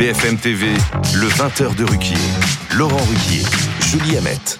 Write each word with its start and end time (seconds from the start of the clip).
BFM 0.00 0.38
TV, 0.38 0.66
le 1.14 1.28
20h 1.28 1.76
de 1.76 1.84
Ruquier. 1.84 2.16
Laurent 2.74 2.96
Ruquier, 2.96 3.42
Julie 3.82 4.16
Hamet. 4.16 4.58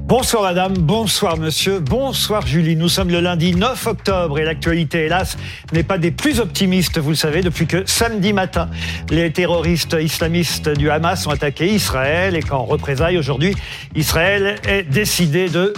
Bonsoir 0.00 0.44
madame, 0.44 0.72
bonsoir 0.72 1.36
monsieur, 1.36 1.78
bonsoir 1.78 2.46
Julie. 2.46 2.74
Nous 2.74 2.88
sommes 2.88 3.10
le 3.10 3.20
lundi 3.20 3.54
9 3.54 3.86
octobre 3.86 4.38
et 4.38 4.44
l'actualité, 4.44 5.04
hélas, 5.04 5.36
n'est 5.74 5.82
pas 5.82 5.98
des 5.98 6.10
plus 6.10 6.40
optimistes, 6.40 6.96
vous 6.96 7.10
le 7.10 7.16
savez, 7.16 7.42
depuis 7.42 7.66
que 7.66 7.84
samedi 7.84 8.32
matin, 8.32 8.70
les 9.10 9.30
terroristes 9.30 9.94
islamistes 10.00 10.70
du 10.70 10.88
Hamas 10.88 11.26
ont 11.26 11.32
attaqué 11.32 11.66
Israël 11.66 12.34
et 12.34 12.40
qu'en 12.40 12.64
représailles, 12.64 13.18
aujourd'hui, 13.18 13.54
Israël 13.94 14.56
est 14.66 14.84
décidé 14.84 15.50
de 15.50 15.74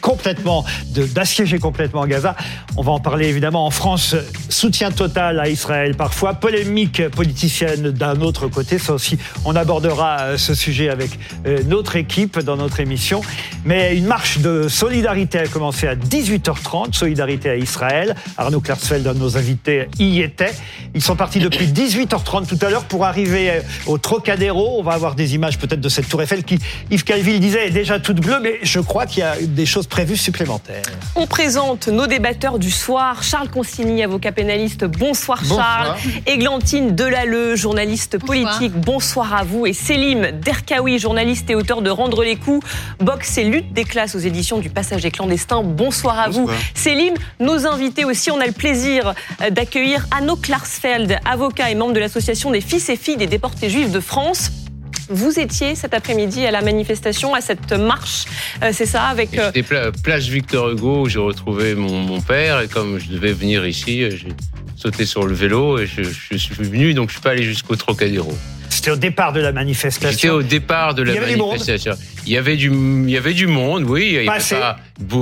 complètement, 0.00 0.64
d'assiéger 1.14 1.58
complètement 1.58 2.06
Gaza. 2.06 2.34
On 2.76 2.82
va 2.82 2.92
en 2.92 3.00
parler 3.00 3.28
évidemment 3.28 3.66
en 3.66 3.70
France. 3.70 4.16
Soutien 4.48 4.90
total 4.90 5.38
à 5.38 5.48
Israël 5.48 5.94
parfois, 5.94 6.34
polémique 6.34 7.08
politicienne 7.08 7.90
d'un 7.90 8.20
autre 8.20 8.48
côté. 8.48 8.78
Ça 8.78 8.94
aussi, 8.94 9.18
on 9.44 9.54
abordera 9.54 10.20
euh, 10.20 10.38
ce 10.38 10.54
sujet 10.54 10.88
avec 10.88 11.10
euh, 11.46 11.62
notre 11.66 11.96
équipe 11.96 12.40
dans 12.40 12.56
notre 12.56 12.80
émission. 12.80 13.20
Mais 13.64 13.96
une 13.96 14.06
marche 14.06 14.38
de 14.38 14.68
solidarité 14.68 15.38
a 15.38 15.46
commencé 15.46 15.86
à 15.86 15.94
18h30, 15.94 16.94
solidarité 16.94 17.50
à 17.50 17.56
Israël. 17.56 18.14
Arnaud 18.36 18.60
Klarsfeld, 18.60 19.06
un 19.06 19.14
de 19.14 19.18
nos 19.18 19.36
invités, 19.36 19.88
y 19.98 20.20
était. 20.20 20.52
Ils 20.94 21.02
sont 21.02 21.16
partis 21.16 21.38
depuis 21.38 21.66
18h30 21.66 22.46
tout 22.46 22.58
à 22.64 22.70
l'heure 22.70 22.84
pour 22.84 23.04
arriver 23.04 23.50
euh, 23.50 23.60
au 23.86 23.98
Trocadéro. 23.98 24.78
On 24.78 24.82
va 24.82 24.92
avoir 24.92 25.14
des 25.14 25.34
images 25.34 25.58
peut-être 25.58 25.80
de 25.80 25.88
cette 25.88 26.08
tour 26.08 26.22
Eiffel 26.22 26.42
qui, 26.44 26.58
Yves 26.90 27.04
Calville 27.04 27.40
disait, 27.40 27.68
est 27.68 27.70
déjà 27.70 28.00
toute 28.00 28.20
bleue, 28.20 28.40
mais 28.42 28.58
je 28.62 28.80
crois 28.80 29.06
qu'il 29.06 29.20
y 29.20 29.22
a 29.22 29.36
des 29.40 29.59
choses 29.66 29.86
prévues 29.86 30.16
supplémentaires. 30.16 30.82
On 31.14 31.26
présente 31.26 31.88
nos 31.88 32.06
débatteurs 32.06 32.58
du 32.58 32.70
soir. 32.70 33.22
Charles 33.22 33.48
Consigny, 33.48 34.02
avocat 34.02 34.32
pénaliste. 34.32 34.84
Bonsoir, 34.84 35.42
Charles. 35.44 35.96
Églantine 36.26 36.94
Delalleux, 36.94 37.56
journaliste 37.56 38.18
politique. 38.18 38.72
Bonsoir 38.72 39.34
à 39.34 39.44
vous. 39.44 39.66
Et 39.66 39.72
Selim 39.72 40.32
Derkaoui, 40.40 40.98
journaliste 40.98 41.50
et 41.50 41.54
auteur 41.54 41.82
de 41.82 41.90
Rendre 41.90 42.22
les 42.22 42.36
coups. 42.36 42.66
Boxe 43.00 43.38
et 43.38 43.44
lutte 43.44 43.72
des 43.72 43.84
classes 43.84 44.14
aux 44.14 44.20
éditions 44.20 44.58
du 44.58 44.70
Passager 44.70 45.10
clandestin. 45.10 45.62
Bonsoir 45.62 46.18
à 46.18 46.28
vous. 46.28 46.48
Célim, 46.74 47.14
nos 47.38 47.66
invités 47.66 48.04
aussi, 48.04 48.30
on 48.30 48.40
a 48.40 48.46
le 48.46 48.52
plaisir 48.52 49.14
euh, 49.42 49.50
d'accueillir 49.50 50.06
Anno 50.16 50.36
Klarsfeld, 50.36 51.18
avocat 51.24 51.70
et 51.70 51.74
membre 51.74 51.94
de 51.94 52.00
l'association 52.00 52.50
des 52.50 52.60
fils 52.60 52.88
et 52.88 52.96
filles 52.96 53.16
des 53.16 53.26
déportés 53.26 53.68
juifs 53.68 53.90
de 53.90 54.00
France. 54.00 54.50
Vous 55.10 55.40
étiez 55.40 55.74
cet 55.74 55.92
après-midi 55.92 56.46
à 56.46 56.52
la 56.52 56.62
manifestation, 56.62 57.34
à 57.34 57.40
cette 57.40 57.72
marche, 57.72 58.26
euh, 58.62 58.70
c'est 58.72 58.86
ça 58.86 59.04
avec 59.04 59.36
euh, 59.36 59.50
J'étais 59.54 59.80
place 60.02 60.26
Victor 60.26 60.70
Hugo 60.70 61.02
où 61.02 61.08
j'ai 61.08 61.18
retrouvé 61.18 61.74
mon, 61.74 62.20
père 62.20 62.60
et 62.60 62.68
comme 62.68 62.98
je 62.98 63.08
devais 63.08 63.32
venir 63.32 63.66
ici, 63.66 64.08
j'ai 64.10 64.28
sauté 64.76 65.04
sur 65.04 65.26
le 65.26 65.34
vélo 65.34 65.78
et 65.78 65.86
je, 65.86 66.02
je 66.02 66.36
suis 66.36 66.54
venu 66.54 66.94
donc 66.94 67.08
je 67.08 67.14
suis 67.14 67.22
pas 67.22 67.30
allé 67.30 67.42
jusqu'au 67.42 67.74
Trocadéro. 67.76 68.32
C'était 68.68 68.92
au 68.92 68.96
départ 68.96 69.32
de 69.32 69.40
la 69.40 69.52
manifestation. 69.52 70.16
C'était 70.16 70.30
au 70.30 70.42
départ 70.42 70.94
de 70.94 71.02
la 71.02 71.20
manifestation. 71.20 71.92
Il 72.24 72.32
y 72.32 72.38
avait 72.38 72.56
du, 72.56 72.70
il 72.70 73.10
y 73.10 73.16
avait 73.16 73.34
du 73.34 73.46
monde, 73.46 73.84
oui. 73.84 74.06
Il 74.06 74.12
y 74.12 74.16
avait, 74.16 74.26
pas, 74.26 74.78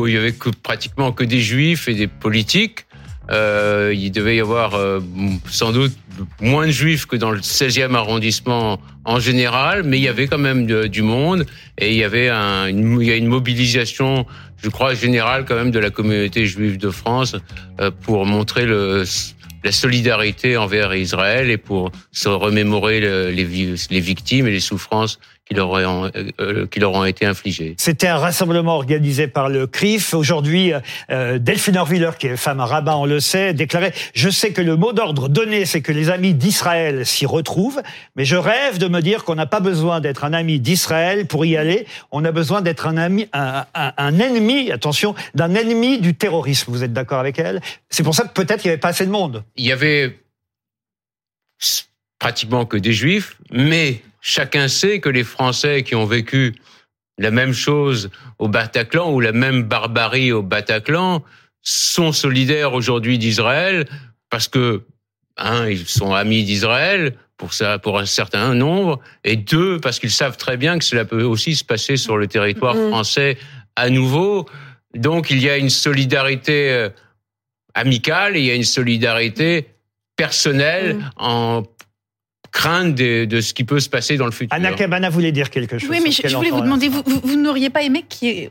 il 0.06 0.12
y 0.12 0.16
avait 0.16 0.32
que, 0.32 0.50
pratiquement 0.50 1.12
que 1.12 1.24
des 1.24 1.40
juifs 1.40 1.88
et 1.88 1.94
des 1.94 2.06
politiques. 2.06 2.84
Euh, 3.30 3.92
il 3.96 4.10
devait 4.12 4.36
y 4.36 4.40
avoir 4.40 4.74
euh, 4.74 5.00
sans 5.50 5.72
doute 5.72 5.92
moins 6.40 6.66
de 6.66 6.72
juifs 6.72 7.06
que 7.06 7.16
dans 7.16 7.30
le 7.30 7.40
16e 7.40 7.94
arrondissement 7.94 8.80
en 9.04 9.20
général, 9.20 9.82
mais 9.84 9.98
il 9.98 10.02
y 10.02 10.08
avait 10.08 10.26
quand 10.26 10.38
même 10.38 10.66
du 10.66 11.02
monde 11.02 11.46
et 11.78 11.92
il 11.92 11.96
y 11.96 12.04
avait 12.04 12.28
un, 12.28 12.66
une, 12.66 13.00
il 13.00 13.06
y 13.06 13.12
a 13.12 13.16
une 13.16 13.26
mobilisation, 13.26 14.26
je 14.62 14.68
crois, 14.68 14.94
générale 14.94 15.44
quand 15.46 15.56
même 15.56 15.70
de 15.70 15.78
la 15.78 15.90
communauté 15.90 16.46
juive 16.46 16.78
de 16.78 16.90
France 16.90 17.36
euh, 17.80 17.90
pour 17.90 18.26
montrer 18.26 18.66
le 18.66 19.04
la 19.64 19.72
solidarité 19.72 20.56
envers 20.56 20.94
Israël 20.94 21.50
et 21.50 21.56
pour 21.56 21.90
se 22.12 22.28
remémorer 22.28 23.00
les, 23.00 23.44
les 23.90 24.00
victimes 24.00 24.46
et 24.46 24.52
les 24.52 24.60
souffrances 24.60 25.18
qui 25.48 25.54
leur, 25.54 25.70
ont, 25.70 26.10
euh, 26.40 26.66
qui 26.66 26.78
leur 26.78 26.92
ont 26.92 27.06
été 27.06 27.24
infligées. 27.24 27.74
C'était 27.78 28.08
un 28.08 28.18
rassemblement 28.18 28.74
organisé 28.74 29.28
par 29.28 29.48
le 29.48 29.66
CRIF. 29.66 30.12
Aujourd'hui, 30.12 30.72
euh, 31.10 31.38
Delphine 31.38 31.78
Orviller, 31.78 32.10
qui 32.18 32.26
est 32.26 32.36
femme 32.36 32.60
à 32.60 32.66
rabat, 32.66 32.98
on 32.98 33.06
le 33.06 33.18
sait, 33.18 33.54
déclarait 33.54 33.94
«Je 34.14 34.28
sais 34.28 34.52
que 34.52 34.60
le 34.60 34.76
mot 34.76 34.92
d'ordre 34.92 35.30
donné, 35.30 35.64
c'est 35.64 35.80
que 35.80 35.90
les 35.90 36.10
amis 36.10 36.34
d'Israël 36.34 37.06
s'y 37.06 37.24
retrouvent, 37.24 37.80
mais 38.14 38.26
je 38.26 38.36
rêve 38.36 38.76
de 38.76 38.88
me 38.88 39.00
dire 39.00 39.24
qu'on 39.24 39.36
n'a 39.36 39.46
pas 39.46 39.60
besoin 39.60 40.00
d'être 40.00 40.24
un 40.24 40.34
ami 40.34 40.60
d'Israël 40.60 41.26
pour 41.26 41.46
y 41.46 41.56
aller. 41.56 41.86
On 42.10 42.26
a 42.26 42.30
besoin 42.30 42.60
d'être 42.60 42.86
un 42.86 42.98
ami, 42.98 43.26
un, 43.32 43.64
un, 43.74 43.92
un 43.96 44.18
ennemi, 44.18 44.70
attention, 44.70 45.14
d'un 45.34 45.54
ennemi 45.54 45.98
du 45.98 46.14
terrorisme.» 46.14 46.70
Vous 46.72 46.84
êtes 46.84 46.92
d'accord 46.92 47.20
avec 47.20 47.38
elle? 47.38 47.62
C'est 47.88 48.02
pour 48.02 48.14
ça 48.14 48.24
que 48.24 48.34
peut-être 48.34 48.64
il 48.64 48.68
n'y 48.68 48.72
avait 48.72 48.80
pas 48.80 48.88
assez 48.88 49.06
de 49.06 49.10
monde. 49.10 49.44
Il 49.56 49.64
y 49.64 49.72
avait 49.72 50.18
pratiquement 52.18 52.66
que 52.66 52.76
des 52.76 52.92
juifs, 52.92 53.38
mais 53.50 54.02
chacun 54.20 54.68
sait 54.68 55.00
que 55.00 55.08
les 55.08 55.24
Français 55.24 55.82
qui 55.82 55.94
ont 55.94 56.06
vécu 56.06 56.54
la 57.18 57.30
même 57.30 57.52
chose 57.52 58.10
au 58.38 58.48
Bataclan 58.48 59.12
ou 59.12 59.20
la 59.20 59.32
même 59.32 59.64
barbarie 59.64 60.32
au 60.32 60.42
Bataclan 60.42 61.24
sont 61.62 62.12
solidaires 62.12 62.72
aujourd'hui 62.72 63.18
d'Israël 63.18 63.86
parce 64.30 64.48
que 64.48 64.84
un, 65.36 65.68
ils 65.68 65.86
sont 65.86 66.14
amis 66.14 66.44
d'Israël 66.44 67.14
pour 67.36 67.54
ça, 67.54 67.78
pour 67.78 67.98
un 67.98 68.06
certain 68.06 68.54
nombre, 68.54 68.98
et 69.22 69.36
deux, 69.36 69.78
parce 69.78 70.00
qu'ils 70.00 70.10
savent 70.10 70.36
très 70.36 70.56
bien 70.56 70.76
que 70.78 70.84
cela 70.84 71.04
peut 71.04 71.22
aussi 71.22 71.54
se 71.54 71.64
passer 71.64 71.96
sur 71.96 72.16
le 72.16 72.26
territoire 72.26 72.74
mm-hmm. 72.74 72.90
français 72.90 73.38
à 73.76 73.90
nouveau. 73.90 74.46
Donc 74.94 75.30
il 75.30 75.40
y 75.40 75.48
a 75.48 75.56
une 75.56 75.70
solidarité 75.70 76.72
euh, 76.72 76.90
amicale 77.74 78.36
et 78.36 78.40
il 78.40 78.46
y 78.46 78.50
a 78.50 78.54
une 78.54 78.64
solidarité 78.64 79.68
personnelle 80.16 80.96
mm. 80.96 81.10
en 81.16 81.62
crainte 82.52 82.94
de, 82.94 83.40
ce 83.40 83.54
qui 83.54 83.64
peut 83.64 83.80
se 83.80 83.88
passer 83.88 84.16
dans 84.16 84.26
le 84.26 84.30
futur. 84.30 84.54
Anna 84.54 84.72
Cabana 84.72 85.10
voulait 85.10 85.32
dire 85.32 85.50
quelque 85.50 85.78
chose. 85.78 85.88
Oui, 85.90 86.00
mais 86.02 86.10
je, 86.10 86.34
voulais 86.36 86.50
vous 86.50 86.60
demander, 86.60 86.88
vous, 86.88 87.02
vous, 87.06 87.36
n'auriez 87.36 87.70
pas 87.70 87.82
aimé 87.82 88.04
qu'il 88.08 88.28
y 88.28 88.30
ait 88.32 88.50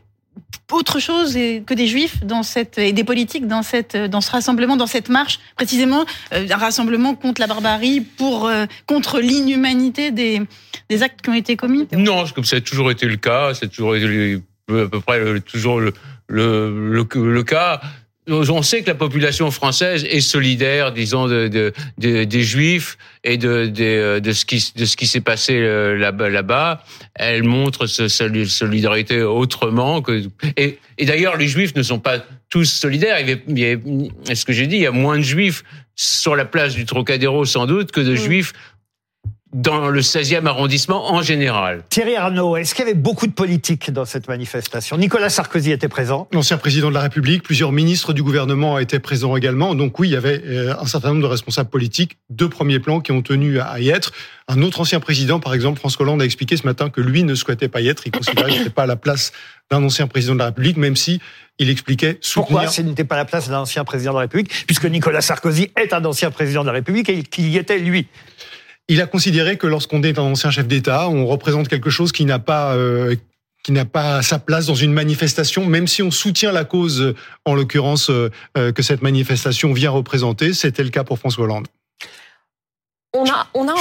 autre 0.71 0.99
chose 0.99 1.33
que 1.33 1.73
des 1.73 1.87
juifs 1.87 2.23
dans 2.23 2.43
cette 2.43 2.77
et 2.77 2.93
des 2.93 3.03
politiques 3.03 3.47
dans 3.47 3.63
cette 3.63 3.97
dans 3.97 4.21
ce 4.21 4.29
rassemblement 4.29 4.77
dans 4.77 4.85
cette 4.85 5.09
marche 5.09 5.39
précisément 5.55 6.05
euh, 6.31 6.45
un 6.49 6.57
rassemblement 6.57 7.15
contre 7.15 7.41
la 7.41 7.47
barbarie 7.47 8.01
pour 8.01 8.47
euh, 8.47 8.65
contre 8.85 9.19
l'inhumanité 9.19 10.11
des 10.11 10.41
des 10.89 11.03
actes 11.03 11.23
qui 11.23 11.29
ont 11.31 11.33
été 11.33 11.55
commis? 11.55 11.87
Non 11.91 12.25
comme 12.35 12.43
ça 12.43 12.57
a 12.57 12.61
toujours 12.61 12.91
été 12.91 13.07
le 13.07 13.15
cas 13.15 13.55
c'est 13.55 13.69
toujours 13.69 13.95
été 13.95 14.39
à 14.69 14.85
peu 14.85 15.01
près 15.01 15.39
toujours 15.39 15.79
le, 15.79 15.93
le, 16.27 16.91
le 16.91 17.43
cas 17.43 17.81
on 18.27 18.61
sait 18.61 18.81
que 18.81 18.87
la 18.87 18.95
population 18.95 19.51
française 19.51 20.05
est 20.09 20.21
solidaire, 20.21 20.91
disons, 20.91 21.27
de, 21.27 21.47
de, 21.47 22.23
des 22.23 22.41
Juifs 22.43 22.97
et 23.23 23.37
de, 23.37 23.67
de, 23.67 24.19
de 24.19 24.31
ce 24.31 24.45
qui 24.45 24.73
de 24.75 24.85
ce 24.85 24.97
qui 24.97 25.07
s'est 25.07 25.21
passé 25.21 25.53
euh, 25.55 25.97
là-bas. 25.97 26.83
Elle 27.15 27.43
montre 27.43 27.87
cette 27.87 28.09
solidarité 28.09 29.21
autrement 29.21 30.01
que 30.01 30.23
et, 30.57 30.79
et 30.97 31.05
d'ailleurs 31.05 31.37
les 31.37 31.47
Juifs 31.47 31.75
ne 31.75 31.83
sont 31.83 31.99
pas 31.99 32.19
tous 32.49 32.65
solidaires. 32.65 33.17
Il 33.19 33.59
y 33.59 33.65
a, 33.65 34.35
ce 34.35 34.45
que 34.45 34.53
j'ai 34.53 34.67
dit, 34.67 34.77
il 34.77 34.81
y 34.81 34.87
a 34.87 34.91
moins 34.91 35.17
de 35.17 35.23
Juifs 35.23 35.63
sur 35.95 36.35
la 36.35 36.45
place 36.45 36.75
du 36.75 36.85
Trocadéro 36.85 37.45
sans 37.45 37.65
doute 37.65 37.91
que 37.91 38.01
de. 38.01 38.15
Juifs 38.15 38.53
dans 39.53 39.87
le 39.87 40.01
16e 40.01 40.45
arrondissement 40.45 41.13
en 41.13 41.21
général. 41.21 41.83
Thierry 41.89 42.15
Arnaud, 42.15 42.57
est-ce 42.57 42.75
qu'il 42.75 42.85
y 42.85 42.89
avait 42.89 42.97
beaucoup 42.97 43.27
de 43.27 43.31
politique 43.31 43.91
dans 43.91 44.05
cette 44.05 44.27
manifestation? 44.27 44.97
Nicolas 44.97 45.29
Sarkozy 45.29 45.71
était 45.71 45.87
présent. 45.87 46.27
L'ancien 46.33 46.57
président 46.57 46.89
de 46.89 46.93
la 46.93 47.01
République, 47.01 47.43
plusieurs 47.43 47.71
ministres 47.71 48.13
du 48.13 48.23
gouvernement 48.23 48.77
étaient 48.77 48.99
présents 48.99 49.35
également. 49.37 49.73
Donc 49.73 49.99
oui, 49.99 50.09
il 50.09 50.11
y 50.11 50.17
avait 50.17 50.41
euh, 50.45 50.75
un 50.79 50.85
certain 50.85 51.09
nombre 51.09 51.21
de 51.21 51.27
responsables 51.27 51.69
politiques 51.69 52.17
de 52.29 52.45
premier 52.45 52.79
plan 52.79 52.99
qui 52.99 53.11
ont 53.11 53.21
tenu 53.21 53.59
à 53.59 53.79
y 53.79 53.89
être. 53.89 54.11
Un 54.49 54.61
autre 54.61 54.81
ancien 54.81 54.99
président, 54.99 55.39
par 55.39 55.53
exemple, 55.53 55.79
François 55.79 56.03
Hollande, 56.03 56.21
a 56.21 56.25
expliqué 56.25 56.57
ce 56.57 56.65
matin 56.65 56.89
que 56.89 57.01
lui 57.01 57.23
ne 57.23 57.35
souhaitait 57.35 57.69
pas 57.69 57.81
y 57.81 57.87
être. 57.87 58.03
Il 58.05 58.11
considérait 58.11 58.49
que 58.49 58.53
ce 58.53 58.59
n'était 58.59 58.69
pas 58.69 58.83
à 58.83 58.87
la 58.87 58.95
place 58.95 59.31
d'un 59.71 59.83
ancien 59.83 60.07
président 60.07 60.33
de 60.33 60.39
la 60.39 60.45
République, 60.45 60.77
même 60.77 60.95
si 60.95 61.19
il 61.59 61.69
expliquait 61.69 62.17
soutenir... 62.21 62.47
Pourquoi 62.47 62.67
ce 62.67 62.81
n'était 62.81 63.03
pas 63.03 63.17
la 63.17 63.25
place 63.25 63.49
d'un 63.49 63.59
ancien 63.59 63.83
président 63.83 64.11
de 64.11 64.17
la 64.17 64.21
République 64.21 64.65
Puisque 64.65 64.85
Nicolas 64.85 65.21
Sarkozy 65.21 65.71
est 65.75 65.93
un 65.93 66.03
ancien 66.05 66.31
président 66.31 66.61
de 66.61 66.67
la 66.67 66.73
République 66.73 67.09
et 67.09 67.23
qu'il 67.23 67.47
y 67.47 67.57
était 67.57 67.79
lui? 67.79 68.07
Il 68.89 69.01
a 69.01 69.07
considéré 69.07 69.57
que 69.57 69.67
lorsqu'on 69.67 70.01
est 70.03 70.17
un 70.17 70.23
ancien 70.23 70.49
chef 70.49 70.67
d'État, 70.67 71.09
on 71.09 71.25
représente 71.25 71.67
quelque 71.67 71.89
chose 71.89 72.11
qui 72.13 72.23
n'a 72.23 72.39
pas 72.39 72.73
euh, 72.75 73.15
qui 73.63 73.73
n'a 73.73 73.83
pas 73.83 74.21
sa 74.21 74.39
place 74.39 74.65
dans 74.67 74.75
une 74.75 74.93
manifestation, 74.93 75.65
même 75.65 75.87
si 75.87 76.01
on 76.01 76.09
soutient 76.09 76.53
la 76.53 76.63
cause, 76.63 77.13
en 77.43 77.53
l'occurrence, 77.53 78.09
euh, 78.09 78.31
euh, 78.57 78.71
que 78.71 78.81
cette 78.81 79.01
manifestation 79.01 79.73
vient 79.73 79.89
représenter. 79.89 80.53
C'était 80.53 80.83
le 80.83 80.89
cas 80.89 81.03
pour 81.03 81.19
François 81.19 81.43
Hollande. 81.43 81.67
On 83.19 83.25
a, 83.25 83.47
on 83.55 83.67
a, 83.67 83.73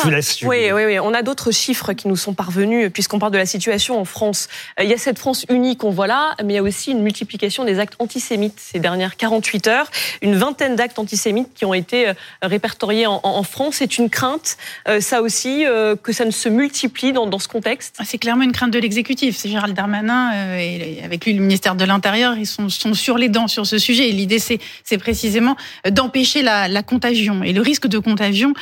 oui, 0.44 0.72
oui, 0.72 0.84
oui, 0.86 0.98
on 0.98 1.12
a 1.12 1.20
d'autres 1.20 1.50
chiffres 1.50 1.92
qui 1.92 2.08
nous 2.08 2.16
sont 2.16 2.32
parvenus 2.32 2.90
puisqu'on 2.90 3.18
parle 3.18 3.32
de 3.32 3.38
la 3.38 3.44
situation 3.44 4.00
en 4.00 4.06
France. 4.06 4.48
Euh, 4.80 4.84
il 4.84 4.88
y 4.88 4.94
a 4.94 4.96
cette 4.96 5.18
France 5.18 5.44
unie 5.50 5.76
qu'on 5.76 5.90
voit 5.90 6.06
là, 6.06 6.34
mais 6.42 6.54
il 6.54 6.56
y 6.56 6.58
a 6.58 6.62
aussi 6.62 6.90
une 6.90 7.02
multiplication 7.02 7.64
des 7.64 7.78
actes 7.78 7.96
antisémites 7.98 8.54
ces 8.56 8.78
dernières 8.78 9.16
48 9.16 9.66
heures. 9.66 9.90
Une 10.22 10.36
vingtaine 10.36 10.74
d'actes 10.74 10.98
antisémites 10.98 11.52
qui 11.54 11.66
ont 11.66 11.74
été 11.74 12.08
euh, 12.08 12.14
répertoriés 12.40 13.06
en, 13.06 13.42
France. 13.42 13.76
C'est 13.76 13.98
une 13.98 14.08
crainte, 14.08 14.56
euh, 14.88 15.00
ça 15.00 15.20
aussi, 15.20 15.64
que 16.02 16.12
ça 16.12 16.24
ne 16.24 16.30
se 16.30 16.48
multiplie 16.48 17.12
dans, 17.12 17.26
dans 17.26 17.38
ce 17.38 17.48
contexte? 17.48 17.96
Ah, 17.98 18.04
c'est 18.06 18.18
clairement 18.18 18.44
une 18.44 18.52
crainte 18.52 18.70
de 18.70 18.78
l'exécutif. 18.78 19.36
C'est 19.36 19.50
Gérald 19.50 19.76
Darmanin 19.76 20.32
et 20.58 21.00
avec 21.04 21.26
lui 21.26 21.34
le 21.34 21.42
ministère 21.42 21.74
de 21.74 21.84
l'Intérieur, 21.84 22.36
ils 22.38 22.46
sont, 22.46 22.68
sont 22.68 22.94
sur 22.94 23.18
les 23.18 23.28
dents 23.28 23.48
sur 23.48 23.66
ce 23.66 23.76
sujet. 23.76 24.08
Et 24.08 24.12
l'idée, 24.12 24.38
c'est 24.38 24.98
précisément 24.98 25.56
d'empêcher 25.88 26.42
la, 26.42 26.68
la, 26.68 26.82
contagion 26.82 27.42
et 27.42 27.52
le 27.52 27.60
risque 27.60 27.86
de 27.86 27.98
contagion 27.98 28.54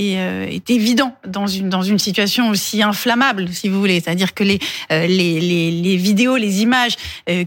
est, 0.00 0.70
évident 0.70 1.14
dans 1.26 1.46
une 1.46 1.68
dans 1.68 1.82
une 1.82 1.98
situation 1.98 2.50
aussi 2.50 2.82
inflammable, 2.82 3.48
si 3.52 3.68
vous 3.68 3.78
voulez. 3.78 4.00
C'est-à-dire 4.00 4.34
que 4.34 4.44
les, 4.44 4.58
les, 4.90 5.06
les 5.40 5.70
les 5.70 5.96
vidéos, 5.96 6.36
les 6.36 6.62
images 6.62 6.96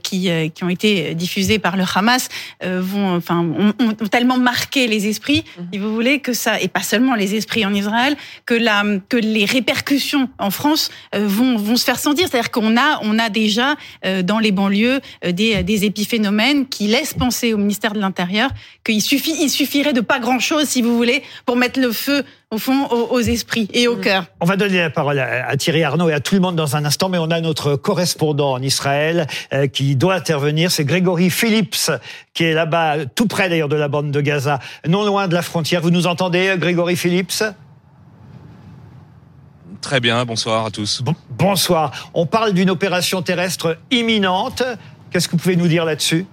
qui 0.03 0.29
qui 0.53 0.63
ont 0.63 0.69
été 0.69 1.15
diffusées 1.15 1.59
par 1.59 1.77
le 1.77 1.83
Hamas 1.95 2.29
vont 2.63 3.15
enfin 3.15 3.39
ont, 3.39 3.73
ont, 3.79 4.07
tellement 4.07 4.37
marqué 4.37 4.87
les 4.87 5.07
esprits, 5.07 5.43
mhm. 5.57 5.67
si 5.71 5.79
vous 5.79 5.93
voulez, 5.93 6.19
que 6.19 6.33
ça 6.33 6.59
et 6.59 6.67
pas 6.67 6.83
seulement 6.83 7.15
les 7.15 7.35
esprits 7.35 7.65
en 7.65 7.73
Israël, 7.73 8.15
que 8.45 8.53
la 8.53 8.83
que 9.09 9.17
les 9.17 9.45
répercussions 9.45 10.29
en 10.39 10.51
France 10.51 10.89
vont 11.13 11.57
vont 11.57 11.75
se 11.75 11.85
faire 11.85 11.99
sentir. 11.99 12.27
C'est-à-dire 12.29 12.51
qu'on 12.51 12.77
a 12.77 12.99
on 13.01 13.19
a 13.19 13.29
déjà 13.29 13.75
dans 14.23 14.39
les 14.39 14.51
banlieues 14.51 14.99
des 15.23 15.63
des 15.63 15.85
épiphénomènes 15.85 16.67
qui 16.67 16.87
laissent 16.87 17.13
penser 17.13 17.53
au 17.53 17.57
ministère 17.57 17.93
de 17.93 17.99
l'Intérieur 17.99 18.49
qu'il 18.83 19.01
suffit, 19.01 19.35
il 19.41 19.49
suffirait 19.49 19.93
de 19.93 20.01
pas 20.01 20.19
grand-chose, 20.19 20.67
si 20.67 20.81
vous 20.81 20.95
voulez, 20.95 21.23
pour 21.45 21.55
mettre 21.55 21.79
le 21.79 21.91
feu 21.91 22.23
au 22.53 22.57
fond, 22.59 22.87
aux, 22.87 23.19
esprits 23.19 23.67
et 23.73 23.87
au 23.87 23.97
mm. 23.97 24.01
cœur. 24.01 24.25
On 24.39 24.45
va 24.45 24.55
donner 24.55 24.77
la 24.77 24.89
parole 24.89 25.19
à, 25.19 25.55
Thierry 25.57 25.83
Arnaud 25.83 26.09
et 26.09 26.13
à 26.13 26.19
tout 26.19 26.35
le 26.35 26.41
monde 26.41 26.55
dans 26.55 26.75
un 26.75 26.85
instant, 26.85 27.09
mais 27.09 27.17
on 27.17 27.31
a 27.31 27.41
notre 27.41 27.75
correspondant 27.75 28.51
en 28.51 28.61
Israël 28.61 29.27
euh, 29.53 29.67
qui 29.67 29.95
doit 29.95 30.15
intervenir. 30.15 30.71
C'est 30.71 30.85
Grégory 30.85 31.29
Phillips, 31.29 31.91
qui 32.33 32.43
est 32.43 32.53
là-bas, 32.53 33.05
tout 33.15 33.27
près 33.27 33.49
d'ailleurs 33.49 33.69
de 33.69 33.75
la 33.75 33.87
bande 33.87 34.11
de 34.11 34.21
Gaza, 34.21 34.59
non 34.87 35.03
loin 35.03 35.27
de 35.27 35.33
la 35.33 35.41
frontière. 35.41 35.81
Vous 35.81 35.91
nous 35.91 36.07
entendez, 36.07 36.55
Grégory 36.57 36.95
Phillips? 36.95 37.43
Très 39.81 39.99
bien, 39.99 40.23
bonsoir 40.23 40.65
à 40.65 40.71
tous. 40.71 41.03
bonsoir. 41.31 42.09
On 42.13 42.25
parle 42.25 42.53
d'une 42.53 42.69
opération 42.69 43.21
terrestre 43.21 43.77
imminente. 43.91 44.63
Qu'est-ce 45.11 45.27
que 45.27 45.33
vous 45.33 45.39
pouvez 45.39 45.57
nous 45.57 45.67
dire 45.67 45.83
là-dessus? 45.83 46.25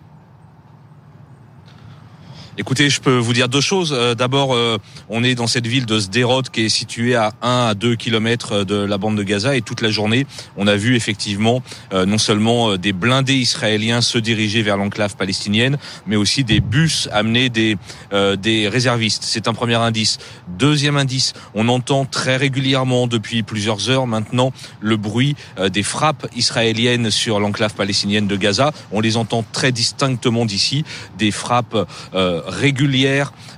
Écoutez, 2.61 2.91
je 2.91 3.01
peux 3.01 3.17
vous 3.17 3.33
dire 3.33 3.49
deux 3.49 3.63
choses. 3.63 3.95
Euh, 3.97 4.15
d'abord, 4.15 4.55
euh, 4.55 4.77
on 5.09 5.25
est 5.25 5.35
dans 5.35 5.47
cette 5.47 5.67
ville 5.67 5.87
de 5.87 5.99
Sderot 5.99 6.43
qui 6.43 6.67
est 6.67 6.69
située 6.69 7.15
à 7.17 7.33
1 7.41 7.69
à 7.69 7.75
2 7.75 7.97
kilomètres 7.97 8.65
de 8.65 8.75
la 8.75 8.99
bande 8.99 9.17
de 9.17 9.23
Gaza 9.23 9.57
et 9.57 9.63
toute 9.63 9.81
la 9.81 9.91
journée, 9.91 10.27
on 10.59 10.67
a 10.67 10.77
vu 10.77 10.95
effectivement 10.95 11.63
euh, 11.95 12.05
non 12.05 12.19
seulement 12.19 12.77
des 12.77 12.93
blindés 12.93 13.37
israéliens 13.37 14.03
se 14.03 14.19
diriger 14.19 14.61
vers 14.61 14.77
l'enclave 14.77 15.17
palestinienne, 15.17 15.79
mais 16.07 16.17
aussi 16.17 16.45
des 16.45 16.61
bus 16.61 17.09
amener 17.13 17.49
des 17.49 17.79
des 18.13 18.69
réservistes. 18.69 19.23
C'est 19.25 19.49
un 19.49 19.55
premier 19.55 19.77
indice. 19.77 20.19
Deuxième 20.59 20.97
indice, 20.97 21.33
on 21.55 21.69
entend 21.69 22.05
très 22.05 22.37
régulièrement 22.37 23.07
depuis 23.07 23.43
plusieurs 23.43 23.89
heures 23.89 24.07
maintenant 24.07 24.53
le 24.81 24.97
bruit 24.97 25.37
des 25.73 25.83
frappes 25.83 26.27
israéliennes 26.37 27.11
sur 27.11 27.41
l'enclave 27.41 27.75
palestinienne 27.75 28.27
de 28.27 28.37
Gaza. 28.37 28.73
On 28.93 29.01
les 29.01 29.17
entend 29.17 29.45
très 29.53 29.73
distinctement 29.73 30.45
d'ici, 30.45 30.85
des 31.19 31.31
frappes 31.31 31.87
euh, 32.15 32.43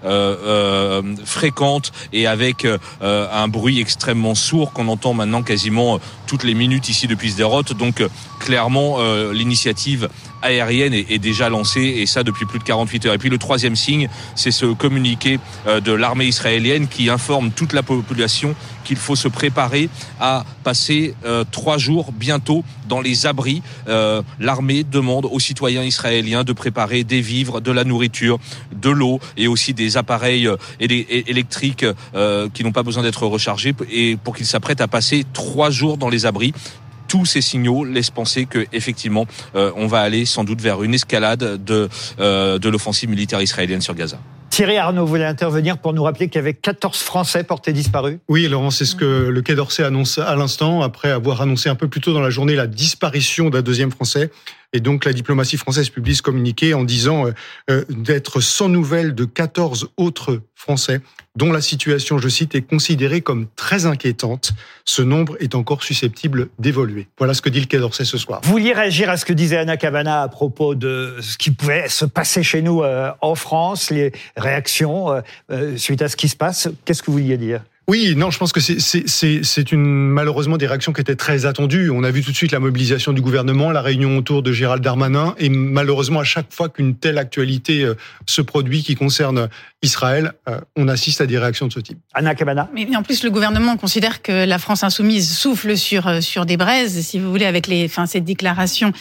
euh, 0.05 1.03
fréquente 1.25 1.93
et 2.13 2.27
avec 2.27 2.65
euh, 2.65 2.79
un 3.01 3.49
bruit 3.49 3.81
extrêmement 3.81 4.35
sourd 4.35 4.73
qu'on 4.73 4.89
entend 4.89 5.15
maintenant 5.15 5.43
quasiment 5.43 6.01
toutes 6.27 6.45
les 6.45 6.55
minutes 6.55 6.89
ici 6.89 7.07
depuis 7.07 7.33
Sderot. 7.33 7.63
Donc 7.63 8.03
clairement, 8.41 8.99
l'initiative 9.33 10.09
aérienne 10.43 10.95
est, 10.95 11.19
déjà 11.19 11.49
lancée 11.49 11.95
et 11.99 12.07
ça 12.07 12.23
depuis 12.23 12.47
plus 12.47 12.59
de 12.59 12.65
48 12.65 13.07
heures. 13.07 13.15
Et 13.15 13.19
puis 13.19 13.31
le 13.31 13.39
troisième 13.39 13.77
signe, 13.77 14.09
c'est 14.35 14.51
ce 14.51 14.67
communiqué 14.67 15.39
de 15.67 15.93
l'armée 15.93 16.27
israélienne 16.27 16.89
qui 16.89 17.11
informe 17.11 17.51
toute 17.51 17.73
la 17.73 17.83
population 17.83 18.55
qu'il 18.85 18.97
faut 18.97 19.15
se 19.15 19.29
préparer 19.29 19.89
à 20.21 20.45
passer 20.65 21.15
trois 21.53 21.79
jours 21.79 22.13
bientôt 22.13 22.65
dans 22.89 23.01
les 23.01 23.27
abris. 23.27 23.63
L'armée 24.41 24.85
demande 24.85 25.27
aux 25.27 25.41
citoyens 25.41 25.85
israéliens 25.85 26.45
de 26.45 26.53
préparer 26.53 27.05
des 27.05 27.21
vivres, 27.21 27.61
de 27.61 27.71
la 27.71 27.85
nourriture, 27.85 28.39
de 28.75 28.91
l'eau 28.91 29.21
et 29.37 29.49
aussi 29.49 29.75
des 29.75 29.97
appareils 29.97 30.47
euh, 30.47 30.57
électriques 30.81 31.87
euh, 32.15 32.49
qui 32.53 32.65
n'ont 32.65 32.73
pas 32.73 32.83
besoin 32.83 33.03
d'être 33.03 33.27
rechargés 33.27 33.75
et 33.91 34.17
pour 34.23 34.37
qu'ils 34.37 34.47
s'apprêtent 34.47 34.81
à 34.81 34.89
passer 34.89 35.25
trois 35.33 35.71
jours 35.71 35.97
dans 35.97 36.09
les 36.09 36.27
abris 36.27 36.53
tous 37.13 37.27
ces 37.27 37.43
signaux 37.43 37.85
laissent 37.85 38.09
penser 38.11 38.47
que 38.47 38.65
effectivement 38.73 39.27
euh, 39.55 39.71
on 39.77 39.87
va 39.87 40.01
aller 40.01 40.25
sans 40.25 40.45
doute 40.45 40.63
vers 40.63 40.83
une 40.83 40.95
escalade 40.95 41.63
de 41.63 41.91
de 42.19 42.69
l'offensive 42.71 43.11
militaire 43.11 43.43
israélienne 43.43 43.83
sur 43.83 43.95
Gaza. 43.95 44.19
Thierry 44.49 44.77
Arnaud 44.77 45.07
voulait 45.07 45.25
intervenir 45.25 45.79
pour 45.79 45.95
nous 45.95 46.03
rappeler 46.03 46.29
qu'il 46.29 46.37
y 46.37 46.39
avait 46.39 46.53
14 46.53 46.99
Français 46.99 47.43
portés 47.43 47.73
disparus? 47.73 48.19
Oui, 48.29 48.47
Laurent, 48.49 48.71
c'est 48.71 48.85
ce 48.85 48.95
que 48.95 49.29
le 49.29 49.43
Quai 49.43 49.55
d'Orsay 49.55 49.83
annonce 49.83 50.19
à 50.19 50.37
l'instant, 50.37 50.83
après 50.83 51.11
avoir 51.11 51.41
annoncé 51.41 51.71
un 51.71 51.75
peu 51.75 51.89
plus 51.89 52.03
tôt 52.03 52.13
dans 52.13 52.21
la 52.21 52.29
journée 52.29 52.55
la 52.55 52.67
disparition 52.67 53.49
d'un 53.49 53.63
deuxième 53.63 53.91
Français. 53.91 54.31
Et 54.75 54.81
donc 54.81 55.05
la 55.05 55.13
diplomatie 55.13 55.59
française 55.59 55.91
publie 55.91 56.17
ce 56.17 56.23
communiqué 56.23 56.73
en 56.73 56.85
disant 56.85 57.27
euh, 57.27 57.33
euh, 57.71 57.85
d'être 57.91 58.41
sans 58.41 58.69
nouvelles 58.69 59.15
de 59.15 59.25
14 59.25 59.91
autres 59.97 60.41
Français 60.55 61.01
dont 61.37 61.51
la 61.51 61.61
situation, 61.61 62.19
je 62.19 62.29
cite, 62.29 62.55
est 62.55 62.63
considérée 62.63 63.21
comme 63.21 63.47
très 63.57 63.87
inquiétante. 63.87 64.53
Ce 64.85 65.03
nombre 65.03 65.37
est 65.41 65.55
encore 65.55 65.83
susceptible 65.83 66.49
d'évoluer. 66.59 67.09
Voilà 67.19 67.35
ce 67.35 67.43
que 67.43 67.49
dit 67.49 67.61
le 67.61 67.67
Quai 67.67 67.79
d'Orsay 67.79 68.05
ce 68.05 68.19
soir. 68.19 68.41
Vous 68.45 68.53
vouliez 68.53 68.73
réagir 68.73 69.11
à 69.11 69.17
ce 69.17 69.25
que 69.25 69.33
disait 69.33 69.57
Anna 69.57 69.77
Cabana 69.77 70.23
à 70.23 70.29
propos 70.29 70.75
de 70.75 71.17
ce 71.21 71.37
qui 71.37 71.51
pouvait 71.51 71.89
se 71.89 72.05
passer 72.05 72.43
chez 72.43 72.63
nous 72.63 72.83
euh, 72.83 73.11
en 73.21 73.35
France, 73.35 73.91
les 73.91 74.13
réactions 74.37 75.23
suite 75.77 76.03
à 76.03 76.09
ce 76.09 76.17
qui 76.17 76.29
se 76.29 76.37
passe. 76.37 76.69
Qu'est-ce 76.85 77.03
que 77.03 77.11
vous 77.11 77.19
vouliez 77.19 77.37
dire? 77.37 77.63
Oui, 77.93 78.15
non, 78.17 78.31
je 78.31 78.39
pense 78.39 78.55
que 78.55 78.61
c'est 78.61 79.73
une 79.73 80.09
malheureusement 80.09 80.57
des 80.57 80.67
réactions 80.67 80.95
qui 80.95 81.03
étaient 81.03 81.15
très 81.15 81.45
attendues. 81.45 81.91
On 81.91 82.05
a 82.05 82.11
vu 82.11 82.23
tout 82.23 82.31
de 82.31 82.37
suite 82.37 82.51
la 82.51 82.59
mobilisation 82.59 83.13
du 83.13 83.21
gouvernement, 83.21 83.71
la 83.71 83.83
réunion 83.83 84.17
autour 84.17 84.43
de 84.43 84.51
Gérald 84.51 84.83
Darmanin, 84.83 85.35
et 85.39 85.51
malheureusement 85.51 86.21
à 86.21 86.25
chaque 86.25 86.55
fois 86.55 86.71
qu'une 86.71 86.97
telle 86.97 87.19
actualité 87.19 87.83
euh, 87.83 87.93
se 88.25 88.41
produit 88.41 88.83
qui 88.83 88.95
concerne 88.95 89.51
Israël, 89.83 90.33
euh, 90.49 90.61
on 90.77 90.87
assiste 90.89 91.21
à 91.21 91.27
des 91.27 91.39
réactions 91.39 91.67
de 91.67 91.73
ce 91.73 91.81
type. 91.81 91.99
Anna 92.15 92.35
Kabana. 92.35 92.69
Mais 92.73 92.87
en 92.97 93.03
plus, 93.03 93.25
le 93.25 93.31
gouvernement 93.31 93.77
considère 93.77 94.23
que 94.23 94.45
la 94.45 94.59
France 94.59 94.85
insoumise 94.85 95.37
souffle 95.37 95.77
sur 95.77 96.07
euh, 96.07 96.21
sur 96.21 96.47
des 96.47 96.57
braises, 96.57 97.01
si 97.01 97.19
vous 97.19 97.29
voulez, 97.31 97.47
avec 97.47 97.67
les, 97.67 97.85
enfin 97.87 98.07
cette 98.07 98.25
déclaration 98.25 98.93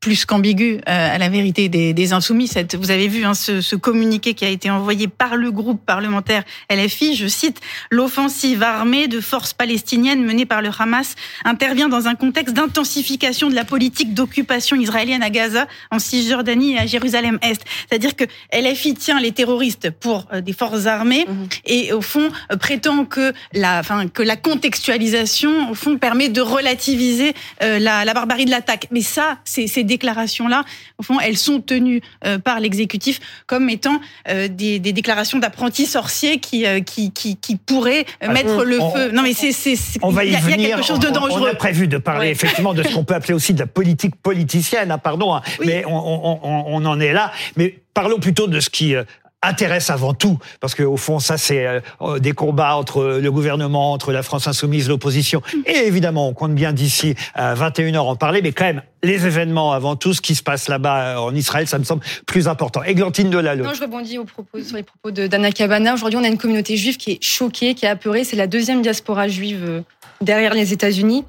plus 0.00 0.24
qu'ambiguë 0.24 0.80
à 0.86 1.18
la 1.18 1.28
vérité 1.28 1.68
des, 1.68 1.92
des 1.92 2.12
insoumis. 2.12 2.48
Cette, 2.48 2.74
vous 2.74 2.90
avez 2.90 3.08
vu 3.08 3.24
hein, 3.24 3.34
ce, 3.34 3.60
ce 3.60 3.76
communiqué 3.76 4.34
qui 4.34 4.44
a 4.44 4.48
été 4.48 4.70
envoyé 4.70 5.08
par 5.08 5.36
le 5.36 5.50
groupe 5.50 5.84
parlementaire 5.84 6.42
LFI. 6.70 7.14
Je 7.14 7.26
cite 7.26 7.60
l'offensive 7.90 8.62
armée 8.62 9.08
de 9.08 9.20
forces 9.20 9.52
palestiniennes 9.52 10.24
menée 10.24 10.46
par 10.46 10.62
le 10.62 10.70
Hamas 10.76 11.14
intervient 11.44 11.88
dans 11.88 12.08
un 12.08 12.14
contexte 12.14 12.54
d'intensification 12.54 13.48
de 13.48 13.54
la 13.54 13.64
politique 13.64 14.14
d'occupation 14.14 14.76
israélienne 14.76 15.22
à 15.22 15.30
Gaza, 15.30 15.66
en 15.90 15.98
Cisjordanie 15.98 16.74
et 16.74 16.78
à 16.78 16.86
Jérusalem-Est. 16.86 17.62
C'est-à-dire 17.88 18.16
que 18.16 18.24
LFI 18.52 18.94
tient 18.94 19.20
les 19.20 19.32
terroristes 19.32 19.91
pour 20.00 20.26
euh, 20.32 20.40
des 20.40 20.52
forces 20.52 20.86
armées 20.86 21.24
mhm. 21.28 21.48
et 21.66 21.92
au 21.92 22.02
fond 22.02 22.30
euh, 22.50 22.56
prétend 22.56 23.04
que 23.04 23.32
la, 23.52 23.78
enfin, 23.80 24.08
que 24.08 24.22
la 24.22 24.36
contextualisation 24.36 25.70
au 25.70 25.74
fond 25.74 25.98
permet 25.98 26.28
de 26.28 26.40
relativiser 26.40 27.34
euh, 27.62 27.78
la, 27.78 28.04
la 28.04 28.14
barbarie 28.14 28.44
de 28.44 28.50
l'attaque. 28.50 28.88
Mais 28.90 29.02
ça, 29.02 29.38
ces, 29.44 29.66
ces 29.66 29.84
déclarations-là, 29.84 30.64
au 30.98 31.02
fond, 31.02 31.20
elles 31.20 31.38
sont 31.38 31.60
tenues 31.60 32.00
par 32.44 32.60
l'exécutif 32.60 33.20
comme 33.46 33.68
étant 33.68 34.00
des, 34.28 34.78
des 34.78 34.92
déclarations 34.92 35.38
d'apprentis 35.38 35.86
sorciers 35.86 36.38
qui, 36.38 36.64
qui, 36.86 37.12
qui, 37.12 37.36
qui 37.36 37.56
pourraient 37.56 38.06
mettre 38.26 38.64
le 38.64 38.78
feu. 38.78 39.10
Non, 39.12 39.22
mais 39.22 39.32
c'est, 39.32 39.52
c'est, 39.52 39.76
on 40.02 40.10
va 40.10 40.24
y, 40.24 40.30
y 40.30 40.36
a, 40.36 40.40
venir. 40.40 40.76
quelque 40.76 40.86
chose 40.86 41.00
de 41.00 41.08
dangereux. 41.08 41.40
On 41.42 41.44
a 41.44 41.54
prévu 41.54 41.88
de 41.88 41.98
parler 41.98 42.28
effectivement 42.28 42.74
de 42.74 42.82
ce 42.82 42.94
qu'on 42.94 43.04
peut 43.04 43.14
appeler 43.14 43.34
aussi 43.34 43.54
de 43.54 43.60
la 43.60 43.66
politique 43.66 44.14
politicienne, 44.16 44.90
hein, 44.90 44.98
pardon, 44.98 45.34
hein. 45.34 45.42
mais 45.64 45.84
on, 45.86 45.92
on, 45.92 46.40
on, 46.66 46.84
en 46.84 47.00
est 47.00 47.12
là. 47.12 47.32
Mais 47.56 47.80
parlons 47.94 48.18
plutôt 48.18 48.46
de 48.46 48.60
ce 48.60 48.70
qui 48.70 48.94
intéresse 49.42 49.90
avant 49.90 50.14
tout, 50.14 50.38
parce 50.60 50.74
que 50.74 50.82
au 50.82 50.96
fond, 50.96 51.18
ça, 51.18 51.36
c'est 51.36 51.66
euh, 51.66 52.18
des 52.18 52.32
combats 52.32 52.76
entre 52.76 53.18
le 53.20 53.32
gouvernement, 53.32 53.92
entre 53.92 54.12
la 54.12 54.22
France 54.22 54.46
insoumise, 54.46 54.88
l'opposition. 54.88 55.42
Et 55.66 55.86
évidemment, 55.86 56.28
on 56.28 56.34
compte 56.34 56.54
bien 56.54 56.72
d'ici 56.72 57.14
à 57.34 57.54
21h 57.54 57.98
en 57.98 58.16
parler, 58.16 58.40
mais 58.42 58.52
quand 58.52 58.64
même, 58.64 58.82
les 59.02 59.26
événements 59.26 59.72
avant 59.72 59.96
tout, 59.96 60.14
ce 60.14 60.20
qui 60.20 60.34
se 60.34 60.42
passe 60.42 60.68
là-bas 60.68 61.16
euh, 61.16 61.16
en 61.16 61.34
Israël, 61.34 61.66
ça 61.66 61.78
me 61.78 61.84
semble 61.84 62.02
plus 62.26 62.48
important. 62.48 62.82
Églantine 62.84 63.30
Delalo. 63.30 63.64
Non, 63.64 63.74
je 63.74 63.80
rebondis 63.80 64.18
au 64.18 64.24
propos, 64.24 64.60
sur 64.62 64.76
les 64.76 64.84
propos 64.84 65.10
d'Anna 65.10 65.50
Cabana. 65.50 65.94
Aujourd'hui, 65.94 66.18
on 66.18 66.24
a 66.24 66.28
une 66.28 66.38
communauté 66.38 66.76
juive 66.76 66.96
qui 66.96 67.12
est 67.12 67.24
choquée, 67.24 67.74
qui 67.74 67.84
est 67.84 67.88
apeurée. 67.88 68.24
C'est 68.24 68.36
la 68.36 68.46
deuxième 68.46 68.82
diaspora 68.82 69.28
juive 69.28 69.64
euh, 69.66 69.80
derrière 70.20 70.54
les 70.54 70.72
États-Unis. 70.72 71.24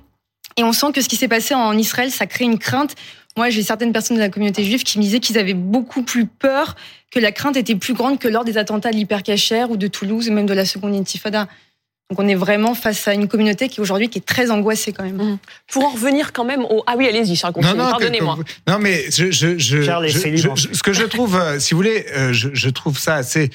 Et 0.56 0.64
on 0.64 0.72
sent 0.72 0.92
que 0.94 1.02
ce 1.02 1.10
qui 1.10 1.16
s'est 1.16 1.28
passé 1.28 1.56
en 1.56 1.76
Israël, 1.78 2.12
ça 2.12 2.28
crée 2.28 2.46
une 2.46 2.60
crainte 2.60 2.96
moi, 3.38 3.50
j'ai 3.50 3.64
certaines 3.64 3.94
personnes 3.94 4.18
de 4.18 4.22
la 4.22 4.30
communauté 4.30 4.64
juive 4.64 4.84
qui 4.84 5.00
me 5.00 5.04
disaient 5.04 5.20
qu'ils 5.20 5.38
avaient 5.38 5.56
beaucoup 5.56 6.04
plus 6.04 6.26
peur, 6.26 6.76
que 7.12 7.20
la 7.20 7.32
crainte 7.32 7.58
était 7.58 7.76
plus 7.76 7.94
grande 7.94 8.20
que 8.20 8.28
lors 8.28 8.46
des 8.46 8.58
attentats 8.58 8.92
de 8.92 8.96
l'hypercachère 8.96 9.72
ou 9.72 9.78
de 9.78 9.88
Toulouse, 9.88 10.30
même 10.30 10.46
de 10.46 10.54
la 10.54 10.66
seconde 10.66 10.94
intifada. 10.96 11.48
Donc 12.10 12.20
on 12.20 12.28
est 12.28 12.36
vraiment 12.36 12.76
face 12.76 13.08
à 13.08 13.14
une 13.14 13.28
communauté 13.28 13.70
qui 13.70 13.82
aujourd'hui 13.82 14.10
qui 14.10 14.20
est 14.20 14.26
très 14.26 14.52
angoissée 14.52 14.92
quand 14.92 15.04
même. 15.04 15.16
Mmh. 15.16 15.38
Pour 15.72 15.86
en 15.86 15.90
revenir 15.90 16.32
quand 16.32 16.44
même 16.44 16.64
au 16.66 16.84
ah 16.86 16.96
oui 16.98 17.08
allez-y 17.08 17.36
Charles 17.36 17.54
pardonnez-moi. 17.54 18.38
Non 18.68 18.78
mais 18.78 19.10
je, 19.10 19.32
je, 19.32 19.58
je, 19.58 19.82
ce 19.82 20.84
que 20.84 20.94
je 20.94 21.06
trouve 21.06 21.36
euh, 21.36 21.60
si 21.60 21.74
vous 21.74 21.78
voulez 21.78 22.06
euh, 22.16 22.34
je, 22.34 22.50
je 22.54 22.70
trouve 22.70 23.00
ça 23.00 23.16
assez 23.16 23.50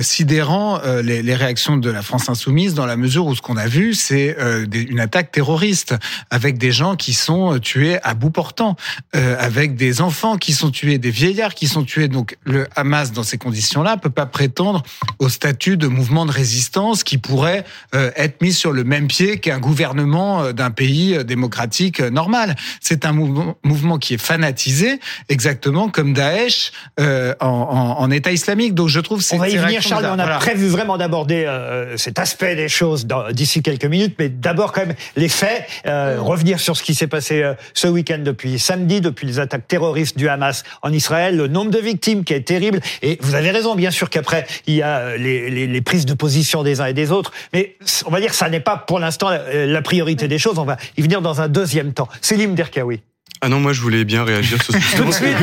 sidérant 0.00 0.80
les, 1.02 1.22
les, 1.22 1.34
réactions 1.34 1.76
de 1.76 1.90
la 1.90 2.02
France 2.02 2.28
insoumise 2.28 2.74
dans 2.74 2.86
la 2.86 2.96
mesure 2.96 3.26
où 3.26 3.34
ce 3.34 3.42
qu'on 3.42 3.56
a 3.56 3.66
vu, 3.66 3.94
c'est 3.94 4.36
une 4.72 5.00
attaque 5.00 5.32
terroriste 5.32 5.94
avec 6.30 6.56
des 6.56 6.72
gens 6.72 6.96
qui 6.96 7.12
sont 7.12 7.58
tués 7.58 7.98
à 8.02 8.14
bout 8.14 8.30
portant, 8.30 8.76
avec 9.12 9.76
des 9.76 10.00
enfants 10.00 10.38
qui 10.38 10.52
sont 10.52 10.70
tués, 10.70 10.98
des 10.98 11.10
vieillards 11.10 11.54
qui 11.54 11.68
sont 11.68 11.84
tués. 11.84 12.08
Donc 12.08 12.36
le 12.44 12.66
Hamas, 12.74 13.12
dans 13.12 13.22
ces 13.22 13.36
conditions-là, 13.36 13.98
peut 13.98 14.10
pas 14.10 14.26
prétendre 14.26 14.82
au 15.18 15.28
statut 15.28 15.76
de 15.76 15.88
mouvement 15.88 16.24
de 16.24 16.32
résistance 16.32 17.04
qui 17.04 17.18
pourrait 17.18 17.64
être 17.92 18.40
mis 18.40 18.52
sur 18.52 18.72
le 18.72 18.84
même 18.84 19.08
pied 19.08 19.38
qu'un 19.40 19.58
gouvernement 19.58 20.52
d'un 20.52 20.70
pays 20.70 21.22
démocratique 21.24 22.00
normal. 22.00 22.56
C'est 22.80 23.04
un 23.04 23.12
mouvement, 23.12 23.56
mouvement 23.62 23.98
qui 23.98 24.14
est 24.14 24.22
fanatisé, 24.22 25.00
exactement 25.28 25.88
comme 25.88 26.12
Daesh 26.12 26.72
euh, 27.00 27.34
en, 27.40 27.46
en, 27.46 28.00
en, 28.00 28.10
État 28.10 28.32
islamique. 28.32 28.74
Donc 28.74 28.88
je 28.88 29.00
trouve 29.00 29.22
c'est. 29.22 29.36
Charles. 29.82 30.06
On 30.06 30.18
a 30.18 30.38
prévu 30.38 30.68
vraiment 30.68 30.96
d'aborder 30.96 31.44
euh, 31.46 31.96
cet 31.96 32.18
aspect 32.18 32.54
des 32.54 32.68
choses 32.68 33.06
d'ici 33.32 33.62
quelques 33.62 33.84
minutes, 33.84 34.14
mais 34.18 34.28
d'abord 34.28 34.72
quand 34.72 34.86
même 34.86 34.96
les 35.16 35.28
faits. 35.28 35.66
Euh, 35.86 36.16
revenir 36.20 36.60
sur 36.60 36.76
ce 36.76 36.82
qui 36.82 36.94
s'est 36.94 37.06
passé 37.06 37.42
euh, 37.42 37.54
ce 37.74 37.88
week-end 37.88 38.18
depuis 38.18 38.58
samedi, 38.58 39.00
depuis 39.00 39.26
les 39.26 39.38
attaques 39.38 39.68
terroristes 39.68 40.16
du 40.16 40.28
Hamas 40.28 40.64
en 40.82 40.92
Israël, 40.92 41.36
le 41.36 41.48
nombre 41.48 41.70
de 41.70 41.78
victimes 41.78 42.24
qui 42.24 42.34
est 42.34 42.46
terrible. 42.46 42.80
Et 43.02 43.18
vous 43.20 43.34
avez 43.34 43.50
raison, 43.50 43.74
bien 43.74 43.90
sûr 43.90 44.10
qu'après 44.10 44.46
il 44.66 44.74
y 44.74 44.82
a 44.82 44.98
euh, 44.98 45.16
les, 45.16 45.50
les, 45.50 45.66
les, 45.66 45.80
prises 45.80 46.06
de 46.06 46.14
position 46.14 46.62
des 46.62 46.80
uns 46.80 46.86
et 46.86 46.94
des 46.94 47.10
autres, 47.10 47.32
mais 47.52 47.76
on 48.06 48.10
va 48.10 48.20
dire 48.20 48.30
que 48.30 48.36
ça 48.36 48.48
n'est 48.48 48.60
pas 48.60 48.76
pour 48.76 48.98
l'instant 48.98 49.30
la, 49.30 49.66
la 49.66 49.82
priorité 49.82 50.28
des 50.28 50.38
choses. 50.38 50.58
On 50.58 50.64
va 50.64 50.76
y 50.96 51.02
venir 51.02 51.20
dans 51.20 51.40
un 51.40 51.48
deuxième 51.48 51.92
temps. 51.92 52.08
Célim 52.20 52.54
Derkaoui. 52.54 53.00
Ah 53.40 53.48
non, 53.48 53.60
moi 53.60 53.72
je 53.72 53.80
voulais 53.80 54.04
bien 54.04 54.24
réagir 54.24 54.62
sur 54.62 54.74
ce 54.74 54.96
Tout 54.96 55.04
de 55.04 55.10
suite. 55.12 55.36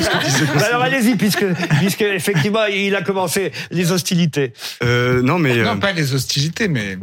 bah 0.56 0.66
alors 0.68 0.84
allez-y, 0.84 1.16
puisque, 1.16 1.46
puisque 1.80 2.02
effectivement 2.02 2.66
il 2.66 2.96
a 2.96 3.02
commencé 3.02 3.52
les 3.72 3.92
hostilités. 3.92 4.54
Euh, 4.84 5.22
non, 5.22 5.40
mais 5.40 5.58
non, 5.58 5.72
euh... 5.72 5.76
pas 5.76 5.92
les 5.92 6.14
hostilités, 6.14 6.68
mais 6.68 6.98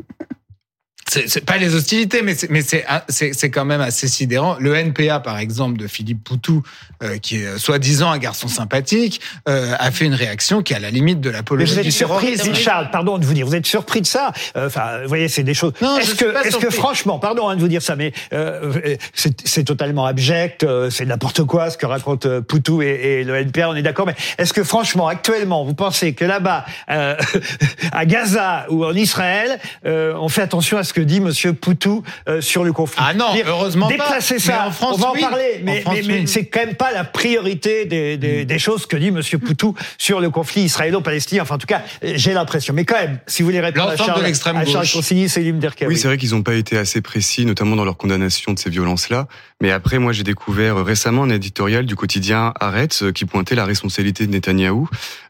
c'est 1.08 1.44
pas 1.44 1.56
les 1.56 1.74
hostilités, 1.74 2.22
mais 2.22 2.34
c'est 2.34 2.50
mais 2.50 2.62
c'est 3.08 3.50
quand 3.50 3.64
même 3.64 3.80
assez 3.80 4.08
sidérant. 4.08 4.56
Le 4.58 4.74
NPA, 4.74 5.20
par 5.20 5.38
exemple, 5.38 5.78
de 5.78 5.86
Philippe 5.86 6.24
Poutou, 6.24 6.62
euh, 7.02 7.18
qui 7.18 7.36
est 7.36 7.58
soi-disant 7.58 8.10
un 8.10 8.18
garçon 8.18 8.48
sympathique, 8.48 9.20
euh, 9.48 9.74
a 9.78 9.90
fait 9.90 10.04
une 10.04 10.14
réaction 10.14 10.62
qui 10.62 10.72
est 10.72 10.76
à 10.76 10.80
la 10.80 10.90
limite 10.90 11.20
de 11.20 11.30
l'apologie 11.30 11.80
du 11.80 11.92
surpris, 11.92 12.36
Charles, 12.54 12.90
pardon 12.90 13.18
de 13.18 13.24
vous 13.24 13.34
dire, 13.34 13.46
vous 13.46 13.54
êtes 13.54 13.66
surpris 13.66 14.00
de 14.00 14.06
ça 14.06 14.32
euh, 14.56 14.66
Enfin, 14.66 15.02
vous 15.02 15.08
voyez, 15.08 15.28
c'est 15.28 15.42
des 15.42 15.54
choses. 15.54 15.72
Est-ce 16.00 16.14
que, 16.14 16.46
est-ce 16.46 16.56
que 16.56 16.70
franchement, 16.70 17.18
pardon 17.18 17.48
hein, 17.48 17.56
de 17.56 17.60
vous 17.60 17.68
dire 17.68 17.82
ça, 17.82 17.96
mais 17.96 18.12
euh, 18.32 18.96
c'est 19.14 19.64
totalement 19.64 20.06
abject, 20.06 20.66
c'est 20.90 21.06
n'importe 21.06 21.44
quoi 21.44 21.70
ce 21.70 21.78
que 21.78 21.86
raconte 21.86 22.40
Poutou 22.40 22.82
et, 22.82 23.20
et 23.20 23.24
le 23.24 23.36
NPA. 23.36 23.68
On 23.68 23.74
est 23.74 23.82
d'accord, 23.82 24.06
mais 24.06 24.16
est-ce 24.38 24.52
que 24.52 24.64
franchement, 24.64 25.06
actuellement, 25.06 25.64
vous 25.64 25.74
pensez 25.74 26.14
que 26.14 26.24
là-bas, 26.24 26.64
à 26.88 28.06
Gaza 28.06 28.66
ou 28.70 28.84
en 28.84 28.94
Israël, 28.94 29.58
on 29.84 30.28
fait 30.28 30.42
attention 30.42 30.78
à 30.78 30.84
ce 30.84 30.95
que 30.96 31.02
dit 31.02 31.20
Monsieur 31.20 31.52
Poutou 31.52 32.02
euh, 32.26 32.40
sur 32.40 32.64
le 32.64 32.72
conflit. 32.72 32.96
Ah 33.06 33.12
non, 33.12 33.26
heureusement 33.46 33.86
Déplacer 33.86 34.38
ça, 34.38 34.68
en 34.68 34.70
France, 34.70 34.94
on 34.94 34.98
va 34.98 35.10
en 35.10 35.12
parler, 35.12 35.60
mais, 35.62 35.84
mais, 36.06 36.26
c'est 36.26 36.46
quand 36.46 36.60
même 36.60 36.74
pas 36.74 36.90
la 36.90 37.04
priorité 37.04 37.84
des, 37.84 38.16
des, 38.16 38.44
mm. 38.44 38.46
des, 38.46 38.58
choses 38.58 38.86
que 38.86 38.96
dit 38.96 39.10
Monsieur 39.10 39.36
Poutou 39.36 39.74
sur 39.98 40.20
le 40.20 40.30
conflit 40.30 40.62
israélo-palestinien. 40.62 41.42
Enfin, 41.42 41.56
en 41.56 41.58
tout 41.58 41.66
cas, 41.66 41.82
j'ai 42.02 42.32
l'impression. 42.32 42.72
Mais 42.72 42.86
quand 42.86 42.96
même, 42.96 43.18
si 43.26 43.42
vous 43.42 43.48
voulez 43.48 43.60
répondre 43.60 43.90
à 43.90 43.96
Charles, 43.98 44.24
à 44.24 44.64
Charles 44.64 44.88
Consigny, 44.90 45.28
c'est 45.28 45.42
Derkaoui. 45.52 45.88
Oui, 45.88 45.98
c'est 45.98 46.08
vrai 46.08 46.16
qu'ils 46.16 46.30
n'ont 46.30 46.42
pas 46.42 46.54
été 46.54 46.78
assez 46.78 47.02
précis, 47.02 47.44
notamment 47.44 47.76
dans 47.76 47.84
leur 47.84 47.98
condamnation 47.98 48.54
de 48.54 48.58
ces 48.58 48.70
violences-là. 48.70 49.28
Mais 49.60 49.72
après, 49.72 49.98
moi, 49.98 50.12
j'ai 50.12 50.24
découvert 50.24 50.82
récemment 50.82 51.24
un 51.24 51.30
éditorial 51.30 51.84
du 51.84 51.94
quotidien 51.94 52.54
Arrête 52.58 52.98
euh, 53.02 53.12
qui 53.12 53.26
pointait 53.26 53.54
la 53.54 53.66
responsabilité 53.66 54.26
de 54.26 54.32
Netanyahou. 54.32 54.88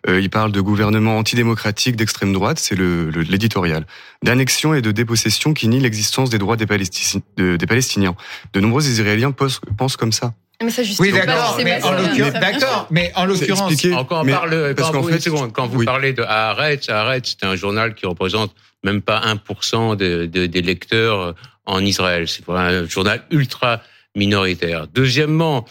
Euh, 0.09 0.21
il 0.21 0.31
parle 0.31 0.53
de 0.53 0.61
gouvernement 0.61 1.19
antidémocratique 1.19 1.97
d'extrême 1.97 2.33
droite, 2.33 2.59
c'est 2.59 2.77
l'éditorial, 2.77 3.87
le, 4.23 4.27
d'annexion 4.27 4.75
et 4.75 4.83
de 4.83 4.93
dépossession 4.93 5.53
qui 5.53 5.69
nie 5.69 5.81
l'existence 5.81 6.31
des 6.31 6.39
droits 6.39 6.57
des, 6.57 6.67
des 6.67 7.67
Palestiniens. 7.67 8.15
De 8.53 8.61
nombreux 8.61 8.87
Israéliens 8.87 9.33
pensent 9.33 9.97
comme 9.97 10.13
ça. 10.13 10.35
Mais 10.63 10.71
ça 10.71 10.83
oui, 10.99 11.13
d'accord. 11.13 11.59
Mais, 11.63 11.83
en 11.83 11.93
l'occurrence, 11.93 12.33
d'accord. 12.33 12.87
Mais 12.91 13.13
en 13.15 13.27
l'occurrence, 13.27 13.75
quand, 13.83 14.23
on 14.23 14.25
parle, 14.25 14.75
quand, 14.75 14.93
vous, 14.93 15.09
fait, 15.09 15.31
quand 15.53 15.67
vous 15.67 15.85
parlez 15.85 16.15
de 16.15 16.23
Arrête, 16.23 16.89
Arrête, 16.89 17.27
c'est 17.27 17.45
un 17.45 17.57
journal 17.57 17.95
qui 17.95 18.07
représente 18.07 18.55
même 18.83 19.03
pas 19.03 19.21
1% 19.21 19.97
de, 19.97 20.25
de, 20.25 20.47
des 20.47 20.63
lecteurs 20.63 21.35
en 21.67 21.85
Israël. 21.85 22.27
C'est 22.27 22.49
un 22.49 22.87
journal 22.87 23.23
ultra 23.31 23.83
minoritaire. 24.15 24.87
Deuxièmement, 24.95 25.67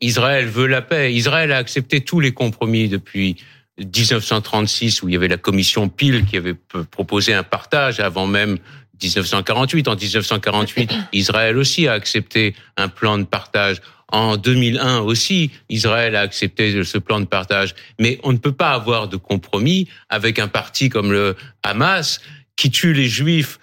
Israël 0.00 0.46
veut 0.46 0.66
la 0.66 0.82
paix. 0.82 1.12
Israël 1.12 1.52
a 1.52 1.56
accepté 1.56 2.00
tous 2.00 2.20
les 2.20 2.32
compromis 2.32 2.88
depuis 2.88 3.36
1936 3.78 5.02
où 5.02 5.08
il 5.08 5.12
y 5.12 5.16
avait 5.16 5.28
la 5.28 5.36
commission 5.36 5.88
Peel 5.88 6.24
qui 6.24 6.36
avait 6.36 6.56
proposé 6.90 7.34
un 7.34 7.42
partage 7.42 8.00
avant 8.00 8.26
même 8.26 8.58
1948. 9.02 9.88
En 9.88 9.96
1948, 9.96 10.92
Israël 11.12 11.56
aussi 11.56 11.88
a 11.88 11.92
accepté 11.92 12.54
un 12.76 12.88
plan 12.88 13.18
de 13.18 13.24
partage. 13.24 13.80
En 14.12 14.36
2001 14.36 15.00
aussi, 15.00 15.52
Israël 15.68 16.16
a 16.16 16.20
accepté 16.20 16.82
ce 16.82 16.98
plan 16.98 17.20
de 17.20 17.26
partage. 17.26 17.74
Mais 17.98 18.18
on 18.24 18.32
ne 18.32 18.38
peut 18.38 18.52
pas 18.52 18.70
avoir 18.70 19.08
de 19.08 19.16
compromis 19.16 19.88
avec 20.08 20.38
un 20.38 20.48
parti 20.48 20.88
comme 20.88 21.12
le 21.12 21.36
Hamas 21.62 22.20
qui 22.56 22.70
tue 22.70 22.92
les 22.92 23.08
Juifs 23.08 23.58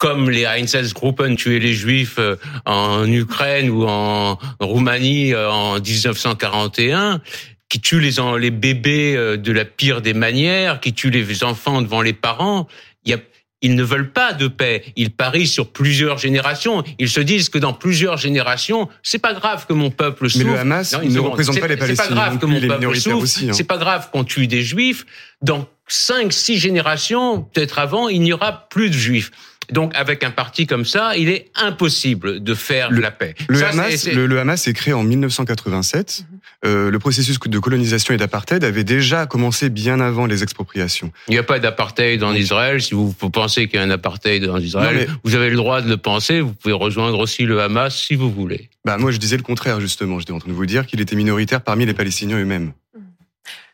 comme 0.00 0.30
les 0.30 0.44
Einsatzgruppen 0.46 1.36
tuaient 1.36 1.58
les 1.58 1.74
Juifs 1.74 2.16
euh, 2.18 2.36
en 2.64 3.06
Ukraine 3.06 3.68
ou 3.68 3.84
en 3.86 4.38
Roumanie 4.58 5.34
euh, 5.34 5.50
en 5.50 5.74
1941, 5.78 7.20
qui 7.68 7.80
tuent 7.80 8.00
les, 8.00 8.16
les 8.40 8.50
bébés 8.50 9.14
euh, 9.14 9.36
de 9.36 9.52
la 9.52 9.66
pire 9.66 10.00
des 10.00 10.14
manières, 10.14 10.80
qui 10.80 10.94
tuent 10.94 11.10
les 11.10 11.44
enfants 11.44 11.82
devant 11.82 12.00
les 12.00 12.14
parents. 12.14 12.66
Il 13.04 13.10
y 13.10 13.14
a, 13.14 13.18
ils 13.60 13.74
ne 13.74 13.82
veulent 13.82 14.10
pas 14.10 14.32
de 14.32 14.48
paix. 14.48 14.84
Ils 14.96 15.10
parient 15.10 15.46
sur 15.46 15.70
plusieurs 15.70 16.16
générations. 16.16 16.82
Ils 16.98 17.10
se 17.10 17.20
disent 17.20 17.50
que 17.50 17.58
dans 17.58 17.74
plusieurs 17.74 18.16
générations, 18.16 18.88
c'est 19.02 19.18
pas 19.18 19.34
grave 19.34 19.66
que 19.66 19.74
mon 19.74 19.90
peuple 19.90 20.30
souffre. 20.30 20.46
Mais 20.46 20.52
le 20.52 20.58
Hamas 20.60 20.98
ne 20.98 21.18
représente 21.18 21.60
pas 21.60 21.68
les 21.68 21.76
Palestiniens. 21.76 22.06
C'est 22.06 22.14
pas 22.14 22.14
grave 22.14 22.38
que 22.38 22.46
mon 22.46 22.60
peuple 22.60 22.96
souffre. 22.96 23.38
Hein. 23.42 23.52
C'est 23.52 23.64
pas 23.64 23.76
grave 23.76 24.08
qu'on 24.10 24.24
tue 24.24 24.46
des 24.46 24.62
Juifs. 24.62 25.04
Dans 25.42 25.68
cinq, 25.88 26.32
six 26.32 26.56
générations, 26.58 27.42
peut-être 27.42 27.78
avant, 27.78 28.08
il 28.08 28.22
n'y 28.22 28.32
aura 28.32 28.66
plus 28.70 28.88
de 28.88 28.94
Juifs. 28.94 29.30
Donc, 29.72 29.92
avec 29.94 30.24
un 30.24 30.30
parti 30.30 30.66
comme 30.66 30.84
ça, 30.84 31.16
il 31.16 31.28
est 31.28 31.50
impossible 31.54 32.42
de 32.42 32.54
faire 32.54 32.90
la 32.90 33.10
paix. 33.10 33.34
Le, 33.48 33.62
Hamas, 33.64 34.06
le, 34.06 34.38
Hamas 34.38 34.66
est 34.66 34.72
créé 34.72 34.92
en 34.92 35.02
1987. 35.02 36.24
Mhm. 36.30 36.40
Euh, 36.66 36.90
le 36.90 36.98
processus 36.98 37.38
de 37.40 37.58
colonisation 37.58 38.12
et 38.12 38.18
d'apartheid 38.18 38.62
avait 38.64 38.84
déjà 38.84 39.24
commencé 39.24 39.70
bien 39.70 39.98
avant 39.98 40.26
les 40.26 40.42
expropriations. 40.42 41.10
Il 41.28 41.32
n'y 41.32 41.38
a 41.38 41.42
pas 41.42 41.58
d'apartheid 41.58 42.22
en 42.22 42.34
Israël. 42.34 42.82
Si 42.82 42.94
vous, 42.94 43.12
pensez 43.12 43.66
qu'il 43.66 43.78
y 43.78 43.82
a 43.82 43.86
un 43.86 43.90
apartheid 43.90 44.46
en 44.46 44.58
Israël, 44.58 45.08
vous 45.24 45.34
avez 45.34 45.48
le 45.48 45.56
droit 45.56 45.80
de 45.80 45.88
le 45.88 45.96
penser. 45.96 46.40
Vous 46.40 46.52
pouvez 46.52 46.74
rejoindre 46.74 47.18
aussi 47.18 47.44
le 47.44 47.62
Hamas 47.62 47.96
si 47.96 48.14
vous 48.14 48.30
voulez. 48.30 48.68
Bah 48.84 48.98
moi, 48.98 49.10
je 49.10 49.16
disais 49.16 49.38
le 49.38 49.42
contraire 49.42 49.80
justement. 49.80 50.18
J'étais 50.18 50.32
en 50.32 50.38
train 50.38 50.50
de 50.50 50.54
vous 50.54 50.66
dire 50.66 50.86
qu'il 50.86 51.00
était 51.00 51.16
minoritaire 51.16 51.62
parmi 51.62 51.86
les 51.86 51.94
Palestiniens 51.94 52.38
eux-mêmes. 52.38 52.72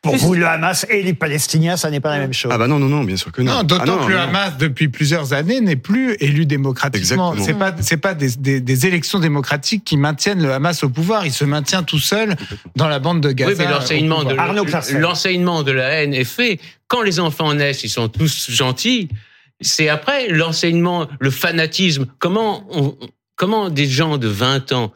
Pour 0.02 0.16
vous, 0.16 0.34
le 0.34 0.46
Hamas 0.46 0.86
et 0.88 1.02
les 1.02 1.14
Palestiniens, 1.14 1.76
ça 1.76 1.90
n'est 1.90 2.00
pas 2.00 2.10
la 2.10 2.18
même 2.18 2.32
chose. 2.32 2.52
Ah 2.54 2.58
bah 2.58 2.68
non, 2.68 2.78
non, 2.78 2.86
non, 2.86 3.02
bien 3.02 3.16
sûr 3.16 3.32
que 3.32 3.42
non. 3.42 3.52
Non, 3.52 3.62
d'autant 3.62 3.98
ah 4.02 4.06
que 4.06 4.10
le 4.10 4.18
Hamas, 4.18 4.56
depuis 4.56 4.88
plusieurs 4.88 5.32
années, 5.32 5.60
n'est 5.60 5.76
plus 5.76 6.16
élu 6.20 6.46
démocratiquement. 6.46 7.34
C'est 7.38 7.54
pas, 7.54 7.74
c'est 7.80 7.96
pas 7.96 8.14
des, 8.14 8.30
des, 8.36 8.60
des, 8.60 8.86
élections 8.86 9.18
démocratiques 9.18 9.84
qui 9.84 9.96
maintiennent 9.96 10.42
le 10.42 10.52
Hamas 10.52 10.84
au 10.84 10.90
pouvoir. 10.90 11.26
Il 11.26 11.32
se 11.32 11.44
maintient 11.44 11.82
tout 11.82 11.98
seul 11.98 12.36
dans 12.76 12.88
la 12.88 12.98
bande 12.98 13.20
de 13.20 13.32
Gaza. 13.32 13.50
Oui, 13.50 13.56
mais 13.58 13.70
l'enseignement 13.70 14.24
de, 14.24 14.98
l'enseignement 14.98 15.62
de 15.62 15.72
la 15.72 15.88
haine 15.88 16.14
est 16.14 16.24
fait. 16.24 16.60
Quand 16.88 17.02
les 17.02 17.18
enfants 17.18 17.52
naissent, 17.54 17.82
ils 17.82 17.90
sont 17.90 18.08
tous 18.08 18.50
gentils. 18.50 19.08
C'est 19.60 19.88
après 19.88 20.28
l'enseignement, 20.28 21.08
le 21.18 21.30
fanatisme. 21.30 22.06
Comment 22.18 22.64
on, 22.70 22.96
comment 23.34 23.70
des 23.70 23.86
gens 23.86 24.18
de 24.18 24.28
20 24.28 24.72
ans 24.72 24.92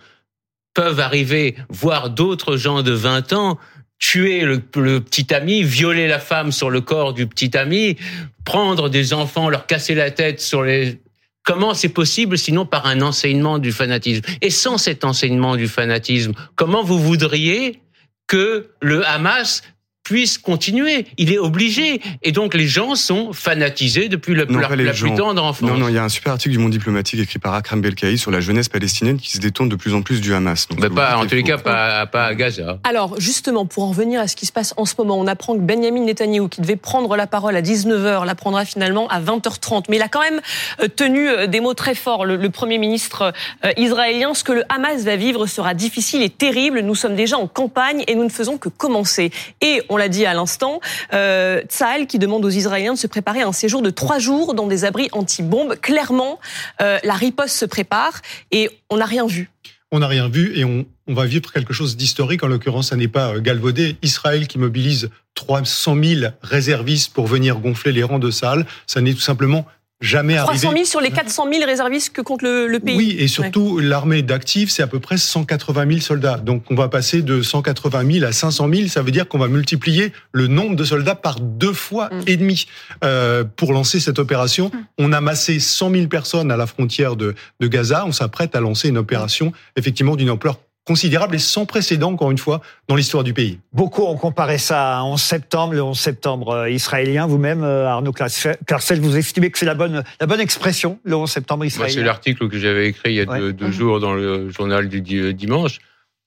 peuvent 0.75 1.01
arriver, 1.01 1.57
voir 1.69 2.11
d'autres 2.11 2.57
gens 2.57 2.83
de 2.83 2.93
20 2.93 3.33
ans 3.33 3.59
tuer 4.01 4.41
le, 4.45 4.59
petit 4.59 5.33
ami, 5.33 5.63
violer 5.63 6.09
la 6.09 6.19
femme 6.19 6.51
sur 6.51 6.71
le 6.71 6.81
corps 6.81 7.15
du 7.15 7.27
petit 7.27 7.57
ami, 7.57 7.97
prendre 8.45 8.89
des 8.89 9.13
enfants, 9.13 9.49
leur 9.49 9.67
casser 9.67 9.95
la 9.95 10.11
tête 10.11 10.41
sur 10.41 10.65
les... 10.65 11.01
Comment 11.43 11.75
c'est 11.75 11.91
possible 11.91 12.37
sinon 12.37 12.67
par 12.67 12.87
un 12.87 13.01
enseignement 13.03 13.59
du 13.59 13.73
fanatisme? 13.73 14.23
Et 14.41 14.51
sans 14.51 14.79
cet 14.79 15.05
enseignement 15.05 15.57
du 15.57 15.69
fanatisme, 15.69 16.33
comment 16.55 16.83
vous 16.83 16.99
voudriez 16.99 17.81
que 18.27 18.71
le 18.81 19.07
Hamas 19.07 19.63
puisse 20.03 20.39
continuer. 20.39 21.07
Il 21.19 21.33
est 21.33 21.39
obligé. 21.39 22.01
Et 22.23 22.33
donc 22.33 22.55
les 22.55 22.67
gens 22.67 22.95
sont 22.95 23.33
fanatisés 23.33 24.09
depuis 24.09 24.35
la, 24.35 24.45
la, 24.45 24.93
plus 24.93 25.15
tendre 25.15 25.43
enfance. 25.43 25.69
Non, 25.69 25.77
non, 25.77 25.89
il 25.89 25.95
y 25.95 25.99
a 25.99 26.05
un 26.05 26.09
super 26.09 26.33
article 26.33 26.53
du 26.53 26.59
Monde 26.59 26.73
diplomatique 26.73 27.21
écrit 27.21 27.39
par 27.39 27.55
Akram 27.55 27.81
Belkaï 27.81 28.19
sur 28.19 28.31
la 28.31 28.41
jeunesse 28.41 28.69
palestinienne 28.69 29.19
qui 29.19 29.31
se 29.31 29.39
détourne 29.39 29.69
de 29.69 29.77
plus 29.77 29.95
en 29.95 30.03
plus 30.03 30.21
du 30.21 30.35
Hamas. 30.35 30.69
Donc, 30.69 30.95
pas, 30.95 31.17
en 31.17 31.27
tous 31.27 31.35
les 31.35 31.43
cas, 31.43 31.59
pas, 31.59 32.07
pas 32.07 32.27
à 32.27 32.35
Gaza. 32.35 32.79
Alors 32.85 33.21
justement, 33.21 33.67
pour 33.67 33.85
en 33.85 33.91
revenir 33.91 34.21
à 34.21 34.29
ce 34.29 34.37
qui 34.37 34.47
se 34.47 34.53
passe 34.53 34.75
en 34.77 34.85
ce 34.85 34.95
moment, 34.99 35.19
on 35.19 35.27
apprend 35.27 35.55
que 35.55 35.61
Benjamin 35.61 36.05
Netanyahu, 36.05 36.49
qui 36.49 36.61
devait 36.61 36.77
prendre 36.77 37.17
la 37.17 37.27
parole 37.27 37.57
à 37.57 37.63
19h, 37.63 38.25
la 38.25 38.35
prendra 38.35 38.65
finalement 38.65 39.09
à 39.09 39.21
20h30. 39.21 39.85
Mais 39.89 39.97
il 39.97 40.03
a 40.03 40.09
quand 40.09 40.23
même 40.23 40.41
euh, 40.81 40.89
tenu 40.89 41.29
euh, 41.29 41.47
des 41.47 41.61
mots 41.61 41.75
très 41.75 41.95
forts, 41.95 42.25
le, 42.25 42.37
le 42.37 42.51
Premier 42.51 42.79
ministre 42.79 43.33
euh, 43.65 43.73
israélien. 43.77 44.35
Ce 44.35 44.45
que 44.45 44.53
le 44.53 44.65
Hamas 44.69 45.03
va 45.05 45.17
vivre 45.17 45.47
sera 45.47 45.75
difficile 45.75 46.23
et 46.23 46.31
terrible. 46.31 46.81
Nous 46.81 46.95
sommes 46.95 47.17
déjà 47.17 47.39
en 47.39 47.47
campagne 47.47 48.05
et 48.07 48.15
nous 48.15 48.25
ne 48.25 48.31
faisons 48.31 48.59
que 48.59 48.69
commencer. 48.69 49.31
Et 49.61 49.83
on 49.91 49.97
l'a 49.97 50.09
dit 50.09 50.25
à 50.25 50.33
l'instant. 50.33 50.81
Euh, 51.13 51.61
qui 52.09 52.19
demande 52.19 52.45
aux 52.45 52.51
Israéliens 52.51 52.95
de 52.95 52.99
se 52.99 53.07
préparer 53.07 53.43
à 53.43 53.49
un 53.49 53.53
séjour 53.53 53.83
de 53.83 53.91
trois 53.91 54.19
jours 54.19 54.55
dans 54.55 54.67
des 54.67 54.85
abris 54.85 55.09
anti-bombes. 55.13 55.75
Clairement, 55.77 56.39
euh, 56.81 56.99
la 57.03 57.15
riposte 57.15 57.57
se 57.57 57.65
prépare 57.65 58.23
et 58.53 58.71
on 58.91 58.99
n'a 58.99 59.07
rien 59.07 59.27
vu. 59.27 59.51
On 59.91 59.99
n'a 59.99 60.07
rien 60.07 60.29
vu 60.29 60.57
et 60.57 60.65
on, 60.65 60.87
va 61.09 61.27
vivre 61.27 61.53
quelque 61.53 61.73
chose 61.73 61.97
d'historique. 61.97 62.45
En 62.45 62.47
l'occurrence, 62.47 62.91
ça 62.91 62.97
n'est 62.97 63.09
pas 63.09 63.35
euh, 63.35 63.41
galvaudé. 63.41 63.97
Israël 64.03 64.47
qui 64.47 64.59
mobilise 64.59 65.11
300 65.35 65.97
000 66.03 66.33
réservistes 66.43 67.13
pour 67.13 67.27
venir 67.27 67.59
gonfler 67.59 67.91
les 67.91 68.05
rangs 68.05 68.21
de 68.21 68.31
salles, 68.31 68.67
ça 68.87 69.01
n'est 69.01 69.15
tout 69.15 69.21
simplement 69.21 69.67
jamais 70.01 70.37
300 70.37 70.73
000 70.73 70.85
sur 70.85 71.01
les 71.01 71.11
400 71.11 71.49
000 71.53 71.65
réservistes 71.67 72.11
que 72.11 72.23
compte 72.23 72.43
le, 72.43 72.79
pays. 72.79 72.97
Oui, 72.97 73.17
et 73.19 73.29
surtout 73.29 73.79
l'armée 73.79 74.23
d'actifs, 74.23 74.71
c'est 74.71 74.83
à 74.83 74.87
peu 74.87 75.01
près 75.01 75.19
180 75.19 75.87
000 75.89 76.01
soldats. 76.01 76.39
Donc 76.39 76.65
on 76.71 76.75
va 76.75 76.89
passer 76.89 77.23
de 77.23 77.43
180 77.43 78.13
000 78.21 78.25
à 78.25 78.33
500 78.33 78.69
000. 78.73 78.89
Ça 78.89 79.03
veut 79.03 79.11
dire 79.11 79.29
qu'on 79.29 79.39
va 79.39 79.49
multiplier 79.49 80.13
le 80.33 80.47
nombre 80.47 80.77
de 80.77 80.85
soldats 80.85 81.15
par 81.15 81.41
deux 81.41 81.73
fois 81.73 82.09
mm. 82.09 82.23
et 82.27 82.37
demi 82.37 82.67
euh, 83.05 83.45
pour 83.45 83.73
lancer 83.73 84.01
cette 84.01 84.19
opération. 84.19 84.71
Mm. 84.73 84.79
On 84.99 85.13
a 85.13 85.21
massé 85.21 85.61
100 85.61 85.91
000 85.91 86.07
personnes 86.07 86.51
à 86.51 86.57
la 86.57 86.67
frontière 86.67 87.17
de, 87.17 87.35
de 87.61 87.67
Gaza. 87.67 88.05
On 88.07 88.13
s'apprête 88.13 88.55
à 88.57 88.61
lancer 88.61 88.89
une 88.89 88.99
opération 88.99 89.53
effectivement 89.77 90.17
d'une 90.17 90.31
ampleur 90.31 90.59
considérable 90.85 91.37
et 91.37 91.39
sans 91.39 91.67
précédent, 91.67 92.13
encore 92.13 92.31
une 92.31 92.39
fois, 92.39 92.61
dans 92.89 92.97
l'histoire 92.97 93.23
du 93.23 93.35
pays. 93.35 93.61
Beaucoup 93.73 94.03
ont 94.03 94.17
comparé 94.17 94.59
ça 94.59 94.99
à 94.99 95.03
11 95.05 95.21
septembre, 95.21 95.75
le 95.75 95.83
11 95.83 95.99
septembre 95.99 96.49
euh, 96.51 96.71
israélien. 96.71 97.27
Vous-même, 97.27 97.63
euh, 97.63 97.87
Arnaud 97.87 98.13
Clarcel, 98.13 99.01
vous 99.01 99.17
estimez 99.17 99.51
que 99.51 99.59
c'est 99.59 99.67
la 99.67 99.75
bonne, 99.75 100.03
la 100.21 100.27
bonne 100.27 100.41
expression, 100.41 100.99
le 101.05 101.17
11 101.17 101.31
septembre 101.31 101.65
israélien 101.65 101.95
C'est 101.95 102.05
l'article 102.05 102.49
que 102.49 102.59
j'avais 102.59 102.89
écrit 102.89 103.13
il 103.13 103.17
y 103.17 103.21
a 103.21 103.27
deux, 103.27 103.53
mhm. 103.53 103.73
jours 103.73 104.01
dans 104.01 104.15
le 104.15 104.51
journal 104.51 104.89
du 104.89 105.23
euh, 105.23 105.33
dimanche. 105.33 105.79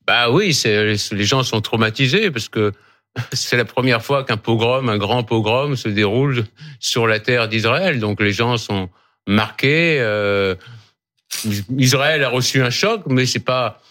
Bah 0.05 0.29
oui, 0.29 0.57
les 0.65 1.23
gens 1.23 1.43
sont 1.43 1.61
traumatisés 1.61 2.29
parce 2.29 2.49
que 2.49 2.73
c'est 3.33 3.57
la 3.57 3.65
première 3.65 4.03
fois 4.03 4.23
qu'un 4.23 4.37
pogrom, 4.37 4.89
un 4.89 4.97
grand 4.97 5.23
pogrom, 5.23 5.75
se 5.75 5.89
déroule 5.89 6.43
sur 6.79 7.07
la 7.07 7.19
terre 7.19 7.47
d'Israël. 7.47 7.99
Donc 7.99 8.21
les 8.21 8.33
gens 8.33 8.57
sont 8.57 8.89
marqués. 9.27 9.99
Israël 11.77 12.23
a 12.23 12.29
reçu 12.29 12.61
un 12.61 12.69
choc, 12.69 13.03
mais 13.07 13.25
c'est 13.25 13.39
pas 13.39 13.81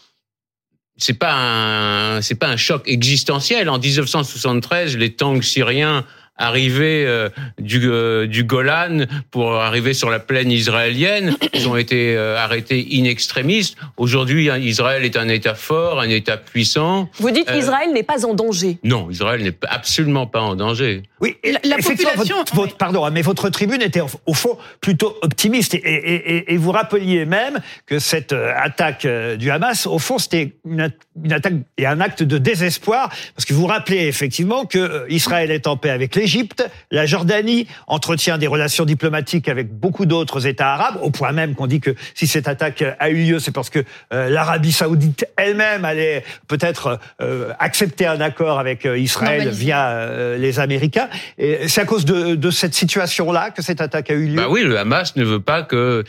c'est 1.02 1.18
pas 1.18 1.34
un 1.34 2.20
pas 2.38 2.48
un 2.48 2.56
choc 2.56 2.82
existentiel. 2.86 3.68
En 3.68 3.78
1973, 3.78 4.96
les 4.96 5.12
tanks 5.12 5.44
syriens 5.44 6.04
arrivés 6.36 7.04
euh, 7.06 7.28
du, 7.58 7.80
euh, 7.84 8.26
du 8.26 8.44
Golan 8.44 9.04
pour 9.30 9.54
arriver 9.54 9.94
sur 9.94 10.10
la 10.10 10.18
plaine 10.18 10.50
israélienne. 10.50 11.36
Ils 11.52 11.68
ont 11.68 11.76
été 11.76 12.16
euh, 12.16 12.38
arrêtés 12.38 12.86
in 12.92 13.04
extremis. 13.04 13.74
Aujourd'hui, 13.96 14.50
hein, 14.50 14.58
Israël 14.58 15.04
est 15.04 15.16
un 15.16 15.28
État 15.28 15.54
fort, 15.54 16.00
un 16.00 16.08
État 16.08 16.36
puissant. 16.36 17.08
Vous 17.18 17.30
dites 17.30 17.50
qu'Israël 17.50 17.92
n'est 17.92 18.02
pas 18.02 18.26
en 18.26 18.34
danger 18.34 18.78
Non, 18.82 19.10
Israël 19.10 19.42
n'est 19.42 19.56
absolument 19.68 20.26
pas 20.26 20.40
en 20.40 20.56
danger. 20.56 21.02
Oui, 21.20 21.36
la, 21.44 21.76
population. 21.76 22.36
Votre, 22.52 22.76
pardon, 22.76 23.08
mais 23.12 23.22
votre 23.22 23.48
tribune 23.48 23.80
était 23.80 24.00
au 24.26 24.34
fond 24.34 24.58
plutôt 24.80 25.16
optimiste 25.22 25.74
et, 25.74 25.78
et, 25.78 26.52
et, 26.52 26.56
vous 26.56 26.72
rappeliez 26.72 27.24
même 27.26 27.60
que 27.86 28.00
cette 28.00 28.32
attaque 28.32 29.06
du 29.38 29.50
Hamas, 29.50 29.86
au 29.86 30.00
fond, 30.00 30.18
c'était 30.18 30.56
une, 30.64 30.92
une, 31.22 31.32
attaque 31.32 31.54
et 31.78 31.86
un 31.86 32.00
acte 32.00 32.24
de 32.24 32.38
désespoir 32.38 33.10
parce 33.36 33.44
que 33.44 33.54
vous 33.54 33.66
rappelez 33.66 34.08
effectivement 34.08 34.64
que 34.64 35.06
Israël 35.08 35.52
est 35.52 35.68
en 35.68 35.76
paix 35.76 35.90
avec 35.90 36.16
l'Égypte 36.16 36.21
l'Égypte, 36.22 36.64
la 36.92 37.04
Jordanie 37.04 37.66
entretient 37.88 38.38
des 38.38 38.46
relations 38.46 38.84
diplomatiques 38.84 39.48
avec 39.48 39.76
beaucoup 39.76 40.06
d'autres 40.06 40.46
États 40.46 40.74
arabes, 40.74 41.00
au 41.02 41.10
point 41.10 41.32
même 41.32 41.56
qu'on 41.56 41.66
dit 41.66 41.80
que 41.80 41.96
si 42.14 42.28
cette 42.28 42.46
attaque 42.46 42.84
a 43.00 43.10
eu 43.10 43.24
lieu, 43.24 43.40
c'est 43.40 43.50
parce 43.50 43.70
que 43.70 43.80
euh, 44.12 44.28
l'Arabie 44.28 44.70
saoudite 44.70 45.26
elle-même 45.36 45.84
allait 45.84 46.22
peut-être 46.46 47.00
euh, 47.20 47.52
accepter 47.58 48.06
un 48.06 48.20
accord 48.20 48.60
avec 48.60 48.86
euh, 48.86 48.96
Israël 48.96 49.48
via 49.48 50.36
les 50.38 50.60
Américains. 50.60 51.08
Et 51.38 51.66
c'est 51.66 51.80
à 51.80 51.84
cause 51.84 52.04
de, 52.04 52.50
cette 52.50 52.74
situation-là 52.74 53.50
que 53.50 53.62
cette 53.62 53.80
attaque 53.80 54.10
a 54.10 54.14
eu 54.14 54.26
lieu? 54.26 54.36
Bah 54.36 54.46
oui, 54.48 54.62
le 54.62 54.78
Hamas 54.78 55.16
ne 55.16 55.24
veut 55.24 55.40
pas 55.40 55.62
que 55.62 56.04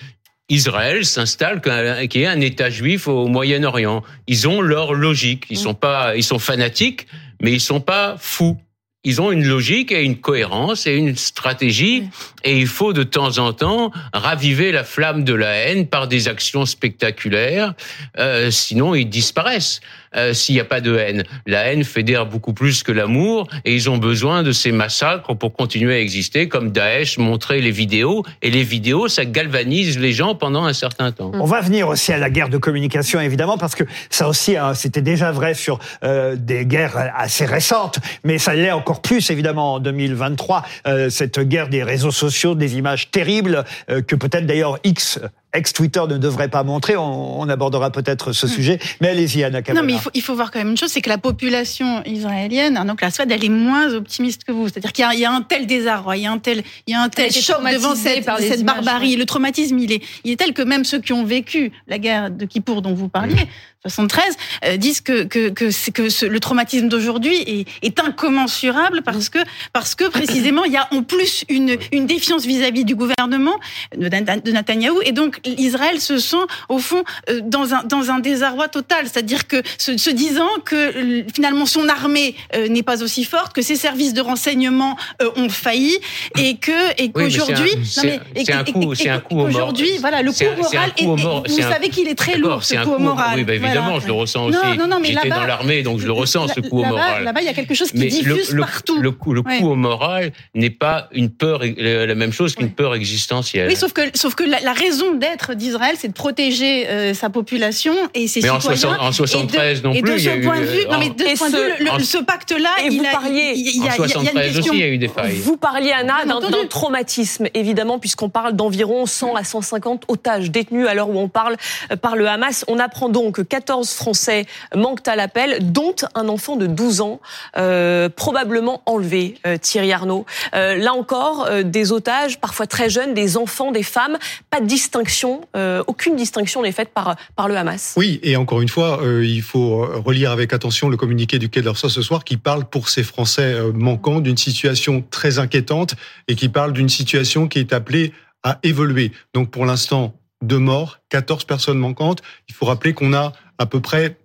Israël 0.50 1.06
s'installe 1.06 1.60
qu'il 2.08 2.22
y 2.22 2.24
ait 2.24 2.28
un 2.28 2.42
État 2.42 2.70
juif 2.70 3.08
au 3.08 3.28
Moyen-Orient. 3.28 4.04
Ils 4.28 4.48
ont 4.48 4.62
leur 4.62 4.94
logique. 4.94 5.46
Ils 5.50 5.58
mm. 5.58 5.62
sont 5.62 5.74
pas, 5.74 6.16
ils 6.16 6.24
sont 6.24 6.38
fanatiques, 6.38 7.08
mais 7.42 7.52
ils 7.52 7.62
sont 7.62 7.82
pas 7.82 8.16
fous 8.20 8.58
ils 9.04 9.22
ont 9.22 9.32
une 9.32 9.46
logique 9.46 9.92
et 9.92 10.04
une 10.04 10.18
cohérence 10.18 10.88
et 10.88 10.96
une 10.96 11.16
stratégie. 11.16 12.10
Et 12.44 12.58
il 12.58 12.68
faut 12.68 12.94
de 12.94 13.04
temps 13.04 13.38
en 13.38 13.52
temps 13.52 13.92
raviver 14.14 14.72
la 14.72 14.84
flamme 14.84 15.24
de 15.24 15.34
la 15.34 15.54
haine 15.56 15.88
par 15.88 16.08
des 16.08 16.28
actions 16.28 16.66
spectaculaires. 16.66 17.74
Euh, 18.18 18.50
sinon, 18.50 18.96
ils 18.96 19.10
disparaissent. 19.10 19.82
Euh, 20.16 20.34
s'il 20.34 20.56
n'y 20.56 20.62
a 20.62 20.66
pas 20.66 20.82
de 20.82 20.96
haine. 20.96 21.24
La 21.48 21.72
haine 21.72 21.84
fédère 21.84 22.26
beaucoup 22.26 22.54
plus 22.54 22.84
que 22.84 22.92
l'amour 22.92 23.48
et 23.66 23.74
ils 23.74 23.90
ont 23.90 23.98
besoin 23.98 24.44
de 24.44 24.52
ces 24.52 24.72
massacres 24.72 25.36
pour 25.36 25.54
continuer 25.54 25.96
à 25.96 26.00
exister, 26.00 26.48
comme 26.48 26.72
Daesh 26.72 27.18
montrait 27.18 27.60
les 27.60 27.72
vidéos. 27.72 28.24
Et 28.42 28.52
les 28.52 28.64
vidéos, 28.64 29.08
ça 29.08 29.26
galvanise 29.26 30.00
les 30.00 30.12
gens 30.12 30.36
pendant 30.36 30.66
un 30.66 30.74
certain 30.74 31.12
temps. 31.12 31.32
On 31.34 31.46
va 31.46 31.62
venir 31.62 31.88
aussi 31.88 32.14
à 32.14 32.18
la 32.18 32.30
guerre 32.30 32.50
de 32.50 32.58
communication, 32.58 33.20
évidemment, 33.20 33.58
parce 33.58 33.76
que 33.76 33.84
ça 34.10 34.28
aussi, 34.28 34.56
hein, 34.56 34.74
c'était 34.74 35.02
déjà 35.02 35.32
vrai 35.32 35.54
sur 35.54 35.80
euh, 36.04 36.36
des 36.36 36.66
guerres 36.66 37.12
assez 37.16 37.46
récentes, 37.46 38.00
mais 38.24 38.38
ça 38.38 38.54
l'est 38.54 38.72
encore 38.72 39.02
plus, 39.02 39.30
évidemment, 39.30 39.76
en 39.76 39.80
2023, 39.80 40.64
euh, 40.88 41.10
cette 41.10 41.40
guerre 41.40 41.70
des 41.70 41.84
réseaux 41.84 42.12
sociaux, 42.12 42.56
des 42.56 42.78
images 42.78 43.10
terribles, 43.12 43.64
que 43.88 44.16
peut-être 44.16 44.46
d'ailleurs 44.46 44.78
X 44.84 45.20
ex-Twitter 45.54 46.02
ne 46.10 46.18
devrait 46.18 46.50
pas 46.50 46.64
montrer. 46.64 46.96
On, 46.98 47.48
abordera 47.50 47.92
peut-être 47.92 48.32
ce 48.32 48.46
hmm. 48.46 48.50
sujet. 48.50 48.80
Mais 49.02 49.10
allez-y, 49.10 49.44
Anna 49.44 49.62
Non, 49.74 49.84
mais 49.84 49.94
il 49.94 50.00
faut, 50.00 50.10
il 50.14 50.22
faut, 50.22 50.34
voir 50.34 50.50
quand 50.50 50.60
même 50.60 50.72
une 50.72 50.78
chose, 50.78 50.92
c'est 50.92 51.02
que 51.02 51.10
la 51.10 51.18
population 51.18 52.02
israélienne, 52.06 52.82
donc 52.88 53.02
la 53.02 53.12
Swad, 53.12 53.32
elle 53.32 53.44
est 53.44 53.50
moins 53.50 53.94
optimiste 53.94 54.46
que 54.46 54.52
vous. 54.52 54.70
C'est-à-dire 54.70 54.94
qu'il 54.94 55.20
y, 55.20 55.26
a 55.26 55.32
un 55.32 55.42
tel 55.42 55.68
désarroi, 55.68 56.18
il 56.18 56.24
y 56.24 56.26
a 56.26 56.32
un 56.32 56.38
tel, 56.38 56.64
il 56.88 56.92
y 56.92 56.94
a 56.96 57.02
un 57.02 57.10
tel 57.10 57.32
choc 57.32 57.58
devant 57.72 57.96
cette, 57.96 58.28
cette 58.40 58.64
barbarie. 58.64 59.16
Le 59.16 59.26
traumatisme, 59.26 59.78
il 59.78 59.92
est, 59.92 60.04
il 60.24 60.32
est 60.32 60.38
tel 60.38 60.54
que 60.54 60.62
même 60.62 60.86
ceux 60.86 61.00
qui 61.00 61.14
ont 61.14 61.26
vécu 61.26 61.72
la 61.88 62.00
guerre 62.00 62.32
de 62.32 62.46
Kippour 62.46 62.82
dont 62.82 62.94
vous 62.94 63.10
parliez, 63.10 63.48
73, 63.86 64.24
euh, 64.66 64.78
disent 64.78 65.02
que, 65.02 65.24
que, 65.24 65.50
que, 65.50 65.90
que 65.92 66.26
le 66.26 66.40
traumatisme 66.40 66.88
d'aujourd'hui 66.88 67.36
est, 67.36 67.68
est, 67.86 68.00
incommensurable 68.00 69.02
parce 69.04 69.30
que, 69.30 69.40
parce 69.74 69.94
que 69.94 70.06
précisément, 70.06 70.64
il 70.64 70.72
y 70.72 70.78
a 70.78 70.88
en 70.92 71.04
plus 71.04 71.44
une, 71.50 71.78
une 71.92 72.06
défiance 72.06 72.46
vis-à-vis 72.46 72.86
du 72.86 72.96
gouvernement 72.96 73.60
de, 73.96 74.08
de 74.08 74.52
Netanyahou. 74.52 75.02
Et 75.04 75.12
donc, 75.12 75.40
Israël 75.46 76.00
se 76.00 76.18
sent, 76.18 76.38
au 76.70 76.80
fond, 76.80 77.04
euh, 77.30 77.42
dans 77.44 77.74
un, 77.74 77.84
dans 77.84 78.10
un 78.10 78.20
désarroi 78.20 78.70
total. 78.70 79.06
C'est-à-dire 79.06 79.48
que, 79.48 79.62
se, 79.78 79.98
se, 79.98 80.10
disant 80.10 80.50
que 80.64 81.24
finalement 81.34 81.66
son 81.66 81.90
armée 81.90 82.36
euh, 82.56 82.68
n'est 82.70 82.84
pas 82.84 83.04
aussi 83.04 83.26
forte, 83.26 83.54
que 83.54 83.62
ses 83.62 83.76
services 83.76 84.14
de 84.14 84.22
renseignement 84.22 84.96
ont 85.36 85.50
failli 85.50 85.98
et 86.38 86.56
que, 86.58 87.02
et 87.02 87.12
qu'aujourd'hui, 87.12 87.72
c'est 87.84 88.54
un, 88.54 88.64
coup, 88.64 88.96
c'est 88.96 89.10
un 89.10 89.20
coup 89.20 89.40
Aujourd'hui, 89.40 89.98
voilà, 90.00 90.22
le 90.22 90.32
coup 90.32 90.62
moral, 90.62 90.92
et, 90.98 91.06
vous 91.06 91.62
savez 91.62 91.90
qu'il 91.90 92.08
est 92.08 92.16
très 92.16 92.38
lourd, 92.38 92.64
ce 92.64 92.76
coup 92.76 92.98
moral. 92.98 93.44
Bah, 93.44 93.54
évidemment, 93.54 93.73
je 94.00 94.08
le 94.08 94.14
ressens 94.14 94.46
aussi. 94.46 94.58
J'étais 95.04 95.30
dans 95.30 95.46
l'armée, 95.46 95.84
donc 95.84 96.00
je 96.00 96.06
le 96.06 96.12
ressens, 96.12 96.48
ce 96.50 96.60
coup 96.60 96.80
au 96.80 96.86
moral. 96.86 97.24
Là-bas, 97.24 97.42
il 97.42 97.46
y 97.46 97.50
a 97.50 97.54
quelque 97.54 97.74
chose 97.74 97.92
qui 97.92 98.06
diffuse 98.08 98.56
partout. 98.60 99.02
Le 99.02 99.12
coup, 99.12 99.34
le 99.34 99.42
coup 99.42 99.70
au 99.70 99.76
moral 99.76 100.32
n'est 100.56 100.70
pas 100.70 101.10
une 101.12 101.30
peur, 101.30 101.62
la 101.64 102.16
même 102.16 102.34
chose 102.34 102.56
qu'une 102.56 102.72
peur 102.72 102.96
existentielle. 102.96 103.68
Oui, 103.70 103.76
sauf 103.76 103.94
que, 103.94 104.02
sauf 104.14 104.36
que 104.36 104.44
la, 104.44 104.74
raison 104.74 105.14
d'être 105.14 105.54
d'Israël, 105.54 105.96
c'est 105.98 106.08
de 106.08 106.14
protéger 106.14 106.88
euh, 106.88 107.14
sa 107.14 107.30
population 107.30 107.94
et 108.14 108.28
ses 108.28 108.42
mais 108.42 108.50
citoyens. 108.50 108.98
En, 109.00 109.12
73 109.12 109.84
non 109.84 109.92
plus. 109.92 110.00
Et 110.00 110.02
de 110.02 110.18
ce 110.18 110.44
point 110.44 110.60
de 110.60 110.66
vue, 110.66 110.86
non 110.90 110.98
mais 110.98 111.10
de 111.10 111.24
ce 111.24 111.38
point 111.38 111.50
de 111.50 111.98
vue, 111.98 112.04
ce 112.04 112.18
pacte-là, 112.18 112.70
il, 112.84 113.02
parliez, 113.04 113.54
il, 113.56 113.84
y 113.84 113.88
a, 113.88 113.92
en 113.92 113.96
73 113.96 114.60
aussi, 114.60 114.70
il 114.74 114.80
y 114.80 114.84
a 114.84 114.88
eu 114.88 114.98
des 114.98 115.08
failles. 115.08 115.36
Vous 115.38 115.58
parliez, 115.58 115.92
Anna, 115.92 116.26
d'un 116.26 116.68
traumatisme, 116.68 117.48
évidemment, 117.54 118.00
puisqu'on 118.00 118.30
parle 118.30 118.54
d'environ 118.54 119.06
100 119.06 119.36
à 119.36 119.44
150 119.44 120.06
otages 120.08 120.52
détenus 120.52 120.88
à 120.88 120.94
l'heure 120.94 121.10
où 121.10 121.20
on 121.20 121.30
parle 121.30 121.56
euh, 121.92 121.96
par 121.96 122.16
le 122.16 122.28
Hamas. 122.28 122.66
On 122.68 122.80
apprend 122.80 123.10
donc 123.10 123.36
que 123.36 123.42
14 123.64 123.94
Français 123.94 124.46
manquent 124.76 125.08
à 125.08 125.16
l'appel, 125.16 125.72
dont 125.72 125.96
un 126.16 126.28
enfant 126.28 126.58
de 126.58 126.68
12 126.68 127.00
ans, 127.00 127.22
euh, 127.56 128.10
probablement 128.10 128.84
enlevé, 128.86 129.36
euh, 129.48 129.58
Thierry 129.58 129.94
Arnaud. 129.94 130.26
Euh, 130.54 130.76
là 130.76 130.94
encore, 130.94 131.50
des 131.64 131.94
otages, 131.94 132.42
parfois 132.42 132.68
très 132.68 132.90
jeunes, 132.90 133.14
des 133.14 133.38
enfants, 133.38 133.72
des 133.72 133.84
femmes, 133.84 134.18
pas 134.50 134.60
de 134.60 134.66
distinction, 134.66 135.42
aucune 135.88 136.16
distinction 136.16 136.62
n'est 136.62 136.72
faite 136.72 136.90
par, 136.90 137.16
par 137.36 137.48
le 137.48 137.56
Hamas. 137.56 137.94
Oui, 137.96 138.20
et 138.24 138.36
encore 138.36 138.62
une 138.62 138.68
fois, 138.68 139.00
il 139.22 139.42
faut 139.42 139.86
relire 140.04 140.32
avec 140.32 140.52
attention 140.52 140.90
le 140.90 140.98
communiqué 140.98 141.40
du 141.40 141.50
Quai 141.50 141.62
d'Orsay 141.62 141.90
ce 141.90 142.02
soir 142.02 142.24
qui 142.24 142.38
parle 142.38 142.66
pour 142.66 142.90
ces 142.90 143.04
Français 143.04 143.56
manquants 143.74 144.20
d'une 144.20 144.38
situation 144.38 145.04
très 145.10 145.40
inquiétante 145.40 145.96
et 146.28 146.36
qui 146.36 146.50
parle 146.50 146.74
d'une 146.74 146.90
situation 146.90 147.48
qui 147.48 147.60
est 147.60 147.74
appelée 147.74 148.12
à 148.44 148.60
évoluer. 148.64 149.12
Donc 149.34 149.52
pour 149.52 149.66
l'instant, 149.66 150.16
deux 150.44 150.60
morts, 150.60 151.00
14 151.10 151.46
personnes 151.46 151.80
manquantes. 151.80 152.22
Il 152.50 152.54
faut 152.54 152.66
rappeler 152.66 152.94
qu'on 152.94 153.14
a 153.14 153.34
à 153.64 153.66
peu 153.66 153.80
près 153.80 154.18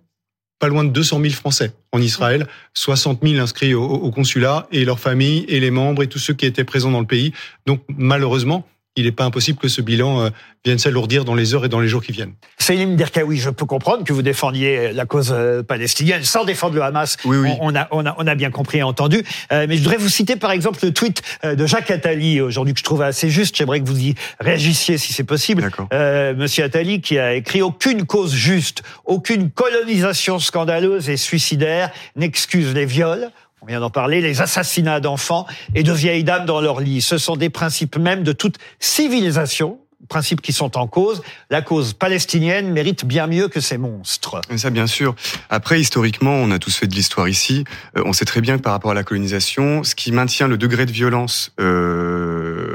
pas 0.59 0.67
loin 0.67 0.83
de 0.83 0.89
200 0.89 1.21
000 1.21 1.33
Français 1.33 1.71
en 1.93 2.01
Israël, 2.01 2.45
60 2.73 3.21
000 3.23 3.41
inscrits 3.41 3.73
au, 3.73 4.11
consulat 4.11 4.67
et 4.71 4.83
leurs 4.83 4.99
familles 4.99 5.45
et 5.47 5.61
les 5.61 5.71
membres 5.71 6.03
et 6.03 6.07
tous 6.07 6.19
ceux 6.19 6.33
qui 6.33 6.45
étaient 6.45 6.65
présents 6.65 6.91
dans 6.91 6.99
le 6.99 7.07
pays. 7.07 7.31
Donc 7.65 7.81
malheureusement, 7.87 8.67
il 8.99 9.05
n'est 9.05 9.11
pas 9.11 9.25
impossible 9.25 9.57
que 9.57 9.67
ce 9.67 9.81
bilan 9.81 10.21
euh, 10.21 10.29
vienne 10.65 10.79
s'alourdir 10.79 11.25
dans 11.25 11.35
les 11.35 11.53
heures 11.53 11.65
et 11.65 11.69
dans 11.69 11.79
les 11.79 11.87
jours 11.87 12.03
qui 12.03 12.11
viennent. 12.11 12.33
Selim 12.57 12.95
Derkaoui, 12.95 13.37
je 13.37 13.49
peux 13.49 13.65
comprendre 13.65 14.03
que 14.03 14.13
vous 14.13 14.21
défendiez 14.21 14.91
la 14.93 15.05
cause 15.05 15.33
euh, 15.35 15.63
palestinienne 15.63 16.23
sans 16.23 16.45
défendre 16.45 16.75
le 16.75 16.83
Hamas. 16.83 17.17
Oui, 17.25 17.37
oui. 17.37 17.49
On, 17.61 17.75
a, 17.75 17.87
on, 17.91 18.05
a, 18.05 18.15
on 18.17 18.27
a 18.27 18.35
bien 18.35 18.51
compris 18.51 18.79
et 18.79 18.83
entendu. 18.83 19.23
Euh, 19.51 19.65
mais 19.67 19.77
je 19.77 19.81
voudrais 19.81 19.97
vous 19.97 20.09
citer 20.09 20.35
par 20.35 20.51
exemple 20.51 20.79
le 20.83 20.93
tweet 20.93 21.21
de 21.43 21.65
Jacques 21.65 21.91
Attali 21.91 22.41
aujourd'hui 22.41 22.73
que 22.73 22.79
je 22.79 22.83
trouve 22.83 23.01
assez 23.01 23.29
juste. 23.29 23.55
J'aimerais 23.55 23.79
que 23.79 23.87
vous 23.87 23.99
y 23.99 24.15
réagissiez 24.39 24.97
si 24.97 25.13
c'est 25.13 25.23
possible. 25.23 25.69
Euh, 25.93 26.35
Monsieur 26.35 26.63
Attali 26.63 27.01
qui 27.01 27.17
a 27.17 27.33
écrit 27.33 27.61
aucune 27.61 28.05
cause 28.05 28.33
juste, 28.33 28.83
aucune 29.05 29.49
colonisation 29.49 30.39
scandaleuse 30.39 31.09
et 31.09 31.17
suicidaire 31.17 31.91
n'excuse 32.15 32.73
les 32.73 32.85
viols 32.85 33.29
on 33.61 33.65
vient 33.65 33.79
d'en 33.79 33.89
parler, 33.89 34.21
les 34.21 34.41
assassinats 34.41 34.99
d'enfants 34.99 35.45
et 35.75 35.83
de 35.83 35.91
vieilles 35.91 36.23
dames 36.23 36.45
dans 36.45 36.61
leur 36.61 36.79
lit. 36.79 37.01
Ce 37.01 37.17
sont 37.17 37.35
des 37.35 37.49
principes 37.49 37.97
même 37.97 38.23
de 38.23 38.31
toute 38.31 38.57
civilisation, 38.79 39.79
principes 40.07 40.41
qui 40.41 40.53
sont 40.53 40.77
en 40.77 40.87
cause. 40.87 41.21
La 41.49 41.61
cause 41.61 41.93
palestinienne 41.93 42.71
mérite 42.71 43.05
bien 43.05 43.27
mieux 43.27 43.47
que 43.47 43.59
ces 43.59 43.77
monstres. 43.77 44.41
Ça, 44.55 44.69
bien 44.69 44.87
sûr. 44.87 45.15
Après, 45.49 45.79
historiquement, 45.79 46.33
on 46.33 46.51
a 46.51 46.59
tous 46.59 46.75
fait 46.75 46.87
de 46.87 46.95
l'histoire 46.95 47.27
ici. 47.27 47.63
Euh, 47.97 48.03
on 48.05 48.13
sait 48.13 48.25
très 48.25 48.41
bien 48.41 48.57
que 48.57 48.63
par 48.63 48.73
rapport 48.73 48.91
à 48.91 48.95
la 48.95 49.03
colonisation, 49.03 49.83
ce 49.83 49.95
qui 49.95 50.11
maintient 50.11 50.47
le 50.47 50.57
degré 50.57 50.85
de 50.85 50.91
violence, 50.91 51.51
euh, 51.59 52.08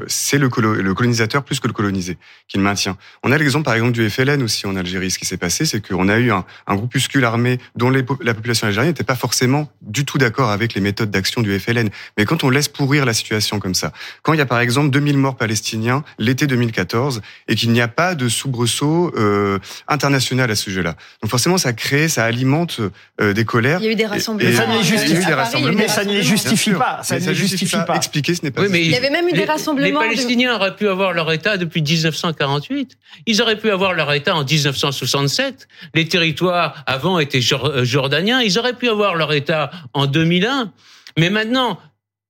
c'est 0.07 0.39
le, 0.39 0.49
le, 0.49 0.95
colonisateur 0.95 1.43
plus 1.45 1.61
que 1.61 1.67
le 1.67 1.73
colonisé 1.73 2.19
qui 2.49 2.59
le 2.59 2.63
maintient. 2.63 2.97
On 3.23 3.33
a 3.33 3.39
l'exemple, 3.39 3.65
par 3.65 3.75
exemple, 3.75 3.93
du 3.93 4.09
FLN 4.09 4.43
aussi 4.43 4.67
en 4.67 4.77
Algérie. 4.77 5.11
Ce 5.11 5.19
qui 5.19 5.27
s'est 5.27 5.37
passé, 5.37 5.67
c'est 5.67 5.87
qu'on 5.87 6.09
a 6.09 6.19
eu 6.19 6.31
un, 6.31 6.45
un, 6.67 6.75
groupuscule 6.75 7.25
armé 7.25 7.59
dont 7.77 7.91
les, 7.91 8.05
la 8.23 8.35
population 8.35 8.67
algérienne 8.67 8.91
n'était 8.91 9.05
pas 9.05 9.17
forcément 9.17 9.71
du 9.83 10.05
tout 10.05 10.19
d'accord 10.19 10.51
avec 10.51 10.75
les 10.75 10.81
méthodes 10.81 11.11
d'action 11.11 11.43
du 11.43 11.59
FLN. 11.59 11.91
Mais 12.17 12.25
quand 12.25 12.45
on 12.45 12.51
laisse 12.51 12.69
pourrir 12.69 13.05
la 13.05 13.15
situation 13.15 13.61
comme 13.61 13.75
ça, 13.75 13.93
quand 14.23 14.33
il 14.33 14.39
y 14.39 14.43
a 14.43 14.47
par 14.47 14.61
exemple 14.61 14.91
2000 14.91 15.17
morts 15.19 15.37
palestiniens 15.37 16.05
l'été 16.19 16.47
2014, 16.47 17.23
et 17.49 17.55
qu'il 17.55 17.71
n'y 17.73 17.81
a 17.81 17.89
pas 17.89 18.15
de 18.15 18.29
soubresaut 18.29 19.13
euh, 19.17 19.59
international 19.89 20.51
à 20.51 20.55
ce 20.55 20.65
sujet-là. 20.65 20.97
Donc 21.23 21.31
forcément, 21.31 21.59
ça 21.59 21.73
crée, 21.73 22.09
ça 22.09 22.25
alimente 22.25 22.81
euh, 23.21 23.33
des 23.33 23.45
colères. 23.45 23.81
Il 23.81 23.87
y 23.87 23.89
a 23.89 23.93
eu 23.93 23.97
des 23.97 24.07
rassemblements. 24.07 24.51
pas. 24.51 25.89
ça 25.89 26.05
ne 26.05 26.13
les 26.13 26.23
justifie 26.23 26.73
pas. 26.73 27.01
Ça 27.03 27.19
ne 27.19 27.27
les 27.27 27.35
justifie 27.35 27.77
pas. 27.87 27.97
Expliquer, 27.97 28.35
ce 28.35 28.43
n'est 28.43 28.51
pas. 28.51 28.63
Oui, 28.63 28.69
mais 28.71 28.83
il 28.83 28.91
y 28.91 28.97
avait 28.97 29.11
même 29.11 29.29
eu 29.29 29.33
des 29.33 29.45
rassemblements. 29.45 29.94
Les 30.01 30.09
Palestiniens 30.09 30.55
auraient 30.57 30.77
pu 30.77 30.89
avoir 30.89 31.13
leur 31.13 31.31
État 31.33 31.57
depuis 31.57 31.83
1948. 31.83 32.97
Ils 33.27 33.43
auraient 33.43 33.59
pu 33.59 33.71
avoir 33.71 33.95
leur 33.95 34.13
État 34.13 34.35
en 34.35 34.45
1967. 34.45 35.69
Les 35.95 36.09
territoires 36.09 36.83
avant 36.87 37.19
étaient 37.19 37.41
euh, 37.53 37.85
jordaniens. 37.85 38.41
Ils 38.43 38.59
auraient 38.59 38.75
pu 38.75 38.89
avoir 38.89 39.15
leur 39.15 39.33
État 39.33 39.71
en 39.93 40.07
2001. 40.07 40.73
Mais 41.19 41.31
maintenant, 41.31 41.79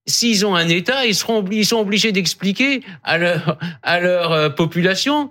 s'ils 0.07 0.45
ont 0.45 0.55
un 0.55 0.69
État, 0.69 1.07
ils, 1.07 1.15
seront, 1.15 1.45
ils 1.51 1.67
sont 1.67 1.79
obligés 1.79 2.13
d'expliquer 2.13 2.83
à 3.03 3.19
leur, 3.19 3.59
à 3.83 4.01
leur 4.01 4.33
euh, 4.33 4.49
population, 4.51 5.31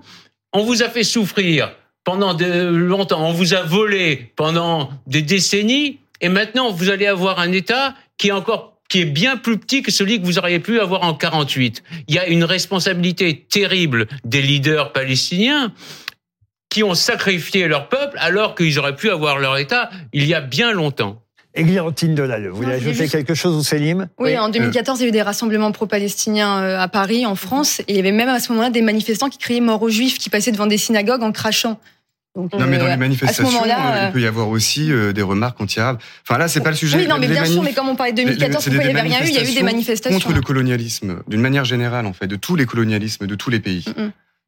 on 0.51 0.63
vous 0.63 0.83
a 0.83 0.89
fait 0.89 1.03
souffrir 1.03 1.71
pendant 2.03 2.33
de 2.33 2.45
longtemps, 2.45 3.27
on 3.27 3.31
vous 3.31 3.53
a 3.53 3.61
volé 3.61 4.31
pendant 4.35 4.91
des 5.07 5.21
décennies, 5.21 5.99
et 6.21 6.29
maintenant 6.29 6.71
vous 6.71 6.89
allez 6.89 7.07
avoir 7.07 7.39
un 7.39 7.51
État 7.51 7.95
qui 8.17 8.27
est 8.27 8.31
encore 8.31 8.72
qui 8.89 9.01
est 9.01 9.05
bien 9.05 9.37
plus 9.37 9.57
petit 9.57 9.81
que 9.81 9.91
celui 9.91 10.19
que 10.19 10.25
vous 10.25 10.37
auriez 10.37 10.59
pu 10.59 10.79
avoir 10.79 11.03
en 11.03 11.13
48. 11.13 11.83
Il 12.07 12.15
y 12.15 12.19
a 12.19 12.27
une 12.27 12.43
responsabilité 12.43 13.45
terrible 13.49 14.07
des 14.23 14.41
leaders 14.41 14.93
palestiniens 14.93 15.73
qui 16.69 16.83
ont 16.83 16.95
sacrifié 16.95 17.67
leur 17.67 17.89
peuple 17.89 18.17
alors 18.19 18.55
qu'ils 18.55 18.79
auraient 18.79 18.95
pu 18.95 19.09
avoir 19.09 19.39
leur 19.39 19.57
État 19.57 19.89
il 20.11 20.25
y 20.25 20.33
a 20.33 20.41
bien 20.41 20.73
longtemps. 20.73 21.23
Églantine 21.55 22.15
Delalleux, 22.15 22.49
vous 22.49 22.57
voulez 22.57 22.73
ajouter 22.73 23.07
quelque 23.07 23.35
chose, 23.35 23.55
ou 23.55 23.63
Célim? 23.63 24.07
Oui, 24.17 24.35
en 24.39 24.49
2014, 24.49 24.99
il 24.99 25.03
y 25.03 25.05
a 25.05 25.09
eu 25.09 25.11
des 25.11 25.21
rassemblements 25.21 25.71
pro-palestiniens 25.71 26.63
euh, 26.63 26.79
à 26.79 26.87
Paris, 26.87 27.27
en 27.27 27.35
France, 27.35 27.79
et 27.81 27.85
il 27.89 27.95
y 27.95 27.99
avait 27.99 28.11
même 28.11 28.29
à 28.29 28.39
ce 28.39 28.51
moment-là 28.51 28.71
des 28.71 28.81
manifestants 28.81 29.29
qui 29.29 29.37
criaient 29.37 29.59
mort 29.59 29.83
aux 29.83 29.89
juifs, 29.89 30.17
qui 30.17 30.31
passaient 30.31 30.51
devant 30.51 30.65
des 30.65 30.79
synagogues 30.79 31.21
en 31.21 31.31
crachant. 31.31 31.79
Non, 32.35 32.49
mais 32.67 32.79
dans 32.79 32.87
les 32.87 32.93
euh, 32.93 32.97
manifestations, 32.97 33.63
euh, 33.63 34.05
il 34.07 34.11
peut 34.11 34.21
y 34.21 34.25
avoir 34.25 34.49
aussi 34.49 34.89
des 35.13 35.21
remarques 35.21 35.61
anti-arabes. 35.61 35.99
Enfin 36.27 36.39
là, 36.39 36.47
c'est 36.47 36.61
pas 36.61 36.71
le 36.71 36.75
sujet. 36.75 36.97
Oui, 36.97 37.07
non, 37.07 37.17
mais 37.19 37.27
bien 37.27 37.45
sûr, 37.45 37.61
mais 37.61 37.73
comme 37.73 37.89
on 37.89 37.95
parlait 37.95 38.11
de 38.11 38.17
2014, 38.17 38.65
pourquoi 38.65 38.83
il 38.83 38.87
n'y 38.87 38.99
avait 38.99 39.09
rien 39.09 39.23
eu 39.23 39.27
Il 39.27 39.35
y 39.35 39.37
a 39.37 39.49
eu 39.49 39.53
des 39.53 39.63
manifestations 39.63 40.19
contre 40.19 40.35
le 40.35 40.41
colonialisme, 40.41 41.21
d'une 41.27 41.41
manière 41.41 41.65
générale, 41.65 42.05
en 42.05 42.13
fait, 42.13 42.27
de 42.27 42.35
tous 42.35 42.55
les 42.55 42.65
colonialismes, 42.65 43.27
de 43.27 43.35
tous 43.35 43.49
les 43.49 43.59
pays. 43.59 43.85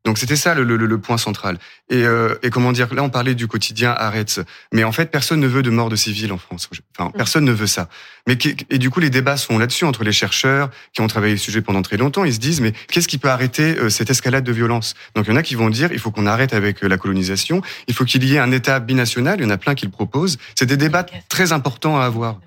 Donc 0.05 0.19
c'était 0.19 0.35
ça 0.35 0.53
le, 0.53 0.63
le, 0.63 0.77
le, 0.77 0.97
point 0.99 1.17
central. 1.17 1.57
Et, 1.89 2.03
euh, 2.03 2.35
et, 2.43 2.51
comment 2.51 2.71
dire, 2.71 2.93
là 2.93 3.03
on 3.03 3.09
parlait 3.09 3.33
du 3.33 3.47
quotidien 3.47 3.91
Arrête, 3.97 4.39
mais 4.71 4.83
en 4.83 4.91
fait 4.91 5.09
personne 5.11 5.39
ne 5.39 5.47
veut 5.47 5.63
de 5.63 5.71
mort 5.71 5.89
de 5.89 5.95
civils 5.95 6.31
en 6.31 6.37
France. 6.37 6.69
Enfin 6.97 7.09
mm. 7.09 7.17
personne 7.17 7.43
ne 7.43 7.51
veut 7.51 7.67
ça. 7.67 7.89
Mais 8.27 8.37
et 8.69 8.77
du 8.77 8.89
coup 8.91 8.99
les 8.99 9.09
débats 9.09 9.37
sont 9.37 9.57
là-dessus 9.57 9.83
entre 9.85 10.03
les 10.03 10.11
chercheurs 10.11 10.69
qui 10.93 11.01
ont 11.01 11.07
travaillé 11.07 11.33
le 11.33 11.39
sujet 11.39 11.61
pendant 11.61 11.81
très 11.81 11.97
longtemps. 11.97 12.23
Ils 12.23 12.35
se 12.35 12.39
disent 12.39 12.61
mais 12.61 12.73
qu'est-ce 12.91 13.07
qui 13.07 13.17
peut 13.17 13.29
arrêter 13.29 13.77
euh, 13.79 13.89
cette 13.89 14.11
escalade 14.11 14.43
de 14.43 14.51
violence? 14.51 14.93
Donc 15.15 15.25
il 15.25 15.31
y 15.31 15.33
en 15.33 15.37
a 15.37 15.43
qui 15.43 15.55
vont 15.55 15.69
dire 15.69 15.91
il 15.91 15.99
faut 15.99 16.11
qu'on 16.11 16.27
arrête 16.27 16.53
avec 16.53 16.83
euh, 16.83 16.87
la 16.87 16.97
colonisation, 16.97 17.61
il 17.87 17.95
faut 17.95 18.05
qu'il 18.05 18.23
y 18.23 18.35
ait 18.35 18.39
un 18.39 18.51
État 18.51 18.79
binational. 18.79 19.39
Il 19.39 19.43
y 19.43 19.47
en 19.47 19.49
a 19.51 19.57
plein 19.57 19.73
qui 19.73 19.85
le 19.85 19.91
proposent. 19.91 20.37
C'est 20.53 20.67
des 20.67 20.77
débats 20.77 21.05
très 21.29 21.51
importants 21.51 21.99
à 21.99 22.05
avoir. 22.05 22.39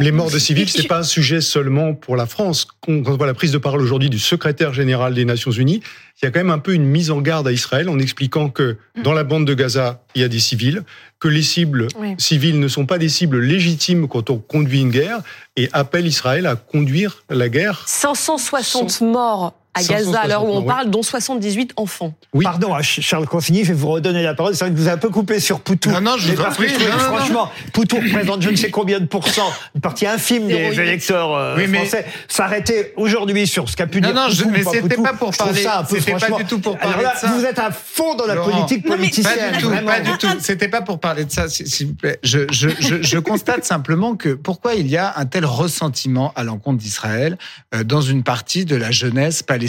Les, 0.00 0.12
morts 0.12 0.30
de 0.30 0.38
civils, 0.38 0.68
c'est 0.68 0.86
pas 0.86 0.98
un 0.98 1.02
sujet 1.02 1.40
seulement 1.40 1.94
pour 1.94 2.16
la 2.16 2.26
France. 2.26 2.66
Quand 2.80 2.92
on 2.92 3.16
voit 3.16 3.26
la 3.26 3.34
prise 3.34 3.52
de 3.52 3.58
parole 3.58 3.80
aujourd'hui 3.80 4.10
du 4.10 4.18
secrétaire 4.18 4.72
général 4.72 5.14
des 5.14 5.24
Nations 5.24 5.50
Unies, 5.50 5.82
il 6.20 6.24
y 6.24 6.28
a 6.28 6.30
quand 6.30 6.40
même 6.40 6.50
un 6.50 6.58
peu 6.58 6.74
une 6.74 6.84
mise 6.84 7.10
en 7.10 7.20
garde 7.20 7.48
à 7.48 7.52
Israël 7.52 7.88
en 7.88 7.98
expliquant 7.98 8.50
que 8.50 8.76
mm. 8.96 9.02
dans 9.02 9.12
la 9.12 9.24
bande 9.24 9.46
de 9.46 9.54
Gaza, 9.54 10.02
il 10.14 10.22
y 10.22 10.24
a 10.24 10.28
des 10.28 10.40
civils, 10.40 10.82
que 11.18 11.28
les 11.28 11.42
cibles 11.42 11.88
civiles 12.18 12.58
ne 12.58 12.68
sont 12.68 12.86
pas 12.86 12.98
des 12.98 13.08
cibles 13.08 13.40
légitimes 13.40 14.08
quand 14.08 14.30
on 14.30 14.38
conduit 14.38 14.80
une 14.80 14.90
guerre, 14.90 15.20
et 15.56 15.68
appelle 15.72 16.06
Israël 16.06 16.46
à 16.46 16.56
conduire 16.56 17.24
la 17.28 17.48
guerre. 17.48 17.84
560 17.86 19.00
morts 19.02 19.54
à 19.74 19.82
Gaza, 19.82 20.20
à 20.20 20.26
l'heure 20.26 20.44
où 20.44 20.50
on 20.50 20.62
parle, 20.62 20.90
dont 20.90 21.02
78 21.02 21.72
enfants. 21.76 22.14
Oui. 22.32 22.44
Pardon, 22.44 22.74
Charles 22.82 23.26
Consigny, 23.26 23.64
je 23.64 23.68
vais 23.68 23.78
vous 23.78 23.88
redonner 23.88 24.22
la 24.22 24.34
parole. 24.34 24.54
C'est 24.54 24.64
vrai 24.64 24.72
que 24.72 24.76
vous 24.76 24.86
avez 24.86 24.96
un 24.96 24.98
peu 24.98 25.10
coupé 25.10 25.38
sur 25.38 25.60
Poutou. 25.60 25.90
Non, 25.90 26.00
non, 26.00 26.16
je 26.18 26.32
vous 26.32 26.42
en 26.42 26.50
prie. 26.50 26.68
Franchement, 26.68 27.50
Poutou 27.72 27.96
représente 27.96 28.42
je 28.42 28.50
ne 28.50 28.56
sais 28.56 28.70
combien 28.70 29.00
de 29.00 29.06
pourcents, 29.06 29.52
une 29.74 29.80
partie 29.80 30.06
infime 30.06 30.48
des 30.48 30.80
électeurs 30.80 31.34
euh, 31.34 31.54
oui, 31.56 31.66
mais... 31.68 31.78
français. 31.78 32.06
S'arrêter 32.28 32.92
aujourd'hui 32.96 33.46
sur 33.46 33.68
ce 33.68 33.76
qu'a 33.76 33.86
pu 33.86 34.00
dire 34.00 34.14
Non, 34.14 34.28
non, 34.28 34.50
mais 34.50 34.64
c'était 34.64 34.96
pas 34.96 35.12
pour 35.12 35.30
parler. 35.30 35.64
C'était 35.88 36.12
pas 36.12 36.30
du 36.30 36.44
tout 36.44 36.58
pour 36.58 36.78
parler 36.78 37.04
de 37.04 37.18
ça. 37.18 37.28
Vous 37.28 37.44
êtes 37.44 37.58
à 37.58 37.70
fond 37.70 38.14
dans 38.14 38.26
la 38.26 38.36
politique 38.36 38.86
politicienne. 38.86 39.52
Pas 39.52 39.56
du 39.56 39.62
tout, 39.62 39.70
pas 39.86 40.00
du 40.00 40.18
tout. 40.18 40.28
C'était 40.40 40.68
pas 40.68 40.82
pour 40.82 40.98
parler 40.98 41.24
de 41.24 41.30
ça, 41.30 41.48
s'il 41.48 41.88
vous 41.88 41.94
plaît. 41.94 42.18
Je, 42.22 42.40
je, 42.50 42.68
je, 42.80 43.02
je 43.02 43.18
constate 43.18 43.64
simplement 43.64 44.16
que 44.16 44.30
pourquoi 44.30 44.74
il 44.74 44.88
y 44.88 44.96
a 44.96 45.14
un 45.16 45.26
tel 45.26 45.44
ressentiment 45.44 46.32
à 46.34 46.42
l'encontre 46.42 46.78
d'Israël 46.78 47.38
euh, 47.74 47.84
dans 47.84 48.00
une 48.00 48.22
partie 48.22 48.64
de 48.64 48.76
la 48.76 48.90
jeunesse 48.90 49.42
palestinienne. 49.42 49.59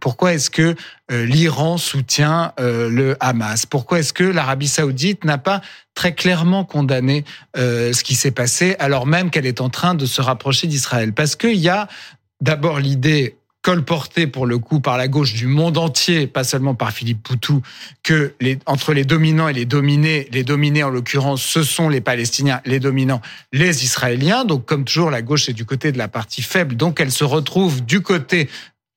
Pourquoi 0.00 0.34
est-ce 0.34 0.50
que 0.50 0.74
euh, 1.10 1.24
l'Iran 1.26 1.78
soutient 1.78 2.52
euh, 2.58 2.88
le 2.88 3.16
Hamas? 3.20 3.66
Pourquoi 3.66 4.00
est-ce 4.00 4.12
que 4.12 4.24
l'Arabie 4.24 4.68
saoudite 4.68 5.24
n'a 5.24 5.38
pas 5.38 5.60
très 5.94 6.14
clairement 6.14 6.64
condamné 6.64 7.24
euh, 7.56 7.92
ce 7.92 8.02
qui 8.04 8.14
s'est 8.14 8.30
passé 8.30 8.76
alors 8.78 9.06
même 9.06 9.30
qu'elle 9.30 9.46
est 9.46 9.60
en 9.60 9.70
train 9.70 9.94
de 9.94 10.06
se 10.06 10.20
rapprocher 10.20 10.66
d'Israël? 10.66 11.12
Parce 11.12 11.36
qu'il 11.36 11.56
y 11.56 11.68
a 11.68 11.88
d'abord 12.40 12.78
l'idée 12.78 13.36
colporté 13.64 14.26
pour 14.26 14.44
le 14.44 14.58
coup 14.58 14.78
par 14.78 14.98
la 14.98 15.08
gauche 15.08 15.32
du 15.32 15.46
monde 15.46 15.78
entier, 15.78 16.26
pas 16.26 16.44
seulement 16.44 16.74
par 16.74 16.92
Philippe 16.92 17.22
Poutou, 17.22 17.62
que 18.02 18.34
entre 18.66 18.92
les 18.92 19.06
dominants 19.06 19.48
et 19.48 19.54
les 19.54 19.64
dominés, 19.64 20.28
les 20.32 20.44
dominés 20.44 20.82
en 20.82 20.90
l'occurrence, 20.90 21.42
ce 21.42 21.62
sont 21.62 21.88
les 21.88 22.02
Palestiniens, 22.02 22.60
les 22.66 22.78
dominants, 22.78 23.22
les 23.54 23.82
Israéliens. 23.82 24.44
Donc 24.44 24.66
comme 24.66 24.84
toujours, 24.84 25.10
la 25.10 25.22
gauche 25.22 25.48
est 25.48 25.54
du 25.54 25.64
côté 25.64 25.92
de 25.92 25.98
la 25.98 26.08
partie 26.08 26.42
faible, 26.42 26.76
donc 26.76 27.00
elle 27.00 27.10
se 27.10 27.24
retrouve 27.24 27.82
du 27.82 28.02
côté 28.02 28.50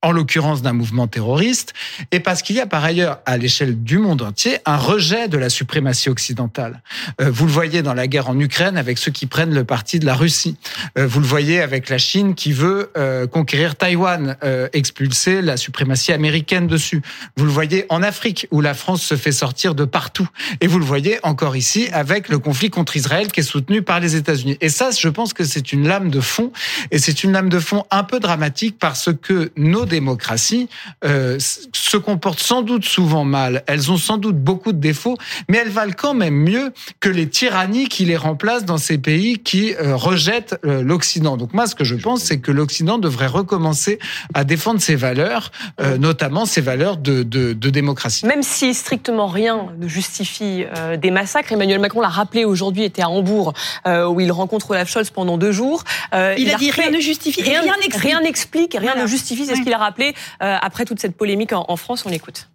en 0.08 0.14
l'occurrence 0.14 0.62
d'un 0.62 0.72
mouvement 0.72 1.06
terroriste, 1.08 1.74
et 2.12 2.22
parce 2.22 2.42
qu'il 2.42 2.56
y 2.56 2.62
a 2.62 2.66
par 2.66 2.86
ailleurs, 2.86 3.20
à 3.26 3.36
l'échelle 3.36 3.84
du 3.84 3.98
monde 3.98 4.22
entier, 4.22 4.58
un 4.66 4.78
rejet 4.78 5.28
de 5.28 5.38
la 5.38 5.50
suprématie 5.50 6.08
occidentale. 6.10 6.82
Euh, 7.20 7.30
vous 7.30 7.46
le 7.46 7.52
voyez 7.52 7.82
dans 7.82 7.94
la 7.94 8.08
guerre 8.08 8.30
en 8.30 8.40
Ukraine 8.40 8.78
avec 8.78 9.00
ceux 9.00 9.12
qui 9.12 9.26
prennent 9.26 9.54
le 9.54 9.66
parti 9.66 10.00
de 10.00 10.06
la 10.06 10.16
Russie. 10.16 10.56
Euh, 10.98 11.06
vous 11.06 11.20
le 11.20 11.26
voyez 11.26 11.60
avec 11.60 11.90
la 11.90 11.98
Chine 11.98 12.36
qui 12.36 12.54
veut 12.54 12.90
euh, 12.96 13.28
conquérir 13.28 13.76
Taïwan, 13.76 14.38
expulser 14.72 15.42
la 15.42 15.58
suprématie 15.58 16.14
américaine 16.14 16.68
dessus. 16.68 17.02
Vous 17.36 17.44
le 17.44 17.52
voyez 17.52 17.86
en 17.90 18.02
Afrique 18.02 18.48
où 18.52 18.62
la 18.62 18.74
France 18.74 19.02
se 19.02 19.16
fait 19.16 19.34
sortir 19.34 19.76
de 19.76 19.84
partout. 19.84 20.30
Et 20.62 20.68
vous 20.68 20.80
le 20.80 20.86
voyez 20.86 21.20
encore 21.24 21.58
ici 21.58 21.90
avec 21.92 22.30
le 22.30 22.40
conflit 22.40 22.70
contre 22.70 22.96
Israël 22.96 23.30
qui 23.30 23.42
est 23.42 23.44
soutenu 23.44 23.82
par 23.82 24.00
les 24.00 24.16
États-Unis. 24.16 24.58
Et 24.62 24.70
ça, 24.70 24.90
je 24.92 25.10
pense 25.10 25.34
que 25.34 25.44
c'est 25.44 25.74
une 25.74 25.86
lame 25.86 26.10
de 26.10 26.22
fond, 26.22 26.54
et 26.92 26.98
c'est 26.98 27.26
une 27.26 27.34
lame 27.34 27.50
de 27.50 27.60
fond 27.60 27.84
un 27.92 28.04
peu 28.06 28.20
dramatique 28.20 28.78
parce 28.80 29.10
que 29.22 29.52
nos 29.58 29.86
démocraties 29.98 30.70
euh, 31.04 31.38
se 31.40 31.98
comportent 31.98 32.40
sans 32.40 32.62
doute 32.62 32.86
souvent 32.86 33.26
mal, 33.26 33.64
elles 33.66 33.92
ont 33.92 33.98
sans 33.98 34.18
doute 34.18 34.38
beaucoup 34.38 34.72
de 34.72 34.78
défauts, 34.80 35.18
mais 35.50 35.58
elles 35.58 35.70
valent 35.70 35.98
quand 35.98 36.14
même 36.14 36.36
mieux 36.36 36.72
que 37.00 37.10
les 37.10 37.28
tyrannies 37.28 37.88
qui 37.88 38.06
les 38.06 38.16
remplacent 38.16 38.66
dans 38.66 38.78
ces 38.78 39.00
pays 39.00 39.40
qui 39.40 39.74
euh, 39.74 39.96
rejettent 39.96 40.56
euh, 40.66 40.84
l'Occident. 40.84 41.36
Donc 41.36 41.54
moi, 41.54 41.66
ce 41.66 41.74
que 41.74 41.84
je 41.84 41.96
pense, 41.96 42.22
c'est 42.22 42.40
que 42.40 42.52
l'Occident 42.52 43.00
devrait 43.00 43.28
recommencer 43.28 43.98
à 44.36 44.44
défendre 44.44 44.82
ses 44.82 44.96
valeurs, 44.96 45.52
notamment 46.00 46.46
ses 46.46 46.62
valeurs 46.62 46.98
de, 46.98 47.24
de, 47.24 47.54
de, 47.54 47.70
démocratie. 47.70 48.26
Même 48.26 48.44
si 48.44 48.74
strictement 48.74 49.28
rien 49.28 49.68
ne 49.80 49.88
justifie 49.88 50.66
des 50.98 51.12
massacres, 51.12 51.52
Emmanuel 51.52 51.80
Macron 51.80 52.02
l'a 52.02 52.08
rappelé 52.08 52.46
aujourd'hui, 52.46 52.84
était 52.84 53.02
à 53.02 53.10
Hambourg, 53.10 53.54
où 53.86 54.20
il 54.20 54.32
rencontre 54.32 54.72
Olaf 54.72 54.90
Scholz 54.90 55.10
pendant 55.10 55.38
deux 55.38 55.52
jours. 55.52 55.84
il, 56.14 56.52
a, 56.52 56.56
dit 56.58 56.72
rien 56.72 56.92
ne 56.92 57.00
justifie, 57.00 57.42
rien 57.42 58.22
n'explique, 58.22 58.74
rien, 58.74 58.94
rien, 58.94 59.04
ne 59.04 59.08
justifie, 59.08 59.46
c'est 59.46 59.56
ce 59.56 59.62
qu'il 59.62 59.74
a 59.74 59.77
a 59.78 59.86
rappelé 59.86 60.14
après 60.40 60.86
toute 60.86 61.00
cette 61.00 61.16
polémique 61.16 61.54
en, 61.54 61.78
France. 61.78 62.06
On 62.06 62.10
l'écoute. 62.10 62.50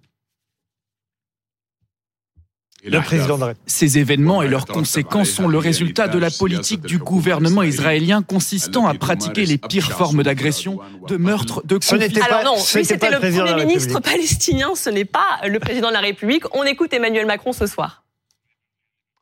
Le 2.84 3.00
président 3.00 3.38
Ces 3.66 3.98
événements 3.98 4.42
et 4.42 4.48
leurs 4.48 4.66
conséquences 4.66 5.30
sont 5.30 5.46
le 5.46 5.58
résultat 5.58 6.08
de 6.08 6.18
la 6.18 6.30
politique 6.30 6.82
du 6.82 6.98
gouvernement 6.98 7.62
israélien 7.62 8.22
consistant 8.22 8.86
à 8.88 8.94
pratiquer 8.94 9.46
les 9.46 9.56
pires 9.58 9.92
formes 9.92 10.22
d'agression, 10.24 10.80
de 11.06 11.16
meurtre, 11.16 11.64
de 11.64 11.76
conflit. 11.76 12.20
Alors 12.22 12.44
non, 12.44 12.56
c'était 12.58 13.10
le 13.10 13.18
Premier 13.18 13.64
ministre 13.64 14.00
palestinien, 14.00 14.72
ce 14.74 14.90
n'est 14.90 15.04
pas 15.04 15.40
le 15.46 15.58
président 15.60 15.88
de 15.88 15.94
la 15.94 16.00
République. 16.00 16.44
On 16.56 16.64
écoute 16.64 16.92
Emmanuel 16.92 17.26
Macron 17.26 17.52
ce 17.52 17.66
soir. 17.66 18.02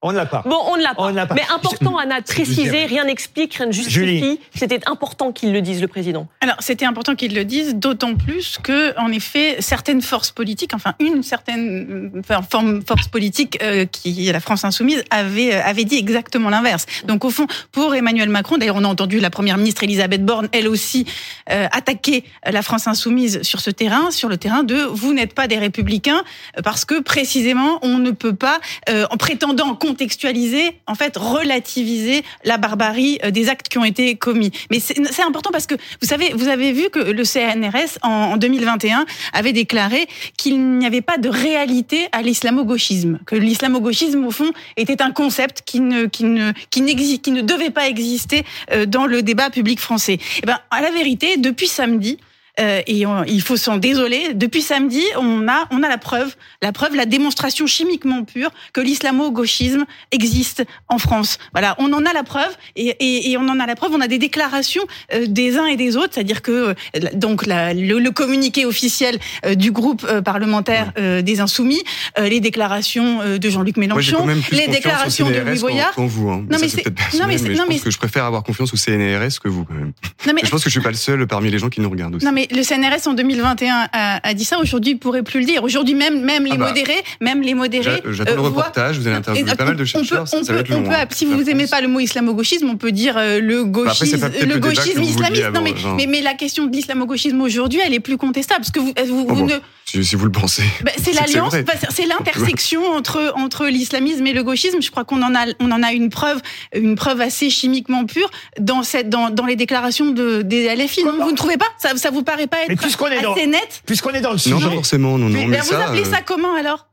On 0.02 0.12
ne 0.12 0.16
l'a 0.16 0.24
pas. 0.24 0.42
Bon, 0.46 0.56
on 0.66 0.78
ne 0.78 0.82
l'a 0.82 1.26
pas. 1.26 1.34
Mais 1.34 1.44
important, 1.54 1.98
Anna, 1.98 2.22
de 2.22 2.26
préciser, 2.26 2.86
rien 2.86 3.04
n'explique, 3.04 3.56
rien 3.56 3.66
ne 3.66 3.72
justifie. 3.72 4.40
C'était 4.54 4.80
important 4.86 5.30
qu'il 5.30 5.52
le 5.52 5.60
dise, 5.60 5.82
le 5.82 5.88
président. 5.88 6.26
Alors, 6.40 6.56
c'était 6.60 6.86
important 6.86 7.14
qu'il 7.14 7.34
le 7.34 7.44
dise, 7.44 7.74
d'autant 7.74 8.14
plus 8.14 8.56
que, 8.62 8.98
en 8.98 9.12
effet, 9.12 9.56
certaines 9.60 10.00
forces 10.00 10.30
politiques, 10.30 10.72
enfin, 10.72 10.94
une 11.00 11.22
certaine 11.22 12.12
enfin, 12.18 12.40
forme, 12.40 12.82
force 12.82 13.08
politique 13.08 13.58
euh, 13.62 13.84
qui 13.84 14.26
est 14.26 14.32
la 14.32 14.40
France 14.40 14.64
insoumise, 14.64 15.04
avait, 15.10 15.54
euh, 15.54 15.62
avait 15.62 15.84
dit 15.84 15.96
exactement 15.96 16.48
l'inverse. 16.48 16.86
Donc, 17.04 17.26
au 17.26 17.30
fond, 17.30 17.46
pour 17.70 17.94
Emmanuel 17.94 18.30
Macron, 18.30 18.56
d'ailleurs, 18.56 18.76
on 18.76 18.84
a 18.84 18.88
entendu 18.88 19.20
la 19.20 19.28
première 19.28 19.58
ministre 19.58 19.84
Elisabeth 19.84 20.24
Borne, 20.24 20.48
elle 20.52 20.68
aussi, 20.68 21.04
euh, 21.50 21.66
attaquer 21.72 22.24
la 22.46 22.62
France 22.62 22.86
insoumise 22.86 23.42
sur 23.42 23.60
ce 23.60 23.70
terrain, 23.70 24.10
sur 24.10 24.30
le 24.30 24.38
terrain 24.38 24.62
de 24.62 24.76
vous 24.76 25.12
n'êtes 25.12 25.34
pas 25.34 25.46
des 25.46 25.58
républicains, 25.58 26.24
parce 26.64 26.86
que 26.86 27.00
précisément, 27.00 27.78
on 27.82 27.98
ne 27.98 28.12
peut 28.12 28.34
pas, 28.34 28.60
en 28.88 29.16
prétendant 29.18 29.74
contextualiser, 29.90 30.76
en 30.86 30.94
fait, 30.94 31.16
relativiser 31.16 32.22
la 32.44 32.58
barbarie 32.58 33.18
euh, 33.24 33.32
des 33.32 33.48
actes 33.48 33.68
qui 33.68 33.78
ont 33.78 33.84
été 33.84 34.14
commis. 34.14 34.52
Mais 34.70 34.78
c'est 34.78 35.22
important 35.22 35.50
parce 35.50 35.66
que 35.66 35.74
vous 35.74 36.06
savez, 36.06 36.32
vous 36.32 36.46
avez 36.46 36.72
vu 36.72 36.90
que 36.90 37.00
le 37.00 37.24
CNRS 37.24 37.98
en 38.02 38.36
2021 38.36 39.04
avait 39.32 39.52
déclaré 39.52 40.06
qu'il 40.36 40.60
n'y 40.78 40.86
avait 40.86 41.00
pas 41.00 41.18
de 41.18 41.28
réalité 41.28 42.06
à 42.12 42.22
l'islamo-gauchisme, 42.22 43.18
que 43.26 43.34
l'islamo-gauchisme 43.34 44.24
au 44.24 44.30
fond 44.30 44.50
était 44.76 45.02
un 45.02 45.10
concept 45.10 45.62
qui 45.66 45.80
ne 45.80 46.06
qui 46.06 46.24
ne 46.24 46.52
qui 46.70 46.82
n'existe, 46.82 47.22
qui 47.22 47.32
ne 47.32 47.42
devait 47.42 47.70
pas 47.70 47.88
exister 47.88 48.44
euh, 48.72 48.86
dans 48.86 49.06
le 49.06 49.22
débat 49.22 49.50
public 49.50 49.80
français. 49.80 50.14
Et 50.14 50.20
eh 50.42 50.46
ben, 50.46 50.58
à 50.70 50.80
la 50.80 50.90
vérité, 50.90 51.36
depuis 51.36 51.66
samedi, 51.68 52.18
euh, 52.60 52.82
et 52.86 53.04
il 53.28 53.42
faut 53.42 53.56
s'en 53.56 53.76
désoler. 53.76 54.34
Depuis 54.34 54.62
samedi, 54.62 55.02
on 55.16 55.48
a, 55.48 55.66
on 55.70 55.82
a 55.82 55.88
la 55.88 55.98
preuve, 55.98 56.34
la 56.62 56.72
preuve, 56.72 56.94
la 56.94 57.06
démonstration 57.06 57.66
chimiquement 57.66 58.24
pure 58.24 58.50
que 58.72 58.80
l'islamo-gauchisme 58.80 59.84
existe 60.12 60.64
en 60.88 60.98
France. 60.98 61.38
Voilà, 61.52 61.74
on 61.78 61.92
en 61.92 62.04
a 62.04 62.12
la 62.12 62.22
preuve 62.22 62.54
et, 62.76 62.88
et, 63.00 63.30
et, 63.30 63.36
on 63.36 63.48
en 63.48 63.60
a 63.60 63.66
la 63.66 63.76
preuve. 63.76 63.92
On 63.94 64.00
a 64.00 64.08
des 64.08 64.18
déclarations 64.18 64.82
euh, 65.14 65.26
des 65.26 65.56
uns 65.58 65.66
et 65.66 65.76
des 65.76 65.96
autres, 65.96 66.10
c'est-à-dire 66.14 66.42
que 66.42 66.50
euh, 66.50 66.74
donc 67.14 67.46
la, 67.46 67.74
le, 67.74 68.10
communiqué 68.10 68.66
officiel 68.66 69.18
du 69.54 69.70
groupe 69.70 70.04
parlementaire 70.22 70.92
des 70.96 71.40
Insoumis, 71.40 71.80
les 72.18 72.40
déclarations 72.40 73.38
de 73.38 73.50
Jean-Luc 73.50 73.76
Mélenchon, 73.76 74.26
les 74.50 74.66
déclarations 74.66 75.30
de 75.30 75.38
Louis 75.38 75.60
Boyard. 75.60 75.92
vous, 75.96 76.30
hein. 76.30 76.44
Non 76.50 76.58
mais 76.60 76.68
c'est 76.68 76.84
non 77.18 77.26
mais, 77.28 77.38
je 77.38 77.52
pense 77.54 77.80
que 77.82 77.90
je 77.90 77.98
préfère 77.98 78.24
avoir 78.24 78.42
confiance 78.42 78.72
au 78.72 78.76
CNRS 78.76 79.38
que 79.42 79.48
vous 79.48 79.64
quand 79.64 79.74
même. 79.74 79.92
Non, 80.26 80.32
mais... 80.34 80.42
Je 80.44 80.50
pense 80.50 80.64
que 80.64 80.70
je 80.70 80.74
suis 80.74 80.82
pas 80.82 80.90
le 80.90 80.96
seul 80.96 81.26
parmi 81.26 81.50
les 81.50 81.58
gens 81.58 81.68
qui 81.68 81.80
nous 81.80 81.90
regardent 81.90 82.16
aussi. 82.16 82.26
Non 82.26 82.32
mais 82.32 82.48
le 82.50 82.62
CNRS 82.62 83.08
en 83.08 83.14
2021 83.14 83.88
a, 83.92 84.34
dit 84.34 84.44
ça. 84.44 84.58
Aujourd'hui, 84.58 84.92
il 84.92 84.98
pourrait 84.98 85.22
plus 85.22 85.40
le 85.40 85.46
dire. 85.46 85.64
Aujourd'hui, 85.64 85.94
même, 85.94 86.22
même 86.22 86.44
les 86.44 86.52
ah 86.52 86.56
bah. 86.56 86.68
modérés, 86.68 87.02
même 87.20 87.42
les 87.42 87.54
modérés. 87.54 88.02
J'attends 88.10 88.34
le 88.34 88.38
euh, 88.38 88.42
reportage. 88.42 88.98
Vous 88.98 89.06
allez 89.06 89.16
interviewer 89.16 89.54
pas 89.54 89.64
mal 89.64 89.76
de 89.76 89.84
chercheurs. 89.84 90.24
On 90.32 90.44
peut, 90.44 90.64
on 90.72 90.82
peut, 90.82 90.94
si 91.10 91.24
vous 91.24 91.48
aimez 91.48 91.66
pas 91.66 91.80
le 91.80 91.88
mot 91.88 92.00
islamo-gauchisme, 92.00 92.68
on 92.68 92.76
peut 92.76 92.92
dire 92.92 93.16
euh, 93.16 93.40
le 93.40 93.64
bah, 93.64 93.84
gauchisme, 93.84 94.30
le 94.46 94.58
gauchisme 94.58 95.02
islamiste. 95.02 95.50
Non, 95.52 95.62
mais, 95.62 95.74
mais, 95.96 96.06
mais, 96.06 96.20
la 96.20 96.34
question 96.34 96.66
de 96.66 96.72
l'islamo-gauchisme 96.72 97.40
aujourd'hui, 97.40 97.80
elle 97.84 97.94
est 97.94 98.00
plus 98.00 98.16
contestable 98.16 98.60
parce 98.60 98.72
que 98.72 98.80
vous, 98.80 98.92
vous, 99.06 99.26
oh 99.28 99.46
ne 99.46 99.60
si, 100.02 100.14
vous 100.14 100.24
le 100.24 100.32
pensez. 100.32 100.62
Bah, 100.82 100.92
c'est 100.96 101.12
l'alliance, 101.20 101.54
c'est 101.90 102.06
l'intersection 102.06 102.84
entre 102.86 103.32
entre 103.36 103.66
l'islamisme 103.66 104.26
et 104.26 104.32
le 104.32 104.42
gauchisme. 104.42 104.80
Je 104.80 104.90
crois 104.90 105.04
qu'on 105.04 105.22
en 105.22 105.34
a 105.34 105.46
on 105.58 105.70
en 105.72 105.82
a 105.82 105.92
une 105.92 106.10
preuve, 106.10 106.40
une 106.74 106.94
preuve 106.94 107.20
assez 107.20 107.50
chimiquement 107.50 108.04
pure 108.04 108.30
dans 108.58 108.82
cette 108.82 109.08
dans, 109.08 109.30
dans 109.30 109.46
les 109.46 109.56
déclarations 109.56 110.10
de 110.10 110.42
des 110.42 110.74
LFI. 110.74 111.04
Non, 111.04 111.16
vous 111.20 111.32
ne 111.32 111.36
trouvez 111.36 111.56
pas? 111.56 111.68
Ça 111.78 111.96
ça 111.96 112.10
vous 112.10 112.22
paraît 112.30 112.46
pas 112.46 112.64
être 112.64 112.72
assez 112.72 113.46
net 113.46 113.82
Puisqu'on 113.86 114.10
est 114.10 114.20
dans 114.20 114.32
le 114.32 114.38
sujet. 114.38 114.54
Non, 114.54 114.60
pas 114.60 114.70
forcément. 114.70 115.18
Non, 115.18 115.28
non. 115.28 115.46
Mais, 115.46 115.58
vous 115.58 115.74
appelez 115.74 116.04
ça 116.04 116.18
euh, 116.18 116.24
comment 116.24 116.54
alors? 116.54 116.86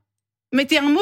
Mettez 0.54 0.80
un 0.80 0.90
mot? 0.90 1.00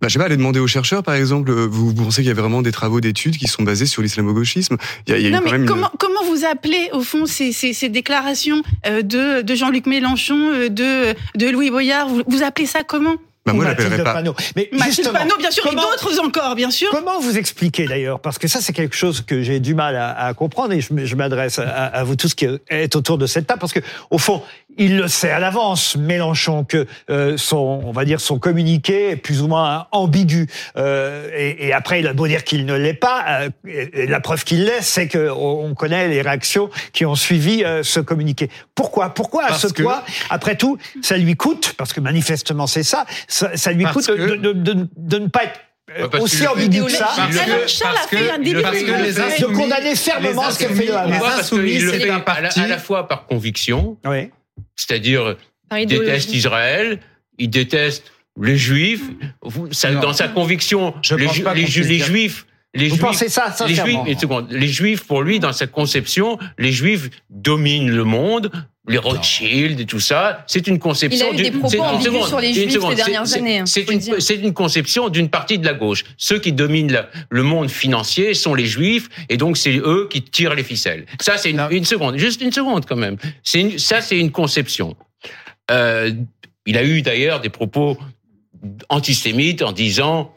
Bah, 0.00 0.08
je 0.08 0.14
sais 0.14 0.18
pas, 0.18 0.24
aller 0.24 0.36
demander 0.36 0.58
aux 0.58 0.66
chercheurs, 0.66 1.02
par 1.02 1.14
exemple, 1.14 1.50
euh, 1.50 1.66
vous, 1.70 1.94
pensez 1.94 2.22
qu'il 2.22 2.28
y 2.28 2.32
a 2.32 2.34
vraiment 2.34 2.60
des 2.60 2.72
travaux 2.72 3.00
d'études 3.00 3.36
qui 3.36 3.46
sont 3.46 3.62
basés 3.62 3.86
sur 3.86 4.02
l'islamo-gauchisme? 4.02 4.76
Il 5.06 5.16
y 5.16 5.26
a, 5.26 5.30
non, 5.30 5.40
mais 5.44 5.64
comment, 5.64 5.90
comment 5.98 6.24
vous 6.24 6.44
appelez, 6.44 6.90
au 6.92 7.02
fond, 7.02 7.24
ces, 7.24 7.52
ces, 7.52 7.72
ces 7.72 7.88
déclarations 7.88 8.62
euh, 8.86 9.02
de, 9.02 9.42
de 9.42 9.54
Jean-Luc 9.54 9.86
Mélenchon, 9.86 10.68
de, 10.68 11.14
de 11.36 11.48
Louis 11.48 11.70
Boyard? 11.70 12.08
Vous, 12.08 12.22
vous 12.26 12.42
appelez 12.42 12.66
ça 12.66 12.82
comment? 12.82 13.16
Bah 13.44 13.52
moi, 13.52 13.64
Mathilde 13.64 14.04
pas. 14.04 14.14
Panot. 14.14 14.34
Mais 14.54 14.68
Mathilde 14.72 15.10
Panot, 15.12 15.36
bien 15.36 15.50
sûr, 15.50 15.66
et 15.66 15.74
d'autres 15.74 16.20
encore, 16.20 16.54
bien 16.54 16.70
sûr. 16.70 16.88
Comment 16.90 17.18
vous 17.20 17.36
expliquez 17.36 17.86
d'ailleurs? 17.86 18.20
Parce 18.20 18.38
que 18.38 18.46
ça, 18.46 18.60
c'est 18.60 18.72
quelque 18.72 18.94
chose 18.94 19.20
que 19.20 19.42
j'ai 19.42 19.58
du 19.58 19.74
mal 19.74 19.96
à, 19.96 20.10
à, 20.12 20.34
comprendre 20.34 20.72
et 20.72 20.80
je, 20.80 20.88
je 21.04 21.16
m'adresse 21.16 21.58
à, 21.58 21.64
à, 21.64 22.04
vous 22.04 22.14
tous 22.14 22.34
qui 22.34 22.46
êtes 22.68 22.94
autour 22.94 23.18
de 23.18 23.26
cette 23.26 23.48
table 23.48 23.58
parce 23.58 23.72
que, 23.72 23.80
au 24.10 24.18
fond, 24.18 24.42
il 24.78 24.96
le 24.96 25.08
sait 25.08 25.30
à 25.30 25.38
l'avance, 25.38 25.96
Mélenchon, 25.96 26.64
que 26.64 26.86
euh, 27.10 27.36
son, 27.36 27.82
on 27.84 27.92
va 27.92 28.04
dire, 28.04 28.20
son 28.20 28.38
communiqué 28.38 29.10
est 29.10 29.16
plus 29.16 29.42
ou 29.42 29.48
moins 29.48 29.86
ambigu. 29.92 30.46
Euh, 30.76 31.28
et, 31.34 31.68
et, 31.68 31.72
après, 31.72 32.00
il 32.00 32.06
a 32.06 32.12
beau 32.12 32.26
dire 32.26 32.44
qu'il 32.44 32.66
ne 32.66 32.74
l'est 32.74 32.94
pas. 32.94 33.24
Euh, 33.28 33.50
et, 33.66 34.06
la 34.06 34.20
preuve 34.20 34.44
qu'il 34.44 34.64
l'est, 34.64 34.82
c'est 34.82 35.08
que 35.08 35.30
on 35.30 35.74
connaît 35.74 36.08
les 36.08 36.22
réactions 36.22 36.70
qui 36.92 37.04
ont 37.06 37.14
suivi 37.14 37.64
euh, 37.64 37.82
ce 37.82 38.00
communiqué. 38.00 38.50
Pourquoi? 38.74 39.10
Pourquoi 39.10 39.44
à 39.44 39.54
ce 39.54 39.68
point 39.68 40.02
Après 40.30 40.56
tout, 40.56 40.78
ça 41.02 41.16
lui 41.16 41.36
coûte, 41.36 41.74
parce 41.76 41.92
que 41.92 42.00
manifestement 42.00 42.66
c'est 42.66 42.82
ça, 42.82 43.06
ça, 43.28 43.56
ça 43.56 43.72
lui 43.72 43.84
coûte 43.84 44.08
de, 44.08 44.36
de, 44.36 44.52
de, 44.52 44.88
de, 44.96 45.18
ne 45.18 45.26
pas 45.28 45.44
être 45.44 46.20
aussi 46.20 46.46
ambigu 46.46 46.84
que 46.84 46.90
ça. 46.90 47.14
Charles 47.66 47.96
a 47.96 48.08
fait 48.08 48.30
un 48.30 48.38
début 48.38 48.62
de 48.62 49.54
condamner 49.54 49.94
fermement 49.94 50.50
ce 50.50 50.64
que 50.64 50.74
fait 50.74 50.86
le 50.86 50.96
Hamas. 50.96 51.20
Parce 51.20 51.50
qu'il 51.50 51.84
le 51.84 51.92
fait 51.92 52.10
à 52.10 52.66
la 52.66 52.78
fois 52.78 53.08
par 53.08 53.26
conviction, 53.26 53.96
oui. 54.04 54.30
C'est-à-dire, 54.76 55.36
il 55.76 55.86
déteste 55.86 56.32
Israël, 56.32 57.00
il 57.38 57.50
déteste 57.50 58.12
les 58.40 58.56
Juifs. 58.56 59.02
dans 60.00 60.12
sa 60.12 60.28
conviction, 60.28 60.94
les, 61.16 61.28
Juifs 61.28 62.46
les 62.74 62.88
Vous 62.88 62.94
juifs, 62.94 63.02
pensez 63.02 63.28
ça, 63.28 63.54
les 63.66 63.74
juifs, 63.74 63.98
les 64.50 64.68
juifs, 64.68 65.06
pour 65.06 65.22
lui, 65.22 65.40
dans 65.40 65.52
sa 65.52 65.66
conception, 65.66 66.38
les 66.58 66.72
juifs 66.72 67.10
dominent 67.28 67.90
le 67.90 68.04
monde, 68.04 68.50
les 68.88 68.98
Rothschild 68.98 69.78
et 69.78 69.86
tout 69.86 70.00
ça. 70.00 70.44
C'est 70.48 70.66
une 70.66 70.78
conception. 70.78 71.28
Il 71.32 71.40
a 71.40 71.40
eu 71.40 71.50
des 71.50 71.58
propos 71.58 71.80
ambigus 71.80 72.26
sur 72.26 72.40
les 72.40 72.52
juifs 72.52 72.80
ces 72.80 72.94
dernières 72.94 73.34
années. 73.34 73.58
Hein, 73.60 73.66
c'est 73.66 73.88
une, 73.88 74.44
une, 74.44 74.54
conception 74.54 75.08
d'une 75.08 75.28
partie 75.28 75.58
de 75.58 75.64
la 75.64 75.74
gauche. 75.74 76.04
Ceux 76.16 76.40
qui 76.40 76.52
dominent 76.52 77.06
le 77.30 77.42
monde 77.42 77.70
financier 77.70 78.34
sont 78.34 78.54
les 78.54 78.66
juifs, 78.66 79.08
et 79.28 79.36
donc 79.36 79.56
c'est 79.56 79.76
eux 79.76 80.08
qui 80.10 80.22
tirent 80.22 80.54
les 80.54 80.64
ficelles. 80.64 81.06
Ça, 81.20 81.36
c'est 81.38 81.50
une, 81.50 81.64
une, 81.70 81.84
seconde, 81.84 82.16
juste 82.16 82.40
une 82.42 82.52
seconde 82.52 82.84
quand 82.86 82.96
même. 82.96 83.16
Une, 83.54 83.78
ça, 83.78 84.00
c'est 84.00 84.18
une 84.18 84.32
conception. 84.32 84.96
Euh, 85.70 86.12
il 86.66 86.76
a 86.76 86.84
eu 86.84 87.02
d'ailleurs 87.02 87.40
des 87.40 87.50
propos 87.50 87.96
antisémites 88.88 89.62
en 89.62 89.72
disant 89.72 90.34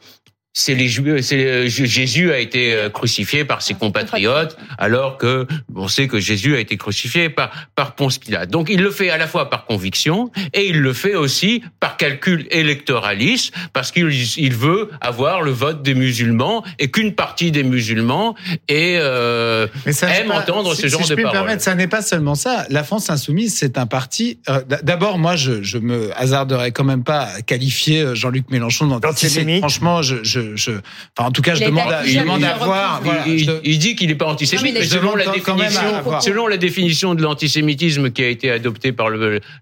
c'est 0.58 0.74
les 0.74 0.88
c'est 1.20 1.68
Jésus 1.68 2.32
a 2.32 2.38
été 2.38 2.72
euh, 2.72 2.88
crucifié 2.88 3.44
par 3.44 3.60
ses 3.60 3.74
compatriotes, 3.74 4.56
alors 4.78 5.18
que 5.18 5.46
on 5.74 5.86
sait 5.86 6.08
que 6.08 6.18
Jésus 6.18 6.56
a 6.56 6.60
été 6.60 6.78
crucifié 6.78 7.28
par 7.28 7.68
par 7.74 7.94
Ponce 7.94 8.16
Pilate. 8.16 8.48
Donc 8.48 8.70
il 8.70 8.80
le 8.80 8.90
fait 8.90 9.10
à 9.10 9.18
la 9.18 9.26
fois 9.26 9.50
par 9.50 9.66
conviction 9.66 10.30
et 10.54 10.66
il 10.68 10.80
le 10.80 10.94
fait 10.94 11.14
aussi 11.14 11.62
par 11.78 11.98
calcul 11.98 12.48
électoraliste, 12.50 13.52
parce 13.74 13.92
qu'il 13.92 14.10
il 14.38 14.54
veut 14.54 14.88
avoir 15.02 15.42
le 15.42 15.50
vote 15.50 15.82
des 15.82 15.92
musulmans 15.92 16.64
et 16.78 16.90
qu'une 16.90 17.14
partie 17.14 17.50
des 17.50 17.62
musulmans 17.62 18.34
et 18.68 18.96
euh, 18.98 19.66
aime 19.84 20.30
entendre 20.30 20.74
ce 20.74 20.86
genre 20.86 21.04
si 21.04 21.10
de 21.10 21.16
je 21.16 21.22
paroles. 21.22 21.32
Permettre, 21.32 21.62
ça 21.62 21.74
n'est 21.74 21.86
pas 21.86 22.00
seulement 22.00 22.34
ça. 22.34 22.64
La 22.70 22.82
France 22.82 23.10
insoumise, 23.10 23.54
c'est 23.54 23.76
un 23.76 23.86
parti. 23.86 24.38
Euh, 24.48 24.62
d'abord, 24.82 25.18
moi, 25.18 25.36
je, 25.36 25.62
je 25.62 25.76
me 25.76 26.18
hasarderais 26.18 26.72
quand 26.72 26.84
même 26.84 27.04
pas 27.04 27.24
à 27.24 27.42
qualifier 27.42 28.14
Jean-Luc 28.14 28.50
Mélenchon 28.50 28.86
d'antisémite. 28.86 29.58
Franchement, 29.58 30.00
je, 30.00 30.24
je 30.24 30.45
je, 30.54 30.70
enfin, 30.70 31.28
en 31.28 31.30
tout 31.30 31.42
cas, 31.42 31.54
je 31.54 31.64
demande, 31.64 31.92
à, 31.92 32.04
je 32.04 32.18
demande 32.18 32.44
à 32.44 32.54
voir. 32.54 33.02
il, 33.26 33.78
dit 33.78 33.96
qu'il 33.96 34.08
n'est 34.08 34.14
pas 34.14 34.26
antisémite, 34.26 34.74
mais, 34.74 34.84
selon, 34.84 35.14
la 35.16 35.26
définition, 35.26 36.20
selon 36.20 36.46
la 36.46 36.56
définition 36.56 37.14
de 37.14 37.22
l'antisémitisme 37.22 38.10
qui 38.10 38.22
a 38.22 38.28
été 38.28 38.50
adoptée 38.50 38.92
par 38.92 39.08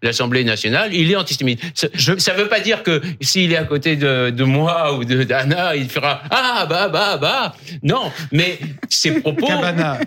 l'Assemblée 0.02 0.44
nationale, 0.44 0.94
il 0.94 1.10
est 1.10 1.16
antisémite. 1.16 1.60
Ça 1.74 1.88
ne 1.88 2.38
veut 2.38 2.48
pas 2.48 2.60
dire 2.60 2.82
que 2.82 3.00
s'il 3.20 3.52
est 3.52 3.56
à 3.56 3.64
côté 3.64 3.96
de, 3.96 4.30
de 4.30 4.44
moi 4.44 4.94
ou 4.96 5.04
de 5.04 5.22
d'Anna, 5.22 5.76
il 5.76 5.88
fera 5.88 6.22
ah 6.30 6.66
bah 6.68 6.88
bah 6.88 7.16
bah. 7.16 7.54
Non, 7.82 8.10
mais 8.32 8.58
ses 8.88 9.12
propos, 9.20 9.48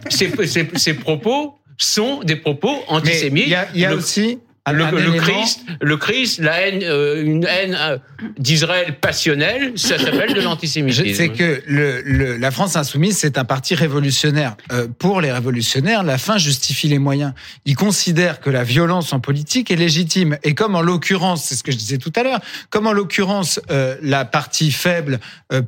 ses, 0.10 0.32
ses, 0.46 0.68
ses 0.76 0.94
propos 0.94 1.58
sont 1.78 2.22
des 2.24 2.36
propos 2.36 2.84
antisémites. 2.88 3.46
Il 3.46 3.52
y 3.52 3.56
a, 3.56 3.68
y 3.76 3.86
a 3.86 3.94
aussi 3.94 4.40
le, 4.72 5.18
Christ, 5.18 5.62
le 5.82 5.98
Christ, 5.98 6.40
la 6.40 6.62
haine, 6.62 6.82
euh, 6.84 7.24
une 7.24 7.46
haine 7.46 7.78
euh, 7.80 7.98
d'Israël 8.38 8.98
passionnelle, 9.00 9.74
ça 9.76 9.98
s'appelle 9.98 10.34
de 10.34 10.42
l'antisémitisme. 10.42 11.16
C'est 11.16 11.30
que 11.30 11.62
le, 11.68 12.38
la 12.38 12.52
France 12.52 12.76
insoumise, 12.76 13.18
c'est 13.18 13.38
un 13.38 13.46
parti 13.46 13.76
révolutionnaire. 13.76 14.56
Euh, 14.72 14.88
pour 15.00 15.22
les 15.22 15.32
révolutionnaires, 15.32 16.04
la 16.04 16.18
fin 16.18 16.38
justifie 16.38 16.88
les 16.88 17.00
moyens. 17.00 17.34
Ils 17.66 17.76
considèrent 17.76 18.40
que 18.40 18.50
la 18.50 18.64
violence 18.64 19.14
en 19.14 19.20
politique 19.20 19.72
est 19.72 19.76
légitime. 19.76 20.38
Et 20.44 20.54
comme 20.54 20.76
en 20.76 20.82
l'occurrence, 20.82 21.46
c'est 21.46 21.56
ce 21.56 21.64
que 21.64 21.72
je 21.72 21.78
disais 21.78 21.98
tout 21.98 22.14
à 22.16 22.24
l'heure, 22.24 22.40
comme 22.70 22.88
en 22.88 22.94
l'occurrence 22.94 23.60
la 24.02 24.26
partie 24.26 24.72
faible 24.72 25.20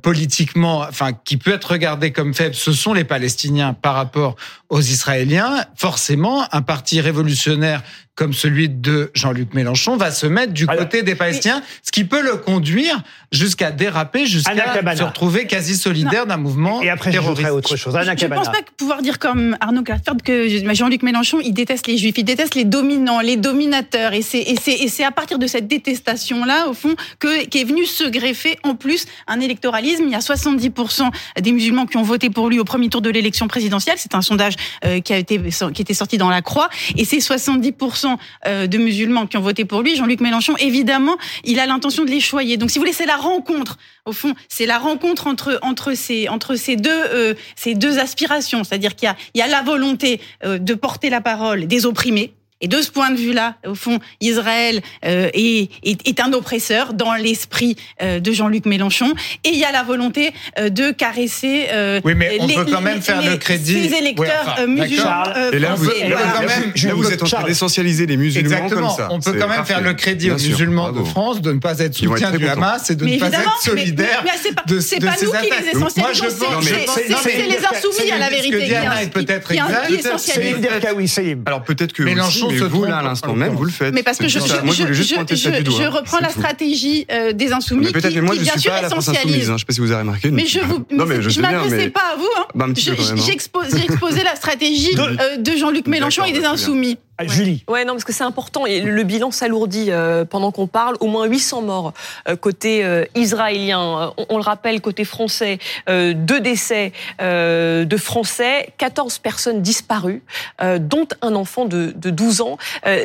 politiquement, 0.01 0.79
enfin 0.79 1.11
qui 1.13 1.37
peut 1.37 1.53
être 1.53 1.71
regardée 1.71 2.11
comme 2.11 2.33
faible, 2.33 2.55
ce 2.55 2.71
sont 2.71 2.93
les 2.93 3.03
Palestiniens 3.03 3.73
par 3.73 3.95
rapport 3.95 4.35
aux 4.69 4.81
Israéliens. 4.81 5.65
Forcément, 5.75 6.45
un 6.53 6.61
parti 6.61 7.01
révolutionnaire 7.01 7.83
comme 8.19 8.33
celui 8.33 8.67
de 8.67 9.11
Jean-Luc 9.13 9.53
Mélenchon, 9.53 9.95
va 9.95 10.11
se 10.11 10.27
mettre 10.27 10.51
du 10.51 10.67
côté 10.67 11.03
des 11.03 11.15
Palestiniens, 11.15 11.63
ce 11.83 11.89
qui 11.89 12.03
peut 12.03 12.21
le 12.21 12.35
conduire 12.35 13.01
jusqu'à 13.31 13.71
déraper, 13.71 14.25
jusqu'à 14.25 14.53
se 14.97 15.03
retrouver 15.03 15.47
quasi 15.47 15.77
solidaire 15.77 16.25
d'un 16.25 16.35
mouvement 16.35 16.81
Et 16.81 16.89
après, 16.89 17.11
terroriste. 17.11 17.47
je 17.47 17.53
autre 17.53 17.77
chose. 17.77 17.97
je 17.97 18.25
ne 18.25 18.35
pense 18.35 18.49
pas 18.49 18.59
pouvoir 18.75 19.01
dire 19.01 19.19
comme 19.19 19.55
Arnaud 19.61 19.83
Carter 19.83 20.11
que 20.21 20.73
Jean-Luc 20.73 21.01
Mélenchon, 21.01 21.39
il 21.41 21.53
déteste 21.53 21.87
les 21.87 21.97
juifs, 21.97 22.17
il 22.17 22.25
déteste 22.25 22.55
les 22.55 22.65
dominants, 22.65 23.21
les 23.21 23.37
dominateurs. 23.37 24.11
Et 24.11 24.21
c'est 24.21 25.03
à 25.05 25.11
partir 25.11 25.39
de 25.39 25.47
cette 25.47 25.69
détestation-là, 25.69 26.67
au 26.67 26.73
fond, 26.73 26.95
que 27.19 27.45
qu'est 27.45 27.63
venu 27.63 27.85
se 27.85 28.03
greffer 28.03 28.59
en 28.63 28.75
plus 28.75 29.05
un 29.27 29.39
électoralisme. 29.39 30.03
Il 30.03 30.11
y 30.11 30.15
a 30.15 30.19
70% 30.19 31.09
des 31.39 31.53
musulmans 31.53 31.85
qui 31.85 31.95
ont 31.95 32.03
voté 32.03 32.29
pour 32.29 32.49
lui 32.49 32.59
au 32.59 32.65
premier 32.65 32.89
tour 32.89 33.01
de 33.01 33.09
l'élection 33.09 33.47
présidentielle. 33.47 33.95
C'est 33.97 34.13
un 34.13 34.21
sondage 34.21 34.55
euh, 34.85 34.99
qui 34.99 35.13
a 35.13 35.17
été 35.17 35.39
qui 35.73 35.81
était 35.81 35.93
sorti 35.93 36.17
dans 36.17 36.29
la 36.29 36.41
Croix. 36.41 36.69
Et 36.97 37.05
c'est 37.05 37.17
70% 37.17 38.17
euh, 38.47 38.67
de 38.67 38.77
musulmans 38.77 39.27
qui 39.27 39.37
ont 39.37 39.41
voté 39.41 39.65
pour 39.65 39.81
lui, 39.81 39.95
Jean-Luc 39.95 40.21
Mélenchon, 40.21 40.55
évidemment, 40.57 41.17
il 41.43 41.59
a 41.59 41.65
l'intention 41.65 42.05
de 42.05 42.09
les 42.09 42.19
choyer. 42.19 42.57
Donc, 42.57 42.71
si 42.71 42.77
vous 42.77 42.83
voulez, 42.83 42.93
c'est 42.93 43.05
la 43.05 43.17
rencontre. 43.17 43.77
Au 44.05 44.11
fond, 44.11 44.33
c'est 44.47 44.65
la 44.65 44.79
rencontre 44.79 45.27
entre 45.27 45.59
entre 45.61 45.93
ces 45.93 46.29
entre 46.29 46.55
ces 46.55 46.75
deux 46.75 46.89
euh, 46.89 47.33
ces 47.55 47.75
deux 47.75 47.99
aspirations, 47.99 48.63
c'est-à-dire 48.63 48.95
qu'il 48.95 49.07
y 49.07 49.09
a 49.09 49.15
il 49.33 49.39
y 49.39 49.41
a 49.41 49.47
la 49.47 49.61
volonté 49.61 50.19
euh, 50.43 50.57
de 50.57 50.73
porter 50.73 51.09
la 51.09 51.21
parole 51.21 51.67
des 51.67 51.85
opprimés 51.85 52.33
et 52.61 52.67
de 52.67 52.81
ce 52.81 52.91
point 52.91 53.11
de 53.11 53.17
vue-là, 53.17 53.55
au 53.65 53.75
fond, 53.75 53.99
Israël 54.19 54.81
euh, 55.05 55.29
est, 55.33 55.69
est, 55.83 56.07
est, 56.07 56.19
un 56.19 56.33
oppresseur 56.33 56.93
dans 56.93 57.13
l'esprit 57.13 57.77
euh, 58.01 58.19
de 58.19 58.31
Jean-Luc 58.31 58.65
Mélenchon. 58.65 59.13
Et 59.45 59.49
il 59.49 59.57
y 59.57 59.63
a 59.63 59.71
la 59.71 59.83
volonté 59.83 60.33
euh, 60.57 60.69
de 60.69 60.91
caresser 60.91 61.67
euh, 61.71 62.01
oui, 62.03 62.15
mais 62.15 62.37
on 62.39 62.47
les, 62.47 62.55
peut 62.55 62.65
quand 62.65 62.81
même 62.81 63.01
faire 63.01 63.21
les, 63.21 63.29
le 63.29 63.37
crédit. 63.37 63.75
les 63.75 63.93
électeurs 63.93 64.55
ouais, 64.57 64.67
musulmans 64.67 65.23
et 65.53 65.59
là, 65.59 65.75
vous, 65.75 65.85
là, 65.85 66.17
quand 66.35 66.41
même, 66.41 66.73
là, 66.75 66.93
vous 66.93 67.11
êtes 67.11 67.23
en 67.23 67.27
train 67.27 67.43
d'essentialiser 67.43 68.05
les 68.05 68.17
musulmans 68.17 68.49
Exactement. 68.55 68.87
comme 68.87 68.97
ça. 68.97 69.07
On 69.11 69.19
peut 69.19 69.33
quand 69.39 69.47
même 69.47 69.65
faire 69.65 69.81
le 69.81 69.93
crédit 69.93 70.31
aux 70.31 70.35
musulmans 70.37 70.91
de 70.91 71.03
France 71.03 71.41
de 71.41 71.53
ne 71.53 71.59
pas 71.59 71.79
être 71.79 71.95
soutien 71.95 72.31
du 72.31 72.47
Hamas 72.47 72.89
et 72.89 72.95
de 72.95 73.05
ne 73.05 73.17
pas 73.17 73.27
être 73.27 73.61
solidaire 73.61 74.23
de 74.67 74.79
C'est 74.79 74.99
pas 74.99 75.15
nous 75.21 75.31
qui 75.31 75.49
les 75.49 75.69
essentialisons, 75.69 76.61
c'est 77.23 77.47
les 77.47 77.57
insoumis 77.65 78.11
à 78.11 78.17
la 78.17 78.29
vérité. 78.29 78.65
Diana 78.65 79.03
est 79.03 79.13
peut-être 79.13 79.51
exact. 79.51 79.89
Alors 81.45 81.63
peut-être 81.63 81.93
que 81.93 82.03
Mélenchon 82.03 82.48
se 82.51 82.63
vous, 82.63 82.85
là, 82.85 82.97
à 82.97 83.03
l'instant 83.03 83.33
même, 83.33 83.53
vous 83.53 83.65
le 83.65 83.71
faites. 83.71 83.93
Mais 83.93 84.03
parce 84.03 84.17
que 84.17 84.27
je, 84.27 84.39
je, 84.39 84.93
je, 84.93 85.03
je 85.03 85.87
reprends 85.89 86.19
la 86.19 86.29
stratégie 86.29 87.05
euh, 87.11 87.33
des 87.33 87.51
insoumis 87.51 87.87
qui, 87.87 87.93
peut-être, 87.93 88.15
mais 88.15 88.21
moi, 88.21 88.33
qui 88.33 88.39
je 88.39 88.43
bien 88.43 88.53
suis 88.53 88.61
sûr 88.61 88.71
pas 88.71 88.77
à 88.77 88.81
la 88.81 88.89
France 88.89 89.09
insoumise. 89.09 89.49
Hein, 89.49 89.53
je 89.55 89.59
sais 89.59 89.65
pas 89.65 89.73
si 89.73 89.79
vous 89.79 89.91
avez 89.91 90.01
remarqué. 90.01 90.31
Mais 90.31 90.45
je 90.45 90.59
vous, 90.59 90.85
non, 90.91 91.05
mais 91.05 91.21
je, 91.21 91.29
je 91.29 91.41
m'adressais 91.41 91.89
pas 91.89 92.13
à 92.13 92.15
vous. 92.15 92.29
Hein. 92.37 92.45
Bah, 92.55 92.67
J'ai 92.75 93.31
exposé 93.31 94.23
la 94.23 94.35
stratégie 94.35 94.91
euh, 94.97 95.37
de 95.37 95.51
Jean-Luc 95.55 95.87
Mélenchon 95.87 96.23
et 96.25 96.31
des 96.31 96.45
insoumis. 96.45 96.97
Ouais. 97.19 97.27
Julie. 97.27 97.63
Ouais, 97.67 97.85
non, 97.85 97.93
parce 97.93 98.05
que 98.05 98.13
c'est 98.13 98.23
important. 98.23 98.65
Et 98.65 98.81
le 98.81 99.03
bilan 99.03 99.31
s'alourdit 99.31 99.87
euh, 99.89 100.25
pendant 100.25 100.51
qu'on 100.51 100.67
parle. 100.67 100.95
Au 100.99 101.07
moins 101.07 101.25
800 101.25 101.61
morts 101.61 101.93
euh, 102.27 102.35
côté 102.35 102.83
euh, 102.83 103.05
israélien. 103.15 104.13
On, 104.17 104.25
on, 104.29 104.37
le 104.37 104.43
rappelle, 104.43 104.79
côté 104.81 105.03
français, 105.03 105.59
euh, 105.89 106.13
deux 106.15 106.39
décès 106.39 106.93
euh, 107.21 107.83
de 107.85 107.97
Français, 107.97 108.73
14 108.77 109.19
personnes 109.19 109.61
disparues, 109.61 110.23
euh, 110.61 110.79
dont 110.79 111.07
un 111.21 111.35
enfant 111.35 111.65
de, 111.65 111.93
de 111.95 112.09
12 112.09 112.41
ans. 112.41 112.57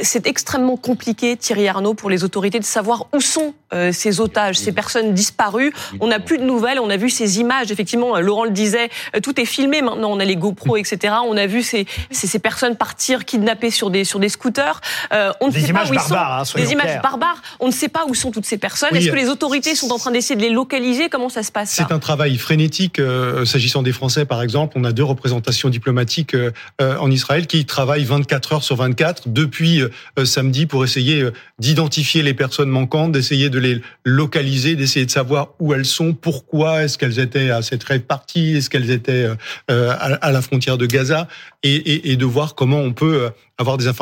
c'est 0.03 0.27
extrêmement 0.27 0.77
compliqué, 0.77 1.37
Thierry 1.37 1.69
Arnaud, 1.69 1.95
pour 1.95 2.11
les 2.11 2.25
autorités 2.25 2.59
de 2.59 2.65
savoir 2.65 3.07
où 3.15 3.21
sont 3.21 3.55
ces 3.91 4.21
otages, 4.21 4.57
ces 4.57 4.71
personnes 4.71 5.15
disparues. 5.15 5.73
On 6.01 6.07
n'a 6.07 6.21
plus 6.21 6.39
de 6.39 6.45
nouvelles. 6.45 6.79
On 6.79 6.91
a 6.91 6.97
vu 6.97 7.11
ces 7.11 7.41
images. 7.41 7.73
Effectivement, 7.73 8.21
Laurent 8.21 8.45
le 8.45 8.53
disait, 8.53 8.89
tout 9.21 9.41
est 9.41 9.45
filmé 9.45 9.83
maintenant. 9.83 10.13
On 10.13 10.21
a 10.21 10.25
les 10.25 10.37
GoPro, 10.37 10.77
etc. 10.77 11.15
On 11.27 11.37
a 11.37 11.47
vu 11.47 11.63
ces, 11.63 11.87
ces, 12.13 12.29
ces 12.29 12.39
personnes 12.39 12.77
partir 12.77 13.25
kidnappées 13.25 13.73
sur 13.73 13.91
des 13.91 14.04
sur 14.05 14.19
des 14.19 14.29
scooters. 14.29 14.81
Euh, 15.13 15.33
on 15.41 15.49
ne 15.49 15.53
des 15.53 15.61
sait 15.61 15.73
pas 15.73 15.85
où 15.89 15.95
ils 15.95 16.01
sont. 16.01 16.15
Hein, 16.15 16.43
des 16.55 16.73
images 16.73 17.01
barbares. 17.03 17.43
On 17.61 17.67
ne 17.67 17.73
sait 17.73 17.89
pas 17.89 18.05
où 18.07 18.15
sont 18.15 18.31
toutes 18.31 18.47
ces 18.47 18.59
personnes. 18.59 18.91
Oui, 18.93 18.99
Est-ce 18.99 19.11
que 19.11 19.17
les 19.17 19.29
autorités 19.29 19.75
sont 19.75 19.91
en 19.91 19.99
train 19.99 20.11
d'essayer 20.11 20.37
de 20.37 20.43
les 20.43 20.51
localiser? 20.51 21.09
Comment 21.09 21.29
ça 21.29 21.43
se 21.43 21.53
passe 21.53 21.71
C'est 21.71 21.93
un 21.93 21.99
travail 21.99 22.37
frénétique. 22.39 22.99
Euh, 22.99 23.45
S'agissant 23.45 23.83
des 23.83 23.93
Français, 23.93 24.25
par 24.25 24.43
exemple, 24.43 24.75
on 24.77 24.85
a 24.85 24.93
deux 24.93 25.05
représentations 25.05 25.69
diplomatiques 25.69 26.35
euh, 26.35 26.51
en 26.81 27.11
Israël 27.11 27.47
qui 27.47 27.65
travaillent 27.65 28.05
24 28.05 28.53
heures 28.53 28.65
sur 28.65 28.77
24 28.77 29.29
depuis 29.29 29.83
samedi 30.25 30.67
pour 30.67 30.85
essayer 30.85 31.29
d'identifier 31.59 32.23
les 32.23 32.35
personnes 32.35 32.69
manquantes, 32.69 33.13
d'essayer 33.13 33.51
de 33.51 33.59
les 33.59 33.81
localiser, 34.05 34.77
d'essayer 34.77 35.07
de 35.07 35.11
savoir 35.11 35.49
où 35.61 35.73
elles 35.75 35.85
sont, 35.85 36.13
pourquoi 36.15 36.85
est-ce 36.85 36.99
qu'elles 36.99 37.19
étaient 37.19 37.51
à 37.51 37.63
cette 37.63 37.85
rêve 37.85 38.03
partie, 38.03 38.57
est-ce 38.57 38.71
qu'elles 38.71 38.91
étaient 38.91 39.29
à, 39.69 39.93
à, 39.93 40.33
la 40.33 40.43
frontière 40.43 40.79
de 40.79 40.87
Gaza, 40.87 41.29
et, 41.63 41.75
et, 41.75 42.13
et 42.13 42.17
de 42.17 42.25
voir 42.25 42.55
comment 42.55 42.79
on 42.79 42.93
peut 42.93 43.31
avoir 43.59 43.77
des 43.77 43.87
informations 43.87 43.94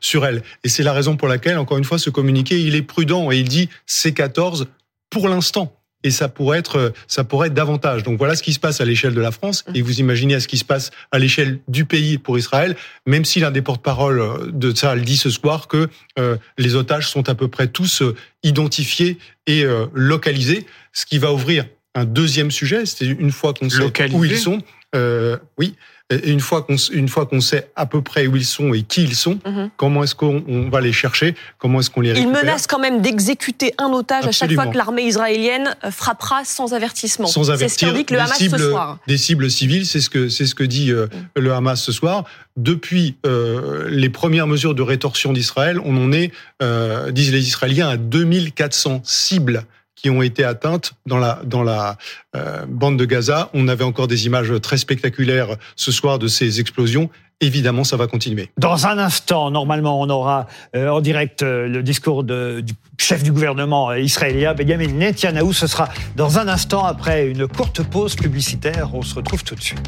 sur 0.00 0.26
elles. 0.26 0.42
Et 0.64 0.68
c'est 0.68 0.82
la 0.82 0.92
raison 0.92 1.16
pour 1.16 1.28
laquelle, 1.28 1.58
encore 1.58 1.78
une 1.78 1.84
fois, 1.84 1.98
ce 1.98 2.10
communiqué, 2.10 2.60
il 2.60 2.74
est 2.74 2.82
prudent 2.82 3.30
et 3.30 3.38
il 3.38 3.48
dit 3.48 3.68
C14 3.88 4.66
pour 5.10 5.28
l'instant. 5.28 5.72
Et 6.04 6.10
ça 6.10 6.28
pourrait 6.28 6.58
être 6.58 6.92
ça 7.08 7.24
pourrait 7.24 7.48
être 7.48 7.54
davantage. 7.54 8.04
Donc 8.04 8.18
voilà 8.18 8.36
ce 8.36 8.42
qui 8.42 8.52
se 8.52 8.60
passe 8.60 8.80
à 8.80 8.84
l'échelle 8.84 9.14
de 9.14 9.20
la 9.20 9.32
France. 9.32 9.64
Et 9.74 9.82
vous 9.82 9.98
imaginez 9.98 10.34
à 10.34 10.40
ce 10.40 10.46
qui 10.46 10.58
se 10.58 10.64
passe 10.64 10.92
à 11.10 11.18
l'échelle 11.18 11.58
du 11.66 11.84
pays 11.84 12.18
pour 12.18 12.38
Israël, 12.38 12.76
même 13.06 13.24
si 13.24 13.40
l'un 13.40 13.50
des 13.50 13.62
porte-parole 13.62 14.52
de 14.52 14.70
Tsahal 14.70 15.02
dit 15.02 15.16
ce 15.16 15.30
soir 15.30 15.66
que 15.66 15.88
euh, 16.18 16.36
les 16.58 16.76
otages 16.76 17.08
sont 17.08 17.28
à 17.28 17.34
peu 17.34 17.48
près 17.48 17.66
tous 17.66 18.04
identifiés 18.44 19.18
et 19.48 19.64
euh, 19.64 19.86
localisés, 19.94 20.66
ce 20.92 21.06
qui 21.06 21.18
va 21.18 21.32
ouvrir 21.32 21.64
un 21.96 22.04
deuxième 22.04 22.50
sujet, 22.50 22.86
c'est 22.86 23.06
une 23.06 23.32
fois 23.32 23.54
qu'on 23.54 23.70
sait 23.70 24.12
où 24.12 24.24
ils 24.24 24.38
sont, 24.38 24.62
euh, 24.94 25.38
oui, 25.58 25.74
et 26.08 26.30
une 26.30 26.40
fois 26.40 26.62
qu'on 26.62 26.76
une 26.92 27.08
fois 27.08 27.26
qu'on 27.26 27.40
sait 27.40 27.68
à 27.74 27.84
peu 27.84 28.00
près 28.00 28.28
où 28.28 28.36
ils 28.36 28.44
sont 28.44 28.72
et 28.74 28.82
qui 28.82 29.02
ils 29.02 29.16
sont, 29.16 29.34
mm 29.34 29.50
-hmm. 29.50 29.70
comment 29.76 30.04
est-ce 30.04 30.14
qu'on 30.14 30.68
va 30.70 30.80
les 30.80 30.92
chercher, 30.92 31.34
comment 31.58 31.80
est-ce 31.80 31.90
qu'on 31.90 32.00
les 32.00 32.12
récupère 32.12 32.30
Ils 32.32 32.46
menacent 32.46 32.68
quand 32.68 32.78
même 32.78 33.00
d'exécuter 33.02 33.74
un 33.78 33.90
otage 33.92 34.24
Absolument. 34.24 34.30
à 34.30 34.32
chaque 34.32 34.54
fois 34.54 34.66
que 34.72 34.78
l'armée 34.78 35.06
israélienne 35.12 35.74
frappera 35.90 36.44
sans 36.44 36.74
avertissement. 36.74 37.26
Sans 37.26 37.50
avertir. 37.50 37.70
C'est 37.70 37.74
ce 37.74 37.90
qu'indique 37.90 38.10
le 38.12 38.20
Hamas 38.20 38.38
cibles, 38.38 38.58
ce 38.58 38.70
soir. 38.70 38.98
Des 39.08 39.18
cibles 39.18 39.50
civiles, 39.50 39.84
c'est 39.84 40.00
ce 40.00 40.10
que 40.10 40.28
c'est 40.28 40.46
ce 40.46 40.54
que 40.54 40.66
dit 40.76 40.92
euh, 40.92 41.06
mm. 41.06 41.40
le 41.40 41.50
Hamas 41.52 41.82
ce 41.82 41.92
soir. 41.92 42.24
Depuis 42.56 43.16
euh, 43.26 43.88
les 43.90 44.08
premières 44.08 44.46
mesures 44.46 44.74
de 44.74 44.82
rétorsion 44.82 45.32
d'Israël, 45.32 45.76
on 45.84 45.96
en 46.04 46.12
est, 46.12 46.30
euh, 46.62 47.10
disent 47.10 47.32
les 47.32 47.46
Israéliens, 47.52 47.88
à 47.88 47.96
2400 47.96 49.02
cibles 49.04 49.64
qui 49.96 50.10
ont 50.10 50.22
été 50.22 50.44
atteintes 50.44 50.92
dans 51.06 51.18
la 51.18 51.40
dans 51.44 51.64
la 51.64 51.96
euh, 52.36 52.64
bande 52.68 52.98
de 52.98 53.04
Gaza. 53.04 53.50
On 53.54 53.66
avait 53.66 53.84
encore 53.84 54.06
des 54.06 54.26
images 54.26 54.52
très 54.62 54.76
spectaculaires 54.76 55.56
ce 55.74 55.90
soir 55.90 56.18
de 56.18 56.28
ces 56.28 56.60
explosions. 56.60 57.10
Évidemment, 57.42 57.84
ça 57.84 57.98
va 57.98 58.06
continuer. 58.06 58.50
Dans 58.56 58.86
un 58.86 58.96
instant, 58.96 59.50
normalement, 59.50 60.00
on 60.00 60.08
aura 60.08 60.46
euh, 60.74 60.88
en 60.88 61.02
direct 61.02 61.42
euh, 61.42 61.68
le 61.68 61.82
discours 61.82 62.24
de, 62.24 62.60
du 62.60 62.72
chef 62.98 63.22
du 63.22 63.30
gouvernement 63.30 63.92
israélien, 63.92 64.54
Benjamin 64.54 64.86
Netanyahu. 64.86 65.52
Ce 65.52 65.66
sera 65.66 65.88
dans 66.14 66.38
un 66.38 66.48
instant 66.48 66.84
après 66.84 67.26
une 67.26 67.46
courte 67.46 67.82
pause 67.82 68.14
publicitaire. 68.14 68.94
On 68.94 69.02
se 69.02 69.14
retrouve 69.14 69.44
tout 69.44 69.54
de 69.54 69.60
suite. 69.60 69.80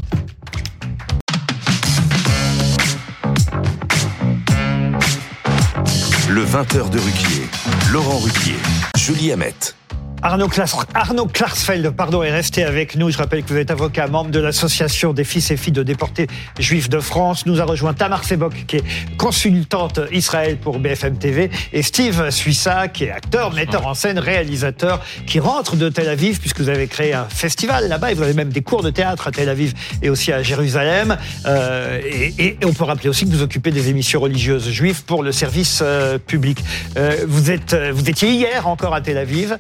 Le 6.29 6.45
20h 6.45 6.91
de 6.91 6.99
Ruquier. 6.99 7.49
Laurent 7.91 8.19
Ruquier. 8.19 8.57
Julie 8.99 9.33
Hamet. 9.33 9.78
Arnaud, 10.21 10.49
Klas, 10.49 10.77
Arnaud 10.95 11.27
Klarsfeld 11.27 11.91
pardon, 11.91 12.25
est 12.25 12.33
resté 12.33 12.65
avec 12.65 12.97
nous. 12.97 13.11
Je 13.11 13.19
rappelle 13.19 13.45
que 13.45 13.53
vous 13.53 13.59
êtes 13.59 13.71
avocat, 13.71 14.09
membre 14.09 14.31
de 14.31 14.41
l'association 14.41 15.13
des 15.13 15.23
fils 15.23 15.51
et 15.53 15.57
filles 15.57 15.73
de 15.73 15.85
déportés 15.85 16.27
juifs 16.59 16.89
de 16.89 16.99
France. 16.99 17.47
Nous 17.47 17.61
a 17.61 17.65
rejoint 17.65 17.95
Tamar 17.95 18.25
Sebok, 18.25 18.65
qui 18.67 18.77
est 18.77 18.85
consultante 19.17 20.01
Israël 20.11 20.57
pour 20.57 20.81
BFM 20.81 21.19
TV, 21.19 21.51
et 21.73 21.83
Steve 21.83 22.31
Suissa, 22.31 22.89
qui 22.89 23.05
est 23.05 23.13
acteur, 23.13 23.53
metteur 23.53 23.87
en 23.87 23.95
scène, 23.95 24.19
réalisateur, 24.19 25.05
qui 25.27 25.39
rentre 25.39 25.77
de 25.77 25.89
Tel 25.89 26.09
Aviv, 26.09 26.41
puisque 26.41 26.61
vous 26.61 26.69
avez 26.69 26.89
créé 26.89 27.15
un 27.15 27.29
festival 27.29 27.89
là-bas, 27.89 28.11
et 28.11 28.15
vous 28.15 28.25
avez 28.25 28.35
même 28.35 28.51
des 28.51 28.63
cours 28.63 28.83
de 28.83 28.91
théâtre 28.91 29.29
à 29.29 29.31
Tel 29.31 29.49
Aviv 29.49 29.73
et 30.03 30.11
aussi 30.11 30.33
à 30.33 30.43
Jérusalem. 30.43 31.17
Euh, 31.47 32.01
et, 32.05 32.35
et, 32.45 32.59
on 32.65 32.73
peut 32.73 32.85
rappeler 32.85 33.09
aussi 33.09 33.25
que 33.25 33.31
vous 33.31 33.43
occupez 33.43 33.71
des 33.71 33.89
émissions 33.89 34.21
religieuses 34.21 34.69
juives 34.69 35.05
pour 35.05 35.23
le 35.23 35.31
service 35.31 35.81
euh, 35.83 36.19
public. 36.19 36.59
Euh, 36.97 37.25
vous, 37.27 37.53
êtes, 37.53 37.75
vous 37.93 38.11
étiez 38.11 38.31
hier 38.31 38.67
encore 38.67 38.95
à 38.95 39.01
Tel 39.01 39.17
Aviv. 39.17 39.57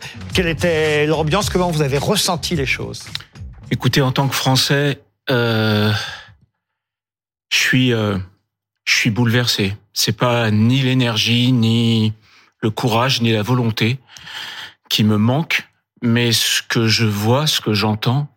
Était 0.49 1.07
l'ambiance 1.07 1.51
Comment 1.51 1.70
vous 1.70 1.82
avez 1.82 1.99
ressenti 1.99 2.57
les 2.57 2.66
choses? 2.66 3.05
Écoutez, 3.70 4.01
en 4.01 4.12
tant 4.12 4.28
que 4.28 4.34
Français, 4.34 5.01
euh, 5.30 5.92
je 7.51 7.57
suis, 7.57 7.92
euh, 7.92 8.18
je 8.84 8.94
suis 8.94 9.11
bouleversé. 9.11 9.76
C'est 9.92 10.16
pas 10.16 10.51
ni 10.51 10.80
l'énergie, 10.80 11.53
ni 11.53 12.14
le 12.61 12.70
courage, 12.70 13.20
ni 13.20 13.32
la 13.32 13.42
volonté 13.42 13.99
qui 14.88 15.05
me 15.05 15.18
manque, 15.18 15.68
mais 16.03 16.32
ce 16.32 16.62
que 16.62 16.88
je 16.88 17.05
vois, 17.05 17.46
ce 17.46 17.61
que 17.61 17.74
j'entends, 17.74 18.28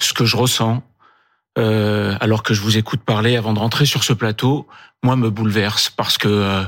ce 0.00 0.12
que 0.12 0.24
je 0.24 0.36
ressens, 0.36 0.82
euh, 1.58 2.16
alors 2.20 2.42
que 2.42 2.54
je 2.54 2.60
vous 2.60 2.76
écoute 2.76 3.00
parler 3.00 3.36
avant 3.36 3.52
de 3.52 3.58
rentrer 3.58 3.86
sur 3.86 4.04
ce 4.04 4.12
plateau, 4.12 4.66
moi 5.02 5.16
me 5.16 5.30
bouleverse 5.30 5.90
parce 5.90 6.18
que 6.18 6.28
euh, 6.28 6.64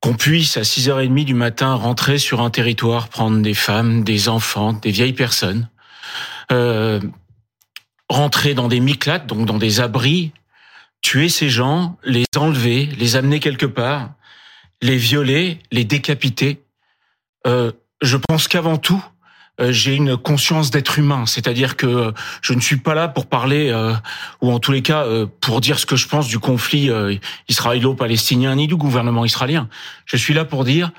qu'on 0.00 0.14
puisse 0.14 0.56
à 0.56 0.62
6h30 0.62 1.24
du 1.24 1.34
matin 1.34 1.74
rentrer 1.74 2.18
sur 2.18 2.40
un 2.40 2.50
territoire, 2.50 3.08
prendre 3.08 3.42
des 3.42 3.54
femmes, 3.54 4.04
des 4.04 4.28
enfants, 4.28 4.72
des 4.72 4.90
vieilles 4.90 5.12
personnes, 5.12 5.68
euh, 6.52 7.00
rentrer 8.08 8.54
dans 8.54 8.68
des 8.68 8.80
miclates, 8.80 9.26
donc 9.26 9.46
dans 9.46 9.58
des 9.58 9.80
abris, 9.80 10.32
tuer 11.00 11.28
ces 11.28 11.50
gens, 11.50 11.98
les 12.04 12.24
enlever, 12.36 12.86
les 12.98 13.16
amener 13.16 13.40
quelque 13.40 13.66
part, 13.66 14.12
les 14.82 14.96
violer, 14.96 15.58
les 15.72 15.84
décapiter. 15.84 16.62
Euh, 17.46 17.72
je 18.00 18.16
pense 18.16 18.48
qu'avant 18.48 18.78
tout, 18.78 19.04
j'ai 19.60 19.94
une 19.94 20.16
conscience 20.16 20.70
d'être 20.70 20.98
humain, 20.98 21.26
c'est-à-dire 21.26 21.76
que 21.76 22.12
je 22.42 22.52
ne 22.52 22.60
suis 22.60 22.76
pas 22.76 22.94
là 22.94 23.08
pour 23.08 23.26
parler, 23.26 23.70
euh, 23.70 23.94
ou 24.40 24.52
en 24.52 24.58
tous 24.58 24.72
les 24.72 24.82
cas 24.82 25.04
pour 25.40 25.60
dire 25.60 25.78
ce 25.78 25.86
que 25.86 25.96
je 25.96 26.08
pense 26.08 26.28
du 26.28 26.38
conflit 26.38 26.90
israélo-palestinien 27.48 28.54
ni 28.54 28.66
du 28.66 28.76
gouvernement 28.76 29.24
israélien. 29.24 29.68
Je 30.04 30.16
suis 30.16 30.34
là 30.34 30.44
pour 30.44 30.64
dire 30.64 30.92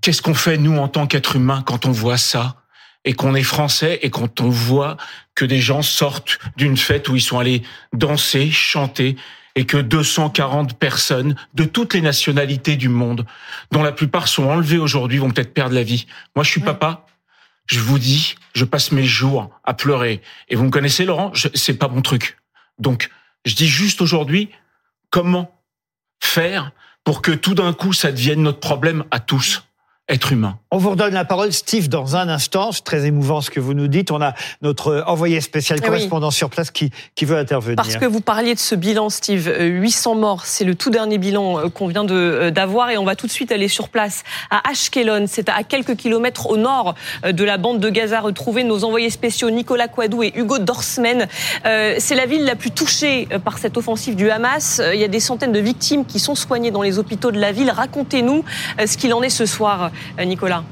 qu'est-ce 0.00 0.22
qu'on 0.22 0.34
fait 0.34 0.58
nous 0.58 0.76
en 0.76 0.88
tant 0.88 1.06
qu'être 1.06 1.36
humain 1.36 1.62
quand 1.64 1.86
on 1.86 1.92
voit 1.92 2.18
ça 2.18 2.62
et 3.04 3.14
qu'on 3.14 3.34
est 3.34 3.42
français 3.42 3.98
et 4.02 4.10
quand 4.10 4.40
on 4.40 4.48
voit 4.48 4.96
que 5.34 5.44
des 5.44 5.60
gens 5.60 5.82
sortent 5.82 6.38
d'une 6.56 6.76
fête 6.76 7.08
où 7.08 7.16
ils 7.16 7.22
sont 7.22 7.38
allés 7.38 7.62
danser, 7.92 8.50
chanter 8.50 9.16
et 9.54 9.66
que 9.66 9.76
240 9.76 10.78
personnes 10.78 11.36
de 11.54 11.64
toutes 11.64 11.94
les 11.94 12.00
nationalités 12.00 12.76
du 12.76 12.88
monde, 12.88 13.26
dont 13.70 13.82
la 13.82 13.92
plupart 13.92 14.28
sont 14.28 14.44
enlevées 14.44 14.78
aujourd'hui, 14.78 15.18
vont 15.18 15.30
peut-être 15.30 15.54
perdre 15.54 15.74
la 15.74 15.82
vie. 15.82 16.06
Moi, 16.34 16.44
je 16.44 16.50
suis 16.50 16.60
papa. 16.60 17.06
Je 17.66 17.78
vous 17.78 17.98
dis, 17.98 18.34
je 18.54 18.64
passe 18.64 18.92
mes 18.92 19.04
jours 19.04 19.50
à 19.64 19.74
pleurer. 19.74 20.20
Et 20.48 20.56
vous 20.56 20.64
me 20.64 20.70
connaissez, 20.70 21.04
Laurent, 21.04 21.32
c'est 21.54 21.78
pas 21.78 21.88
mon 21.88 22.02
truc. 22.02 22.38
Donc, 22.78 23.10
je 23.44 23.54
dis 23.54 23.68
juste 23.68 24.00
aujourd'hui, 24.00 24.50
comment 25.10 25.54
faire 26.20 26.72
pour 27.04 27.22
que 27.22 27.32
tout 27.32 27.54
d'un 27.54 27.72
coup, 27.72 27.92
ça 27.92 28.10
devienne 28.10 28.42
notre 28.42 28.60
problème 28.60 29.04
à 29.10 29.20
tous? 29.20 29.62
Être 30.12 30.32
humain. 30.32 30.58
On 30.70 30.78
vous 30.78 30.90
redonne 30.90 31.12
la 31.12 31.24
parole, 31.24 31.52
Steve, 31.52 31.88
dans 31.88 32.16
un 32.16 32.28
instant. 32.28 32.72
C'est 32.72 32.84
très 32.84 33.04
émouvant 33.04 33.40
ce 33.40 33.50
que 33.50 33.60
vous 33.60 33.74
nous 33.74 33.88
dites. 33.88 34.10
On 34.10 34.22
a 34.22 34.34
notre 34.62 35.04
envoyé 35.06 35.40
spécial 35.40 35.78
eh 35.82 35.86
correspondant 35.86 36.30
sur 36.30 36.50
place 36.50 36.70
qui, 36.70 36.90
qui 37.14 37.24
veut 37.24 37.36
intervenir. 37.36 37.76
Parce 37.76 37.96
que 37.96 38.06
vous 38.06 38.20
parliez 38.20 38.54
de 38.54 38.58
ce 38.58 38.74
bilan, 38.74 39.10
Steve. 39.10 39.54
800 39.60 40.12
euh, 40.16 40.18
morts, 40.18 40.46
c'est 40.46 40.64
le 40.64 40.74
tout 40.74 40.90
dernier 40.90 41.18
bilan 41.18 41.58
euh, 41.58 41.68
qu'on 41.68 41.88
vient 41.88 42.06
euh, 42.08 42.50
d'avoir 42.50 42.90
et 42.90 42.96
on 42.96 43.04
va 43.04 43.16
tout 43.16 43.26
de 43.26 43.32
suite 43.32 43.52
aller 43.52 43.68
sur 43.68 43.88
place 43.88 44.22
à 44.50 44.70
Ashkelon. 44.70 45.26
C'est 45.26 45.48
à 45.48 45.62
quelques 45.62 45.96
kilomètres 45.96 46.48
au 46.48 46.56
nord 46.56 46.94
de 47.24 47.44
la 47.44 47.58
bande 47.58 47.80
de 47.80 47.90
Gaza. 47.90 48.20
Retrouver 48.20 48.64
nos 48.64 48.84
envoyés 48.84 49.10
spéciaux 49.10 49.50
Nicolas 49.50 49.88
Kouadou 49.88 50.22
et 50.22 50.32
Hugo 50.34 50.58
Dorsmen. 50.58 51.26
C'est 51.64 52.14
la 52.14 52.26
ville 52.26 52.44
la 52.44 52.56
plus 52.56 52.70
touchée 52.70 53.28
par 53.44 53.58
cette 53.58 53.76
offensive 53.76 54.16
du 54.16 54.30
Hamas. 54.30 54.80
Il 54.92 55.00
y 55.00 55.04
a 55.04 55.08
des 55.08 55.20
centaines 55.20 55.52
de 55.52 55.60
victimes 55.60 56.04
qui 56.04 56.18
sont 56.18 56.34
soignées 56.34 56.70
dans 56.70 56.82
les 56.82 56.98
hôpitaux 56.98 57.30
de 57.30 57.38
la 57.38 57.52
ville. 57.52 57.70
Racontez-nous 57.70 58.44
ce 58.84 58.96
qu'il 58.96 59.12
en 59.14 59.22
est 59.22 59.30
ce 59.30 59.46
soir. 59.46 59.90
Euh, 60.18 60.24
Nicolas 60.24 60.64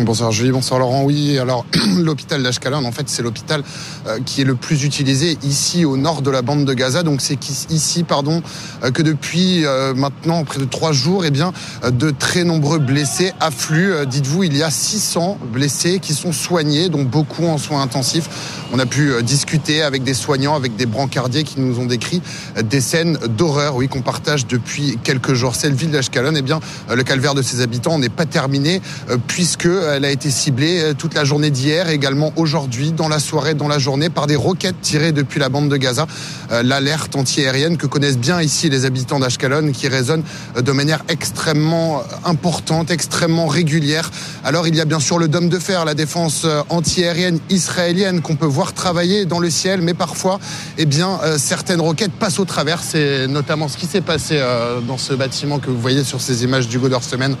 Bonsoir 0.00 0.30
Julie, 0.30 0.52
bonsoir 0.52 0.78
Laurent. 0.78 1.02
Oui, 1.02 1.40
alors 1.40 1.66
l'hôpital 1.96 2.40
d'Ashkelon, 2.40 2.84
en 2.84 2.92
fait, 2.92 3.08
c'est 3.08 3.22
l'hôpital 3.22 3.64
euh, 4.06 4.20
qui 4.24 4.40
est 4.40 4.44
le 4.44 4.54
plus 4.54 4.84
utilisé 4.84 5.36
ici 5.42 5.84
au 5.84 5.96
nord 5.96 6.22
de 6.22 6.30
la 6.30 6.40
bande 6.40 6.64
de 6.64 6.72
Gaza. 6.72 7.02
Donc 7.02 7.20
c'est 7.20 7.50
ici, 7.68 8.04
pardon, 8.04 8.40
euh, 8.84 8.92
que 8.92 9.02
depuis 9.02 9.66
euh, 9.66 9.94
maintenant 9.94 10.44
près 10.44 10.60
de 10.60 10.66
trois 10.66 10.92
jours, 10.92 11.24
eh 11.24 11.32
bien, 11.32 11.52
de 11.90 12.12
très 12.12 12.44
nombreux 12.44 12.78
blessés 12.78 13.32
affluent. 13.40 14.04
Dites-vous, 14.06 14.44
il 14.44 14.56
y 14.56 14.62
a 14.62 14.70
600 14.70 15.38
blessés 15.52 15.98
qui 15.98 16.14
sont 16.14 16.32
soignés, 16.32 16.88
dont 16.88 17.02
beaucoup 17.02 17.46
en 17.46 17.58
soins 17.58 17.82
intensifs. 17.82 18.28
On 18.72 18.78
a 18.78 18.86
pu 18.86 19.10
discuter 19.22 19.82
avec 19.82 20.04
des 20.04 20.14
soignants, 20.14 20.54
avec 20.54 20.76
des 20.76 20.86
brancardiers 20.86 21.42
qui 21.42 21.58
nous 21.58 21.80
ont 21.80 21.86
décrit 21.86 22.22
des 22.62 22.82
scènes 22.82 23.18
d'horreur, 23.26 23.74
oui, 23.74 23.88
qu'on 23.88 24.02
partage 24.02 24.46
depuis 24.46 24.98
quelques 25.02 25.32
jours. 25.32 25.56
Cette 25.56 25.74
ville 25.74 25.90
d'Ashkelon, 25.90 26.34
eh 26.36 26.42
bien, 26.42 26.60
le 26.94 27.02
calvaire 27.02 27.34
de 27.34 27.42
ses 27.42 27.62
habitants 27.62 27.98
n'est 27.98 28.10
pas 28.10 28.26
terminé 28.26 28.82
puisque 29.26 29.66
elle 29.96 30.04
a 30.04 30.10
été 30.10 30.30
ciblée 30.30 30.80
euh, 30.80 30.94
toute 30.94 31.14
la 31.14 31.24
journée 31.24 31.50
d'hier, 31.50 31.88
également 31.88 32.32
aujourd'hui, 32.36 32.92
dans 32.92 33.08
la 33.08 33.18
soirée, 33.18 33.54
dans 33.54 33.68
la 33.68 33.78
journée, 33.78 34.10
par 34.10 34.26
des 34.26 34.36
roquettes 34.36 34.80
tirées 34.80 35.12
depuis 35.12 35.40
la 35.40 35.48
bande 35.48 35.68
de 35.68 35.76
Gaza. 35.76 36.06
Euh, 36.52 36.62
l'alerte 36.62 37.16
antiaérienne 37.16 37.76
que 37.76 37.86
connaissent 37.86 38.18
bien 38.18 38.40
ici 38.40 38.68
les 38.68 38.84
habitants 38.84 39.18
d'Ashkelon, 39.18 39.72
qui 39.72 39.88
résonne 39.88 40.22
euh, 40.56 40.62
de 40.62 40.72
manière 40.72 41.04
extrêmement 41.08 42.02
importante, 42.24 42.90
extrêmement 42.90 43.46
régulière. 43.46 44.10
Alors 44.44 44.66
il 44.66 44.74
y 44.74 44.80
a 44.80 44.84
bien 44.84 45.00
sûr 45.00 45.18
le 45.18 45.28
dôme 45.28 45.48
de 45.48 45.58
fer, 45.58 45.84
la 45.84 45.94
défense 45.94 46.46
antiaérienne 46.68 47.38
israélienne 47.50 48.20
qu'on 48.20 48.36
peut 48.36 48.46
voir 48.46 48.72
travailler 48.72 49.24
dans 49.24 49.40
le 49.40 49.50
ciel, 49.50 49.80
mais 49.82 49.94
parfois, 49.94 50.38
eh 50.78 50.86
bien, 50.86 51.18
certaines 51.36 51.80
roquettes 51.80 52.12
passent 52.12 52.38
au 52.38 52.44
travers. 52.44 52.82
C'est 52.82 53.26
notamment 53.26 53.68
ce 53.68 53.76
qui 53.76 53.86
s'est 53.86 54.00
passé 54.00 54.40
dans 54.86 54.98
ce 54.98 55.12
bâtiment 55.14 55.58
que 55.58 55.70
vous 55.70 55.80
voyez 55.80 56.04
sur 56.04 56.20
ces 56.20 56.44
images 56.44 56.68
du 56.68 56.78
Godor 56.78 57.02
Semaine. 57.02 57.36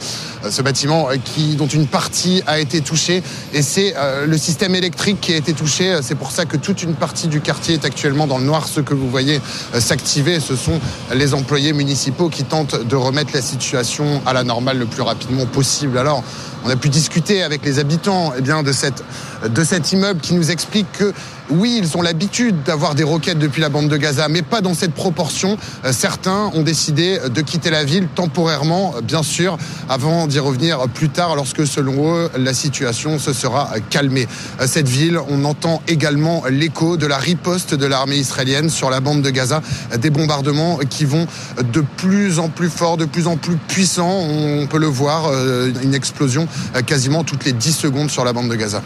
Ce 0.48 0.62
bâtiment 0.62 1.08
dont 1.56 1.66
une 1.66 1.86
partie 1.86 2.37
a 2.46 2.58
été 2.58 2.80
touché 2.80 3.22
et 3.52 3.62
c'est 3.62 3.94
euh, 3.96 4.26
le 4.26 4.38
système 4.38 4.74
électrique 4.74 5.20
qui 5.20 5.32
a 5.32 5.36
été 5.36 5.52
touché. 5.52 5.98
C'est 6.02 6.14
pour 6.14 6.30
ça 6.30 6.44
que 6.44 6.56
toute 6.56 6.82
une 6.82 6.94
partie 6.94 7.28
du 7.28 7.40
quartier 7.40 7.74
est 7.74 7.84
actuellement 7.84 8.26
dans 8.26 8.38
le 8.38 8.44
noir. 8.44 8.66
Ce 8.68 8.80
que 8.80 8.94
vous 8.94 9.08
voyez 9.10 9.40
euh, 9.74 9.80
s'activer, 9.80 10.40
ce 10.40 10.56
sont 10.56 10.80
les 11.14 11.34
employés 11.34 11.72
municipaux 11.72 12.28
qui 12.28 12.44
tentent 12.44 12.86
de 12.86 12.96
remettre 12.96 13.30
la 13.34 13.42
situation 13.42 14.22
à 14.26 14.32
la 14.32 14.44
normale 14.44 14.78
le 14.78 14.86
plus 14.86 15.02
rapidement 15.02 15.46
possible. 15.46 15.98
Alors, 15.98 16.22
on 16.64 16.70
a 16.70 16.76
pu 16.76 16.88
discuter 16.88 17.42
avec 17.42 17.64
les 17.64 17.78
habitants 17.78 18.32
eh 18.36 18.40
bien, 18.40 18.62
de, 18.62 18.72
cette, 18.72 19.04
de 19.48 19.64
cet 19.64 19.92
immeuble 19.92 20.20
qui 20.20 20.34
nous 20.34 20.50
explique 20.50 20.90
que 20.92 21.12
oui, 21.50 21.80
ils 21.82 21.96
ont 21.96 22.02
l'habitude 22.02 22.62
d'avoir 22.64 22.94
des 22.94 23.04
roquettes 23.04 23.38
depuis 23.38 23.62
la 23.62 23.68
bande 23.68 23.88
de 23.88 23.96
Gaza, 23.96 24.28
mais 24.28 24.42
pas 24.42 24.60
dans 24.60 24.74
cette 24.74 24.92
proportion. 24.92 25.56
Euh, 25.84 25.92
certains 25.92 26.50
ont 26.54 26.62
décidé 26.62 27.18
de 27.32 27.40
quitter 27.40 27.70
la 27.70 27.84
ville 27.84 28.08
temporairement, 28.14 28.94
bien 29.02 29.22
sûr, 29.22 29.56
avant 29.88 30.26
d'y 30.26 30.38
revenir 30.38 30.80
plus 30.88 31.08
tard, 31.08 31.36
lorsque, 31.36 31.66
selon 31.66 32.14
eux, 32.14 32.30
la 32.36 32.52
situation 32.52 33.18
se 33.18 33.32
sera 33.32 33.70
calmée. 33.90 34.26
Euh, 34.60 34.66
cette 34.66 34.88
ville, 34.88 35.18
on 35.30 35.44
entend 35.44 35.80
également 35.88 36.42
l'écho 36.50 36.96
de 36.96 37.06
la 37.06 37.18
riposte 37.18 37.74
de 37.74 37.86
l'armée 37.86 38.16
israélienne 38.16 38.68
sur 38.68 38.90
la 38.90 39.00
bande 39.00 39.22
de 39.22 39.30
Gaza, 39.30 39.62
des 39.98 40.10
bombardements 40.10 40.78
qui 40.90 41.04
vont 41.04 41.26
de 41.72 41.82
plus 41.96 42.38
en 42.38 42.48
plus 42.48 42.68
forts, 42.68 42.96
de 42.96 43.04
plus 43.04 43.26
en 43.26 43.36
plus 43.36 43.56
puissants. 43.56 44.18
On 44.20 44.66
peut 44.66 44.78
le 44.78 44.86
voir, 44.86 45.28
euh, 45.28 45.70
une 45.82 45.94
explosion 45.94 46.47
quasiment 46.86 47.24
toutes 47.24 47.44
les 47.44 47.52
10 47.52 47.72
secondes 47.72 48.10
sur 48.10 48.24
la 48.24 48.32
bande 48.32 48.48
de 48.48 48.54
Gaza. 48.54 48.82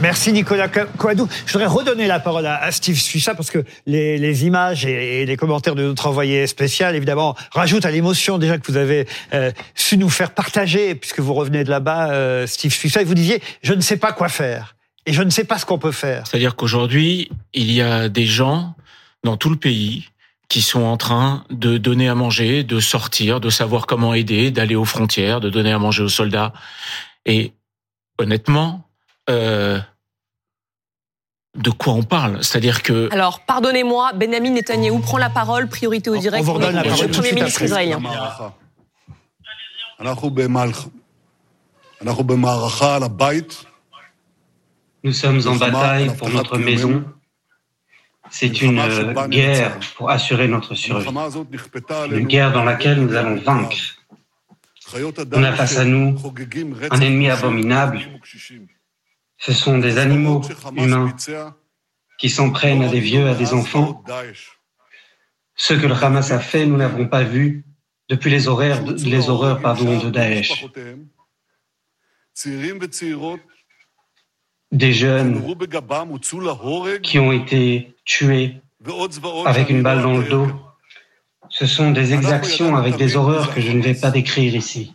Merci 0.00 0.32
Nicolas 0.32 0.68
Coadou. 0.68 1.28
Je 1.44 1.52
voudrais 1.52 1.66
redonner 1.66 2.06
la 2.06 2.20
parole 2.20 2.46
à 2.46 2.72
Steve 2.72 2.98
Suissa 2.98 3.34
parce 3.34 3.50
que 3.50 3.64
les, 3.86 4.46
images 4.46 4.86
et, 4.86 5.26
les 5.26 5.36
commentaires 5.36 5.74
de 5.74 5.82
notre 5.82 6.06
envoyé 6.06 6.46
spécial, 6.46 6.96
évidemment, 6.96 7.36
rajoutent 7.52 7.84
à 7.84 7.90
l'émotion 7.90 8.38
déjà 8.38 8.56
que 8.56 8.66
vous 8.72 8.78
avez 8.78 9.06
euh, 9.34 9.52
su 9.74 9.98
nous 9.98 10.08
faire 10.08 10.30
partager, 10.30 10.94
puisque 10.94 11.20
vous 11.20 11.34
revenez 11.34 11.64
de 11.64 11.70
là-bas, 11.70 12.12
euh, 12.12 12.46
Steve 12.46 12.72
Suissa, 12.72 13.02
et 13.02 13.04
vous 13.04 13.14
disiez, 13.14 13.42
je 13.62 13.74
ne 13.74 13.82
sais 13.82 13.98
pas 13.98 14.12
quoi 14.12 14.30
faire. 14.30 14.74
Et 15.04 15.12
je 15.12 15.22
ne 15.22 15.28
sais 15.28 15.44
pas 15.44 15.58
ce 15.58 15.66
qu'on 15.66 15.78
peut 15.78 15.92
faire. 15.92 16.26
C'est-à-dire 16.26 16.56
qu'aujourd'hui, 16.56 17.30
il 17.52 17.70
y 17.70 17.82
a 17.82 18.08
des 18.08 18.26
gens 18.26 18.74
dans 19.22 19.36
tout 19.36 19.50
le 19.50 19.56
pays 19.56 20.08
qui 20.50 20.62
sont 20.62 20.82
en 20.82 20.96
train 20.96 21.44
de 21.48 21.78
donner 21.78 22.08
à 22.08 22.16
manger, 22.16 22.64
de 22.64 22.80
sortir, 22.80 23.40
de 23.40 23.50
savoir 23.50 23.86
comment 23.86 24.12
aider, 24.14 24.50
d'aller 24.50 24.74
aux 24.74 24.84
frontières, 24.84 25.40
de 25.40 25.48
donner 25.48 25.72
à 25.72 25.78
manger 25.78 26.02
aux 26.02 26.08
soldats. 26.08 26.52
Et 27.24 27.52
honnêtement, 28.18 28.82
euh, 29.30 29.78
de 31.56 31.70
quoi 31.70 31.92
on 31.92 32.02
parle? 32.02 32.42
C'est-à-dire 32.42 32.82
que. 32.82 33.08
Alors, 33.12 33.40
pardonnez-moi, 33.46 34.12
Benjamin 34.14 34.50
Netanyahou 34.50 34.98
prend 34.98 35.18
la 35.18 35.30
parole, 35.30 35.68
priorité 35.68 36.10
au 36.10 36.16
direct. 36.16 36.42
On 36.42 36.46
vous 36.46 36.54
redonne 36.54 36.74
la 36.74 36.82
parole. 36.82 37.06
Le 37.06 37.12
Premier 37.12 37.32
ministre 37.32 37.62
israélien. 37.62 38.00
Nous 45.04 45.12
sommes 45.12 45.40
en 45.46 45.54
bataille 45.54 46.14
pour 46.16 46.28
notre 46.28 46.58
maison. 46.58 47.04
C'est 48.30 48.62
une 48.62 48.80
guerre 49.28 49.78
pour 49.96 50.10
assurer 50.10 50.48
notre 50.48 50.74
survie. 50.74 51.08
Une 52.10 52.26
guerre 52.26 52.52
dans 52.52 52.64
laquelle 52.64 53.00
nous 53.00 53.14
allons 53.14 53.36
vaincre. 53.36 53.76
On 55.32 55.42
a 55.44 55.52
face 55.52 55.76
à 55.76 55.84
nous 55.84 56.16
un 56.90 57.00
ennemi 57.00 57.28
abominable 57.28 58.00
ce 59.40 59.54
sont 59.54 59.78
des 59.78 59.98
animaux 59.98 60.42
humains 60.76 61.16
qui 62.18 62.28
s'en 62.28 62.50
prennent 62.50 62.82
à 62.82 62.88
des 62.88 63.00
vieux, 63.00 63.26
à 63.26 63.34
des 63.34 63.54
enfants. 63.54 64.04
Ce 65.56 65.74
que 65.74 65.86
le 65.86 65.94
Hamas 65.94 66.30
a 66.30 66.38
fait, 66.38 66.66
nous 66.66 66.76
n'avons 66.76 67.08
pas 67.08 67.22
vu 67.22 67.64
depuis 68.08 68.30
les, 68.30 68.48
horaires, 68.48 68.84
les 68.84 69.30
horreurs 69.30 69.60
pardon, 69.60 69.98
de 69.98 70.10
Daesh. 70.10 70.66
Des 74.72 74.92
jeunes 74.92 75.42
qui 77.02 77.18
ont 77.18 77.32
été 77.32 77.94
tués 78.04 78.60
avec 79.46 79.70
une 79.70 79.82
balle 79.82 80.02
dans 80.02 80.16
le 80.16 80.24
dos. 80.24 80.48
Ce 81.48 81.66
sont 81.66 81.90
des 81.90 82.14
exactions 82.14 82.76
avec 82.76 82.96
des 82.96 83.16
horreurs 83.16 83.52
que 83.52 83.60
je 83.60 83.72
ne 83.72 83.82
vais 83.82 83.94
pas 83.94 84.10
décrire 84.10 84.54
ici. 84.54 84.94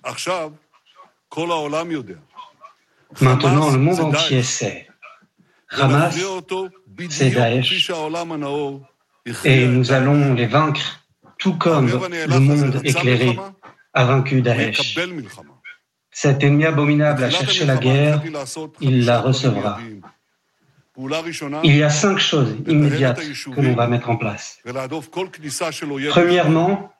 Maintenant, 3.21 3.71
le 3.71 3.78
monde 3.78 3.99
entier 3.99 4.43
sait. 4.43 4.88
Hamas, 5.69 6.17
c'est 7.09 7.30
Daesh. 7.32 7.91
Et 9.43 9.67
nous 9.67 9.91
allons 9.91 10.34
les 10.34 10.45
vaincre, 10.45 11.05
tout 11.38 11.55
comme 11.55 11.88
le 11.88 12.39
monde 12.39 12.82
éclairé 12.84 13.38
a 13.93 14.05
vaincu 14.05 14.41
Daesh. 14.41 14.97
Cet 16.18 16.43
ennemi 16.43 16.63
abominable 16.63 17.26
a 17.26 17.30
cherché 17.30 17.66
la 17.66 17.76
guerre, 17.76 18.24
il 18.80 19.03
la 19.03 19.20
recevra. 19.20 19.80
Il 21.66 21.76
y 21.76 21.84
a 21.84 21.89
cinq 21.89 22.20
choses 22.20 22.55
immédiates 22.68 23.20
que 23.53 23.59
l'on 23.59 23.76
va 23.76 23.88
mettre 23.88 24.09
en 24.09 24.16
place. 24.16 24.59
Premièrement, 26.09 26.93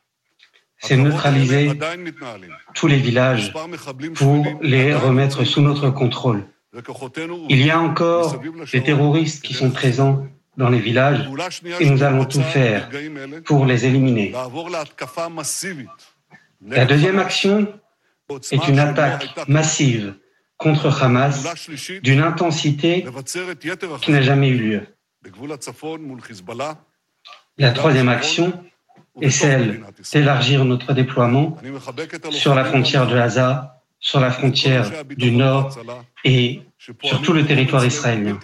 c'est 0.80 0.97
neutraliser 0.97 1.72
tous 2.74 2.88
les 2.88 2.97
villages 2.97 3.53
pour 4.16 4.45
les 4.61 4.93
remettre 4.93 5.45
sous 5.45 5.61
notre 5.61 5.89
contrôle. 5.91 6.43
Il 7.47 7.66
y 7.66 7.72
a 7.72 7.80
encore 7.80 8.41
des 8.74 8.84
terroristes 8.84 9.45
qui 9.45 9.53
sont 9.53 9.72
présents 9.72 10.28
dans 10.57 10.68
les 10.68 10.80
villages 10.80 11.30
et 11.80 11.89
nous 11.89 12.03
allons 12.03 12.26
tout 12.26 12.41
faire 12.41 12.89
pour 13.45 13.66
les 13.66 13.86
éliminer. 13.86 14.34
La 16.68 16.84
deuxième 16.84 17.20
action 17.20 17.74
est 18.30 18.67
une 18.67 18.80
attaque 18.80 19.47
massive 19.47 20.15
contre 20.57 21.03
Hamas 21.03 21.45
d'une 22.01 22.21
intensité 22.21 23.05
qui 24.01 24.11
n'a 24.11 24.21
jamais 24.21 24.49
eu 24.49 24.57
lieu. 24.57 24.88
La 27.57 27.71
troisième 27.71 28.09
action 28.09 28.63
est 29.21 29.30
celle 29.30 29.84
d'élargir 30.11 30.65
notre 30.65 30.93
déploiement 30.93 31.57
sur 32.32 32.55
la 32.55 32.65
frontière 32.65 33.07
de 33.07 33.15
Gaza, 33.15 33.82
sur 33.99 34.19
la 34.19 34.32
frontière 34.32 34.91
du 35.05 35.32
Nord 35.32 35.78
et 36.23 36.61
sur 36.78 37.21
tout 37.21 37.34
le 37.34 37.45
territoire 37.45 37.86
israélien. 37.86 38.39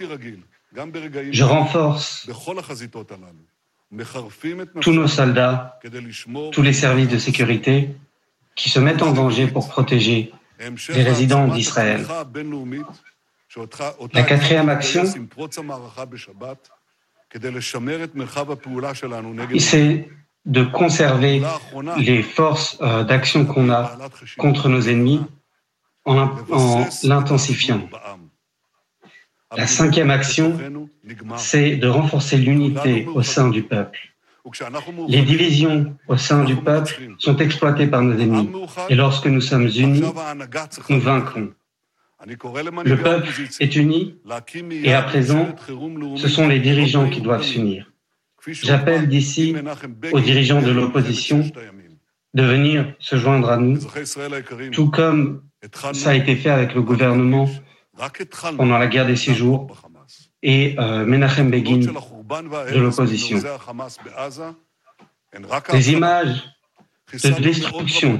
Je 1.30 1.44
renforce 1.44 2.28
tous 4.80 4.92
nos 4.92 5.06
soldats, 5.06 5.78
tous 6.52 6.62
les 6.62 6.72
services 6.72 7.08
de 7.08 7.18
sécurité 7.18 7.94
qui 8.54 8.70
se 8.70 8.78
mettent 8.78 9.02
en 9.02 9.12
danger 9.12 9.46
pour 9.46 9.68
protéger 9.68 10.32
les 10.88 11.02
résidents 11.02 11.48
d'Israël. 11.48 12.06
La 14.12 14.22
quatrième 14.22 14.68
action, 14.68 15.04
c'est 19.58 20.08
de 20.44 20.64
conserver 20.64 21.42
les 21.98 22.22
forces 22.22 22.78
euh, 22.80 23.04
d'action 23.04 23.46
qu'on 23.46 23.70
a 23.70 23.96
contre 24.38 24.68
nos 24.68 24.82
ennemis 24.82 25.20
en, 26.04 26.30
en 26.50 26.88
l'intensifiant. 27.04 27.88
La 29.56 29.66
cinquième 29.66 30.10
action, 30.10 30.58
c'est 31.36 31.76
de 31.76 31.86
renforcer 31.86 32.38
l'unité 32.38 33.06
au 33.06 33.22
sein 33.22 33.48
du 33.48 33.62
peuple. 33.62 34.11
Les 35.08 35.22
divisions 35.22 35.96
au 36.08 36.16
sein 36.16 36.44
du 36.44 36.56
peuple 36.56 37.14
sont 37.18 37.36
exploitées 37.36 37.86
par 37.86 38.02
nos 38.02 38.18
ennemis. 38.18 38.50
Et 38.88 38.94
lorsque 38.94 39.26
nous 39.26 39.40
sommes 39.40 39.68
unis, 39.68 40.02
nous 40.88 41.00
vaincrons. 41.00 41.52
Le 42.26 42.96
peuple 42.96 43.28
est 43.60 43.76
uni 43.76 44.18
et 44.84 44.94
à 44.94 45.02
présent, 45.02 45.54
ce 46.16 46.28
sont 46.28 46.48
les 46.48 46.60
dirigeants 46.60 47.08
qui 47.08 47.20
doivent 47.20 47.44
s'unir. 47.44 47.90
J'appelle 48.46 49.08
d'ici 49.08 49.54
aux 50.12 50.20
dirigeants 50.20 50.62
de 50.62 50.70
l'opposition 50.70 51.44
de 52.34 52.42
venir 52.42 52.94
se 52.98 53.16
joindre 53.16 53.50
à 53.50 53.58
nous, 53.58 53.78
tout 54.72 54.90
comme 54.90 55.42
ça 55.92 56.10
a 56.10 56.14
été 56.14 56.34
fait 56.34 56.50
avec 56.50 56.74
le 56.74 56.82
gouvernement 56.82 57.48
pendant 58.56 58.78
la 58.78 58.86
guerre 58.86 59.06
des 59.06 59.16
six 59.16 59.34
jours 59.34 59.68
et 60.42 60.74
euh, 60.78 61.04
Menachem 61.06 61.50
Begin 61.50 61.92
de 62.40 62.78
l'opposition. 62.78 63.38
Les 65.72 65.92
images 65.92 66.42
de 67.12 67.42
destruction 67.42 68.18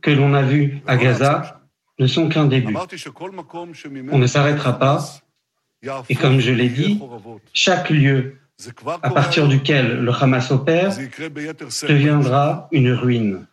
que 0.00 0.10
l'on 0.10 0.34
a 0.34 0.42
vues 0.42 0.80
à 0.86 0.96
Gaza 0.96 1.60
ne 1.98 2.06
sont 2.06 2.28
qu'un 2.28 2.46
début. 2.46 2.74
On 4.12 4.18
ne 4.18 4.26
s'arrêtera 4.26 4.78
pas. 4.78 5.20
Et 6.08 6.14
comme 6.14 6.40
je 6.40 6.52
l'ai 6.52 6.68
dit, 6.68 7.00
chaque 7.52 7.90
lieu 7.90 8.38
à 9.02 9.10
partir 9.10 9.48
duquel 9.48 10.00
le 10.02 10.12
Hamas 10.12 10.50
opère 10.50 10.96
deviendra 11.88 12.68
une 12.72 12.92
ruine. 12.92 13.46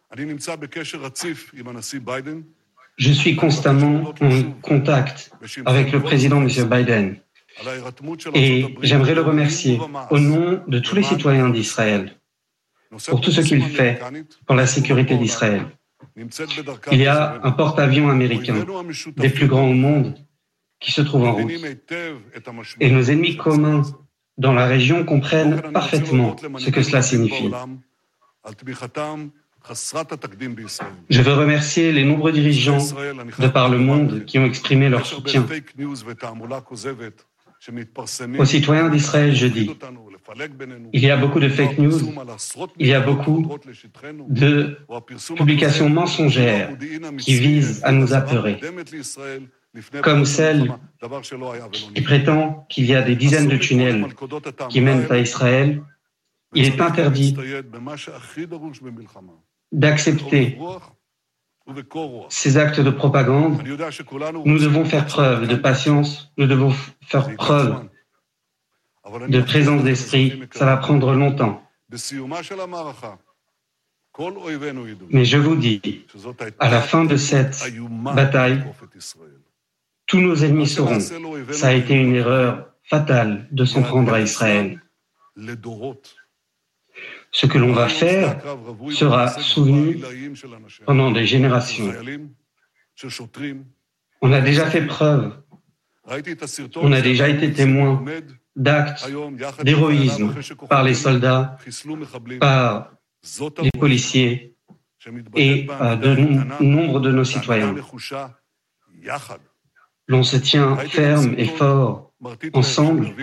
Je 2.97 3.11
suis 3.11 3.35
constamment 3.35 4.13
en 4.21 4.51
contact 4.61 5.31
avec 5.65 5.91
le 5.91 6.01
président 6.01 6.41
M. 6.41 6.69
Biden 6.69 7.17
et 8.33 8.75
j'aimerais 8.81 9.15
le 9.15 9.21
remercier 9.21 9.79
au 10.09 10.19
nom 10.19 10.61
de 10.67 10.79
tous 10.79 10.95
les 10.95 11.03
citoyens 11.03 11.49
d'Israël 11.49 12.15
pour 13.07 13.21
tout 13.21 13.31
ce 13.31 13.41
qu'il 13.41 13.63
fait 13.63 13.99
pour 14.45 14.55
la 14.55 14.67
sécurité 14.67 15.17
d'Israël. 15.17 15.65
Il 16.91 16.99
y 16.99 17.07
a 17.07 17.39
un 17.43 17.51
porte-avions 17.51 18.09
américain, 18.09 18.65
des 19.17 19.29
plus 19.29 19.47
grands 19.47 19.67
au 19.67 19.73
monde, 19.73 20.15
qui 20.79 20.91
se 20.91 21.01
trouve 21.01 21.23
en 21.23 21.33
route. 21.33 21.51
Et 22.79 22.91
nos 22.91 23.03
ennemis 23.03 23.37
communs 23.37 23.83
dans 24.37 24.53
la 24.53 24.65
région 24.65 25.05
comprennent 25.05 25.61
parfaitement 25.71 26.35
ce 26.57 26.69
que 26.69 26.83
cela 26.83 27.01
signifie. 27.01 27.49
Je 31.09 31.21
veux 31.21 31.33
remercier 31.33 31.91
les 31.93 32.03
nombreux 32.03 32.33
dirigeants 32.33 32.85
de 33.39 33.47
par 33.47 33.69
le 33.69 33.77
monde 33.77 34.25
qui 34.25 34.37
ont 34.37 34.45
exprimé 34.45 34.89
leur 34.89 35.05
soutien. 35.05 35.45
Aux 38.39 38.45
citoyens 38.45 38.89
d'Israël, 38.89 39.33
je 39.33 39.47
dis, 39.47 39.69
il 40.91 40.99
y 41.01 41.09
a 41.09 41.17
beaucoup 41.17 41.39
de 41.39 41.47
fake 41.47 41.77
news, 41.77 41.99
il 42.77 42.87
y 42.87 42.93
a 42.93 42.99
beaucoup 42.99 43.47
de 44.27 44.77
publications 45.35 45.89
mensongères 45.89 46.77
qui 47.17 47.35
visent 47.35 47.81
à 47.83 47.91
nous 47.91 48.13
apeurer, 48.13 48.59
comme 50.01 50.25
celle 50.25 50.73
qui 51.93 52.01
prétend 52.01 52.65
qu'il 52.69 52.85
y 52.85 52.95
a 52.95 53.01
des 53.01 53.15
dizaines 53.15 53.47
de 53.47 53.57
tunnels 53.57 54.07
qui 54.69 54.81
mènent 54.81 55.07
à 55.09 55.17
Israël. 55.19 55.81
Il 56.55 56.65
est 56.65 56.81
interdit 56.81 57.35
d'accepter 59.71 60.57
ces 62.29 62.57
actes 62.57 62.79
de 62.79 62.89
propagande, 62.89 63.63
nous 64.45 64.59
devons 64.59 64.85
faire 64.85 65.05
preuve 65.05 65.47
de 65.47 65.55
patience, 65.55 66.31
nous 66.37 66.47
devons 66.47 66.71
faire 67.01 67.35
preuve 67.35 67.89
de 69.27 69.41
présence 69.41 69.83
d'esprit. 69.83 70.43
Ça 70.51 70.65
va 70.65 70.77
prendre 70.77 71.13
longtemps. 71.13 71.63
Mais 75.09 75.25
je 75.25 75.37
vous 75.37 75.55
dis, 75.55 76.05
à 76.59 76.69
la 76.69 76.81
fin 76.81 77.05
de 77.05 77.17
cette 77.17 77.63
bataille, 78.13 78.63
tous 80.05 80.19
nos 80.19 80.35
ennemis 80.35 80.67
sauront, 80.67 80.99
ça 80.99 81.67
a 81.67 81.73
été 81.73 81.95
une 81.95 82.15
erreur 82.15 82.73
fatale 82.83 83.47
de 83.51 83.65
s'en 83.65 83.81
prendre 83.81 84.13
à 84.13 84.21
Israël. 84.21 84.81
Ce 87.33 87.47
que 87.47 87.57
l'on 87.57 87.73
va 87.73 87.89
faire 87.89 88.39
sera 88.91 89.27
souvenu 89.27 89.99
pendant 90.85 91.11
des 91.11 91.25
générations. 91.25 91.91
On 94.21 94.31
a 94.31 94.39
déjà 94.39 94.69
fait 94.69 94.85
preuve, 94.85 95.41
on 96.75 96.91
a 96.91 97.01
déjà 97.01 97.27
été 97.27 97.51
témoin 97.51 98.05
d'actes 98.55 99.09
d'héroïsme 99.63 100.33
par 100.69 100.83
les 100.83 100.93
soldats, 100.93 101.57
par 102.39 102.93
les 103.61 103.71
policiers 103.71 104.55
et 105.35 105.63
de 105.63 106.63
nombre 106.63 106.99
de 106.99 107.11
nos 107.11 107.23
citoyens. 107.23 107.75
L'on 110.07 110.23
se 110.23 110.37
tient 110.37 110.75
ferme 110.75 111.33
et 111.37 111.47
fort 111.47 112.13
ensemble 112.53 113.15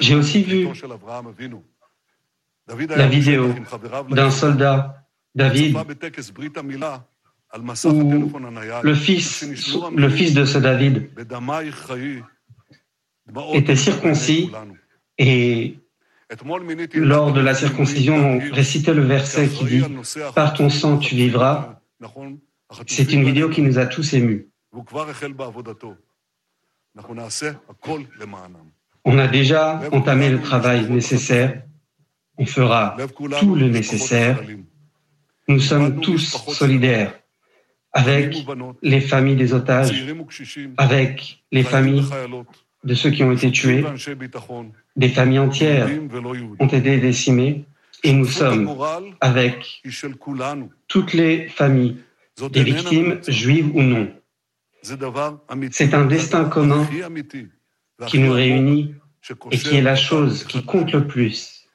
j'ai 0.00 0.14
aussi 0.14 0.42
vu 0.42 0.68
la 2.90 3.06
vidéo 3.06 3.54
d'un 4.10 4.30
soldat, 4.30 5.04
David, 5.34 5.76
où 7.84 8.32
le 8.82 8.94
fils, 8.94 9.46
le 9.96 10.08
fils 10.10 10.34
de 10.34 10.44
ce 10.44 10.58
David 10.58 11.10
était 13.54 13.76
circoncis 13.76 14.50
et 15.16 15.78
lors 16.94 17.32
de 17.32 17.40
la 17.40 17.54
circoncision, 17.54 18.16
on 18.16 18.54
récitait 18.54 18.92
le 18.92 19.02
verset 19.02 19.48
qui 19.48 19.64
dit 19.64 19.84
Par 20.34 20.52
ton 20.52 20.68
sang 20.68 20.98
tu 20.98 21.14
vivras. 21.14 21.80
C'est 22.86 23.12
une 23.12 23.24
vidéo 23.24 23.48
qui 23.48 23.62
nous 23.62 23.78
a 23.78 23.86
tous 23.86 24.12
émus. 24.12 24.48
On 29.04 29.18
a 29.18 29.28
déjà 29.28 29.80
entamé 29.92 30.30
le 30.30 30.40
travail 30.40 30.90
nécessaire. 30.90 31.62
On 32.36 32.46
fera 32.46 32.96
tout 33.38 33.54
le 33.54 33.68
nécessaire. 33.68 34.40
Nous 35.48 35.60
sommes 35.60 36.00
tous 36.00 36.36
solidaires 36.48 37.14
avec 37.92 38.36
les 38.82 39.00
familles 39.00 39.36
des 39.36 39.54
otages, 39.54 40.06
avec 40.76 41.42
les 41.50 41.62
familles 41.62 42.04
de 42.84 42.94
ceux 42.94 43.10
qui 43.10 43.24
ont 43.24 43.32
été 43.32 43.50
tués. 43.50 43.84
Des 44.96 45.08
familles 45.08 45.38
entières 45.38 45.88
ont 46.58 46.66
été 46.66 46.98
décimées 46.98 47.64
et 48.04 48.12
nous 48.12 48.26
sommes 48.26 48.76
avec 49.20 49.82
toutes 50.86 51.12
les 51.12 51.48
familles 51.48 51.96
des 52.50 52.62
victimes 52.62 53.20
juives 53.26 53.70
ou 53.74 53.82
non. 53.82 54.12
C'est 55.70 55.94
un 55.94 56.06
destin 56.06 56.44
commun 56.44 56.88
qui 58.06 58.18
nous 58.18 58.32
réunit 58.32 58.94
et 59.50 59.58
qui 59.58 59.76
est 59.76 59.82
la 59.82 59.96
chose 59.96 60.44
qui 60.44 60.64
compte 60.64 60.92
le 60.92 61.06
plus. 61.06 61.66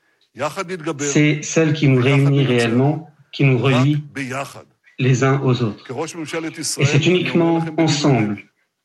C'est 0.99 1.41
celle 1.43 1.73
qui 1.73 1.87
nous 1.87 2.01
réunit 2.01 2.45
réellement, 2.45 3.09
qui 3.31 3.43
nous 3.43 3.59
relie 3.59 4.03
les 4.99 5.23
uns 5.23 5.41
aux 5.41 5.61
autres. 5.61 5.85
Et 6.79 6.85
c'est 6.85 7.05
uniquement 7.05 7.65
ensemble 7.77 8.43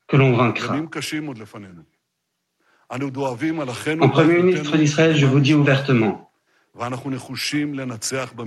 que 0.08 0.16
l'on 0.16 0.36
vaincra. 0.36 0.76
En 2.90 4.08
Premier 4.08 4.42
ministre 4.42 4.76
d'Israël, 4.76 5.16
je 5.16 5.26
vous 5.26 5.40
dis 5.40 5.54
ouvertement, 5.54 6.27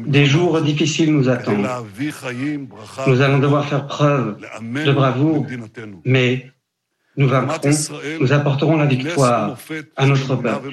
des 0.08 0.26
jours 0.26 0.62
difficiles 0.62 1.14
nous 1.14 1.28
attendent. 1.30 1.68
Nous 3.08 3.22
allons 3.22 3.40
devoir 3.40 3.68
faire 3.68 3.88
preuve 3.88 4.38
de 4.40 4.92
bravoure, 4.92 5.46
mais 6.06 6.52
nous 7.18 7.28
vaincrons, 7.28 7.72
nous 8.20 8.32
apporterons 8.32 8.78
la 8.78 8.86
victoire 8.86 9.58
à 9.96 10.06
notre 10.06 10.36
peuple. 10.36 10.70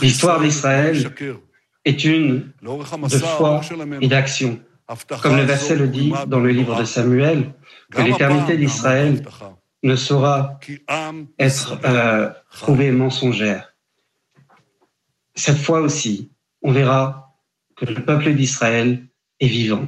L'histoire 0.00 0.40
d'Israël 0.40 1.12
est 1.84 2.04
une 2.04 2.52
de 2.62 3.18
foi 3.18 3.60
et 4.00 4.08
d'action. 4.08 4.60
Comme 5.22 5.36
le 5.36 5.42
verset 5.42 5.76
le 5.76 5.88
dit 5.88 6.12
dans 6.28 6.40
le 6.40 6.50
livre 6.50 6.78
de 6.78 6.84
Samuel, 6.84 7.52
que 7.90 8.02
l'éternité 8.02 8.56
d'Israël 8.56 9.22
ne 9.86 9.96
saura 9.96 10.58
être 11.38 11.78
euh, 11.84 12.30
trouvée 12.50 12.90
mensongère. 12.90 13.72
Cette 15.34 15.58
fois 15.58 15.80
aussi, 15.80 16.32
on 16.62 16.72
verra 16.72 17.36
que 17.76 17.84
le 17.84 17.94
peuple 17.94 18.34
d'Israël 18.34 19.06
est 19.40 19.46
vivant. 19.46 19.86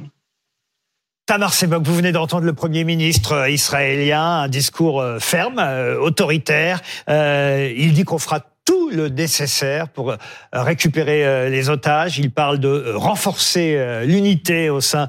Tamar 1.25 1.53
Sebok, 1.53 1.83
vous 1.83 1.95
venez 1.95 2.11
d'entendre 2.11 2.45
le 2.45 2.53
Premier 2.53 2.83
ministre 2.83 3.33
euh, 3.33 3.49
israélien, 3.49 4.41
un 4.41 4.47
discours 4.47 5.01
euh, 5.01 5.19
ferme, 5.19 5.59
autoritaire. 5.99 6.81
il 7.07 7.93
dit 7.93 8.03
qu'on 8.03 8.19
fera 8.19 8.39
tout 8.65 8.89
le 8.89 9.09
nécessaire 9.09 9.89
pour 9.89 10.15
récupérer 10.53 11.49
les 11.49 11.69
otages. 11.69 12.19
Il 12.19 12.29
parle 12.29 12.59
de 12.59 12.93
renforcer 12.93 14.03
l'unité 14.05 14.69
au 14.69 14.79
sein 14.79 15.07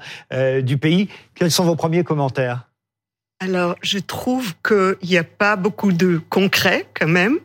du 0.62 0.78
pays. 0.78 1.11
Quels 1.34 1.51
sont 1.51 1.64
vos 1.64 1.76
premiers 1.76 2.03
commentaires? 2.03 2.70
Alors, 3.43 3.76
je 3.80 3.99
trouve 3.99 4.53
qu'il 4.62 5.09
n'y 5.09 5.16
a 5.16 5.24
pas 5.24 5.57
beaucoup 5.57 5.93
de 5.93 6.20
concret 6.28 6.86
quand 6.93 7.09
même. 7.09 7.38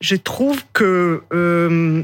Je 0.00 0.16
trouve 0.16 0.60
que 0.72 1.22
euh, 1.32 2.02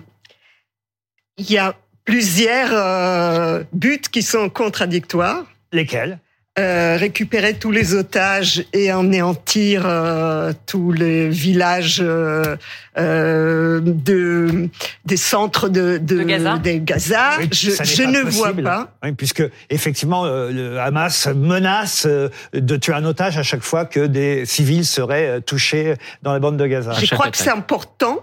il 1.37 1.51
y 1.51 1.59
a 1.59 1.75
plusieurs 2.05 2.71
euh, 2.73 3.65
buts 3.73 4.01
qui 4.13 4.23
sont 4.23 4.49
contradictoires. 4.49 5.45
Lesquels? 5.73 6.21
Euh, 6.59 6.99
récupérer 6.99 7.55
tous 7.55 7.71
les 7.71 7.95
otages 7.95 8.67
et 8.75 8.91
anéantir 8.91 9.85
euh, 9.87 10.53
tous 10.67 10.93
les 10.93 11.31
villages 11.31 12.03
euh, 12.05 12.57
euh 12.99 13.81
de 13.83 14.69
des 15.07 15.17
centres 15.17 15.71
de, 15.71 15.97
de, 15.97 16.23
Gaza. 16.23 16.59
Gaza. 16.63 17.31
je, 17.51 17.71
je 17.71 18.03
ne 18.03 18.21
vois 18.29 18.53
pas. 18.53 18.93
Oui, 19.03 19.13
puisque 19.13 19.43
effectivement, 19.71 20.27
le 20.27 20.77
Hamas 20.79 21.27
menace 21.29 22.07
de 22.07 22.77
tuer 22.77 22.93
un 22.93 23.07
otage 23.07 23.39
à 23.39 23.43
chaque 23.43 23.63
fois 23.63 23.87
que 23.87 24.07
des 24.07 24.45
civils 24.45 24.85
seraient 24.85 25.41
touchés 25.41 25.95
dans 26.21 26.35
la 26.35 26.39
bande 26.39 26.59
de 26.59 26.67
Gaza. 26.67 26.93
Je 26.93 27.15
crois 27.15 27.31
que 27.31 27.39
c'est 27.39 27.49
important 27.49 28.19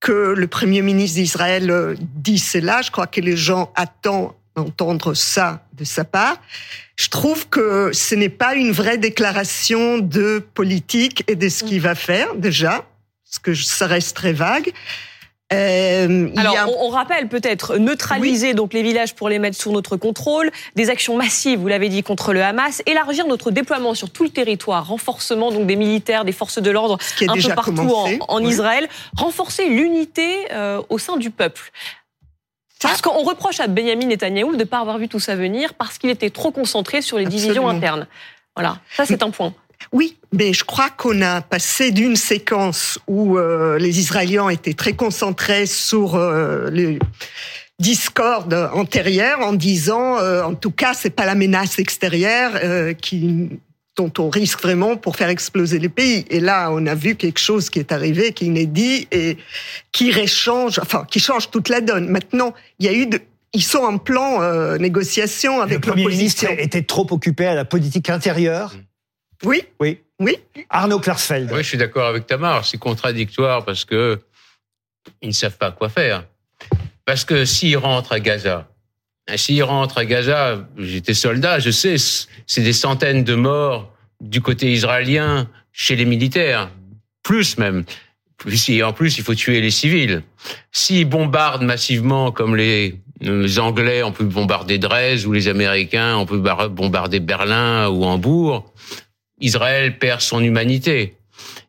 que 0.00 0.34
le 0.36 0.46
premier 0.48 0.82
ministre 0.82 1.18
d'Israël 1.18 1.96
dise 1.98 2.46
cela. 2.46 2.82
Je 2.82 2.90
crois 2.90 3.06
que 3.06 3.22
les 3.22 3.38
gens 3.38 3.72
attendent 3.74 4.32
d'entendre 4.56 5.14
ça 5.14 5.64
de 5.74 5.84
sa 5.84 6.04
part. 6.04 6.36
Je 6.96 7.08
trouve 7.08 7.48
que 7.48 7.90
ce 7.92 8.14
n'est 8.14 8.28
pas 8.28 8.54
une 8.54 8.72
vraie 8.72 8.98
déclaration 8.98 9.98
de 9.98 10.44
politique 10.54 11.24
et 11.28 11.36
de 11.36 11.48
ce 11.48 11.64
qu'il 11.64 11.80
va 11.80 11.94
faire 11.94 12.34
déjà, 12.34 12.84
parce 13.24 13.38
que 13.42 13.54
ça 13.54 13.86
reste 13.86 14.16
très 14.16 14.32
vague. 14.32 14.72
Euh, 15.52 16.30
Alors, 16.36 16.56
on, 16.80 16.88
rappelle 16.88 17.28
peut-être 17.28 17.76
neutraliser 17.76 18.54
donc 18.54 18.72
les 18.72 18.82
villages 18.82 19.14
pour 19.14 19.28
les 19.28 19.38
mettre 19.38 19.56
sous 19.56 19.70
notre 19.70 19.96
contrôle, 19.96 20.50
des 20.76 20.88
actions 20.88 21.16
massives, 21.16 21.58
vous 21.58 21.68
l'avez 21.68 21.88
dit, 21.88 22.02
contre 22.02 22.32
le 22.32 22.42
Hamas, 22.42 22.82
élargir 22.86 23.26
notre 23.26 23.50
déploiement 23.50 23.94
sur 23.94 24.10
tout 24.10 24.24
le 24.24 24.30
territoire, 24.30 24.86
renforcement 24.86 25.52
donc 25.52 25.66
des 25.66 25.76
militaires, 25.76 26.24
des 26.24 26.32
forces 26.32 26.60
de 26.60 26.70
l'ordre 26.70 26.98
un 27.28 27.34
peu 27.34 27.54
partout 27.54 27.94
en, 28.28 28.42
Israël, 28.42 28.88
renforcer 29.16 29.68
l'unité 29.68 30.46
euh, 30.52 30.80
au 30.88 30.98
sein 30.98 31.16
du 31.16 31.30
peuple. 31.30 31.70
Parce 32.82 33.02
qu'on 33.02 33.22
reproche 33.22 33.60
à 33.60 33.66
Benjamin 33.66 34.06
Netanyahu 34.06 34.52
de 34.52 34.56
ne 34.58 34.64
pas 34.64 34.78
avoir 34.78 34.98
vu 34.98 35.08
tout 35.08 35.20
ça 35.20 35.36
venir 35.36 35.74
parce 35.74 35.98
qu'il 35.98 36.10
était 36.10 36.30
trop 36.30 36.50
concentré 36.50 37.02
sur 37.02 37.18
les 37.18 37.26
divisions 37.26 37.68
internes. 37.68 38.06
Voilà, 38.54 38.78
ça 38.94 39.06
c'est 39.06 39.22
un 39.22 39.30
point. 39.30 39.54
Oui, 39.90 40.16
mais 40.32 40.52
je 40.52 40.64
crois 40.64 40.90
qu'on 40.90 41.20
a 41.22 41.40
passé 41.40 41.90
d'une 41.90 42.16
séquence 42.16 42.98
où 43.08 43.36
euh, 43.36 43.78
les 43.78 43.98
Israéliens 43.98 44.48
étaient 44.48 44.74
très 44.74 44.92
concentrés 44.92 45.66
sur 45.66 46.14
euh, 46.14 46.70
les 46.70 46.98
discordes 47.78 48.70
antérieures 48.74 49.40
en 49.40 49.52
disant, 49.52 50.18
euh, 50.18 50.42
en 50.42 50.54
tout 50.54 50.70
cas, 50.70 50.94
c'est 50.94 51.10
pas 51.10 51.26
la 51.26 51.34
menace 51.34 51.78
extérieure 51.78 52.52
qui 53.00 53.50
dont 53.96 54.12
on 54.18 54.30
risque 54.30 54.62
vraiment 54.62 54.96
pour 54.96 55.16
faire 55.16 55.28
exploser 55.28 55.78
les 55.78 55.88
pays. 55.88 56.24
Et 56.30 56.40
là, 56.40 56.70
on 56.72 56.86
a 56.86 56.94
vu 56.94 57.14
quelque 57.14 57.38
chose 57.38 57.68
qui 57.68 57.78
est 57.78 57.92
arrivé, 57.92 58.32
qui 58.32 58.44
est 58.44 58.46
inédit 58.46 59.06
et 59.10 59.36
qui 59.92 60.10
réchange, 60.10 60.78
enfin, 60.78 61.04
qui 61.10 61.20
change 61.20 61.50
toute 61.50 61.68
la 61.68 61.80
donne. 61.80 62.08
Maintenant, 62.08 62.54
il 62.78 62.86
y 62.86 62.88
a 62.88 62.92
eu 62.92 63.06
de, 63.06 63.20
ils 63.52 63.62
sont 63.62 63.80
en 63.80 63.98
plan 63.98 64.42
euh, 64.42 64.78
négociation 64.78 65.60
avec 65.60 65.84
l'opposition. 65.84 65.98
Le 65.98 66.06
Premier 66.06 66.16
ministre 66.16 66.44
était 66.58 66.82
trop 66.82 67.06
occupé 67.10 67.46
à 67.46 67.54
la 67.54 67.64
politique 67.64 68.08
intérieure. 68.08 68.74
Oui. 69.44 69.62
Oui. 69.80 70.00
Oui. 70.18 70.38
Arnaud 70.70 71.00
Klarsfeld. 71.00 71.50
Oui, 71.52 71.58
je 71.58 71.68
suis 71.68 71.78
d'accord 71.78 72.06
avec 72.06 72.26
Tamar. 72.26 72.64
C'est 72.64 72.78
contradictoire 72.78 73.64
parce 73.64 73.84
que 73.84 74.20
ils 75.20 75.28
ne 75.28 75.34
savent 75.34 75.58
pas 75.58 75.72
quoi 75.72 75.88
faire. 75.88 76.24
Parce 77.04 77.24
que 77.24 77.44
s'ils 77.44 77.76
rentrent 77.76 78.12
à 78.12 78.20
Gaza, 78.20 78.68
S'ils 79.36 79.62
rentrent 79.62 79.98
à 79.98 80.04
Gaza, 80.04 80.66
j'étais 80.76 81.14
soldat, 81.14 81.58
je 81.58 81.70
sais, 81.70 81.96
c'est 82.46 82.62
des 82.62 82.72
centaines 82.72 83.24
de 83.24 83.34
morts 83.34 83.92
du 84.20 84.40
côté 84.40 84.72
israélien 84.72 85.48
chez 85.72 85.96
les 85.96 86.04
militaires, 86.04 86.70
plus 87.22 87.56
même. 87.58 87.84
En 88.82 88.92
plus, 88.92 89.18
il 89.18 89.24
faut 89.24 89.34
tuer 89.34 89.60
les 89.60 89.70
civils. 89.70 90.22
S'ils 90.72 91.08
bombardent 91.08 91.62
massivement 91.62 92.32
comme 92.32 92.56
les, 92.56 92.98
Anglais 93.58 94.02
ont 94.02 94.10
pu 94.10 94.24
bombarder 94.24 94.78
Dresde 94.78 95.26
ou 95.26 95.32
les 95.32 95.46
Américains 95.46 96.16
ont 96.16 96.26
pu 96.26 96.38
bombarder 96.38 97.20
Berlin 97.20 97.88
ou 97.88 98.04
Hambourg, 98.04 98.72
Israël 99.40 99.98
perd 99.98 100.20
son 100.20 100.42
humanité. 100.42 101.14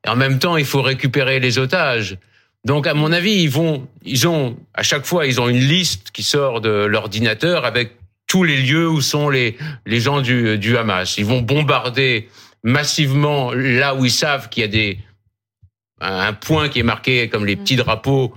Et 0.06 0.10
en 0.10 0.16
même 0.16 0.40
temps, 0.40 0.58
il 0.58 0.66
faut 0.66 0.82
récupérer 0.82 1.40
les 1.40 1.60
otages. 1.60 2.18
Donc, 2.66 2.88
à 2.88 2.94
mon 2.94 3.12
avis, 3.12 3.42
ils 3.44 3.50
vont, 3.50 3.88
ils 4.04 4.28
ont, 4.28 4.58
à 4.74 4.84
chaque 4.84 5.06
fois, 5.06 5.26
ils 5.28 5.42
ont 5.42 5.50
une 5.50 5.60
liste 5.60 6.12
qui 6.12 6.24
sort 6.24 6.62
de 6.62 6.70
l'ordinateur 6.70 7.66
avec 7.66 7.98
tous 8.28 8.44
les 8.44 8.58
lieux 8.58 8.90
où 8.90 9.02
sont 9.02 9.30
les, 9.30 9.58
les 9.86 10.00
gens 10.00 10.22
du, 10.22 10.58
du 10.58 10.78
Hamas. 10.78 11.18
Ils 11.18 11.26
vont 11.26 11.42
bombarder 11.42 12.30
massivement 12.64 13.52
là 13.54 13.96
où 13.96 14.06
ils 14.06 14.12
savent 14.12 14.50
qu'il 14.50 14.62
y 14.62 14.64
a 14.64 14.70
des, 14.70 15.00
un 16.00 16.34
point 16.34 16.70
qui 16.70 16.80
est 16.80 16.84
marqué 16.84 17.30
comme 17.30 17.46
les 17.46 17.56
petits 17.56 17.76
drapeaux 17.76 18.34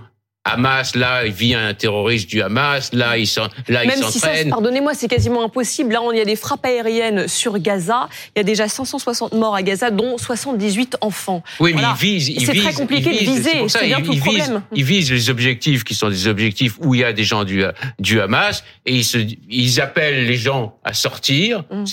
Hamas, 0.47 0.95
là, 0.95 1.25
il 1.25 1.31
vit 1.31 1.53
un 1.53 1.73
terroriste 1.73 2.29
du 2.29 2.41
Hamas, 2.41 2.93
là, 2.93 3.17
il 3.17 3.27
s'entraîne. 3.27 4.49
pardonnez-moi, 4.49 4.93
c'est 4.93 5.07
quasiment 5.07 5.43
impossible. 5.43 5.93
Là, 5.93 6.01
il 6.11 6.17
y 6.17 6.21
a 6.21 6.25
des 6.25 6.35
frappes 6.35 6.65
aériennes 6.65 7.27
sur 7.27 7.59
Gaza. 7.59 8.09
Il 8.35 8.39
y 8.39 8.41
a 8.41 8.43
déjà 8.43 8.67
560 8.67 9.33
morts 9.33 9.55
à 9.55 9.61
Gaza, 9.61 9.91
dont 9.91 10.17
78 10.17 10.97
enfants. 11.01 11.43
Oui, 11.59 11.73
mais 11.75 11.81
ils 11.81 12.19
visent. 12.19 12.45
C'est 12.45 12.53
très 12.53 12.73
compliqué 12.73 13.11
de 13.11 13.17
viser. 13.17 13.67
C'est 13.67 13.85
bien 13.85 14.01
tout 14.01 14.13
le 14.13 14.19
problème. 14.19 14.61
Ils 14.73 14.83
visent 14.83 15.11
les 15.11 15.29
objectifs 15.29 15.83
qui 15.83 15.95
sont 15.95 16.09
des 16.09 16.27
objectifs 16.27 16.77
où 16.79 16.95
il 16.95 17.01
y 17.01 17.03
a 17.03 17.13
des 17.13 17.23
gens 17.23 17.43
du, 17.43 17.63
du 17.99 18.21
Hamas 18.21 18.63
et 18.85 18.95
ils, 18.95 19.03
se, 19.03 19.17
ils 19.49 19.81
appellent 19.81 20.25
les 20.25 20.37
gens 20.37 20.77
à 20.83 20.93
sortir. 20.93 21.63
Mm. 21.71 21.83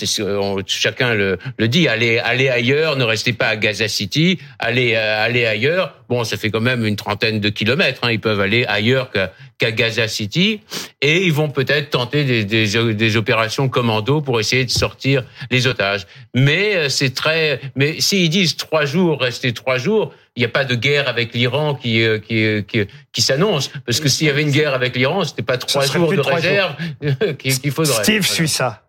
Chacun 0.65 1.13
le, 1.13 1.37
le 1.57 1.67
dit. 1.67 1.87
Allez, 1.87 2.19
allez 2.19 2.49
ailleurs, 2.49 2.95
ne 2.95 3.03
restez 3.03 3.33
pas 3.33 3.47
à 3.47 3.55
Gaza 3.57 3.87
City. 3.87 4.39
Allez, 4.59 4.93
euh, 4.95 5.25
allez 5.25 5.45
ailleurs. 5.45 5.93
Bon, 6.07 6.23
ça 6.23 6.37
fait 6.37 6.51
quand 6.51 6.61
même 6.61 6.85
une 6.85 6.95
trentaine 6.95 7.39
de 7.39 7.49
kilomètres. 7.49 8.01
Hein. 8.03 8.11
Ils 8.11 8.19
peuvent 8.19 8.39
aller 8.45 8.65
ailleurs 8.65 9.11
qu'à 9.11 9.71
Gaza 9.71 10.07
City, 10.07 10.61
et 11.01 11.25
ils 11.25 11.33
vont 11.33 11.49
peut-être 11.49 11.89
tenter 11.89 12.23
des, 12.23 12.45
des, 12.45 12.93
des, 12.93 13.17
opérations 13.17 13.69
commando 13.69 14.21
pour 14.21 14.39
essayer 14.39 14.65
de 14.65 14.71
sortir 14.71 15.23
les 15.51 15.67
otages. 15.67 16.07
Mais 16.33 16.75
euh, 16.75 16.89
c'est 16.89 17.13
très, 17.13 17.59
mais 17.75 17.99
s'ils 17.99 18.29
disent 18.29 18.55
trois 18.55 18.85
jours, 18.85 19.21
rester 19.21 19.53
trois 19.53 19.77
jours, 19.77 20.13
il 20.35 20.39
n'y 20.39 20.45
a 20.45 20.49
pas 20.49 20.65
de 20.65 20.75
guerre 20.75 21.07
avec 21.07 21.33
l'Iran 21.33 21.75
qui 21.75 22.03
euh, 22.03 22.19
qui 22.19 22.63
qui, 22.67 22.87
qui 23.11 23.21
s'annonce, 23.21 23.69
parce 23.85 23.99
que 23.99 24.09
s'il 24.09 24.27
y 24.27 24.29
avait 24.29 24.41
une 24.41 24.51
guerre 24.51 24.73
avec 24.73 24.95
l'Iran, 24.95 25.23
c'était 25.23 25.43
pas 25.43 25.57
trois 25.57 25.85
jours 25.85 26.11
de 26.11 26.21
réserve 26.21 26.75
qu'il 27.37 27.71
faudrait. 27.71 28.03
Steve 28.03 28.25
suit 28.25 28.49
ça 28.49 28.83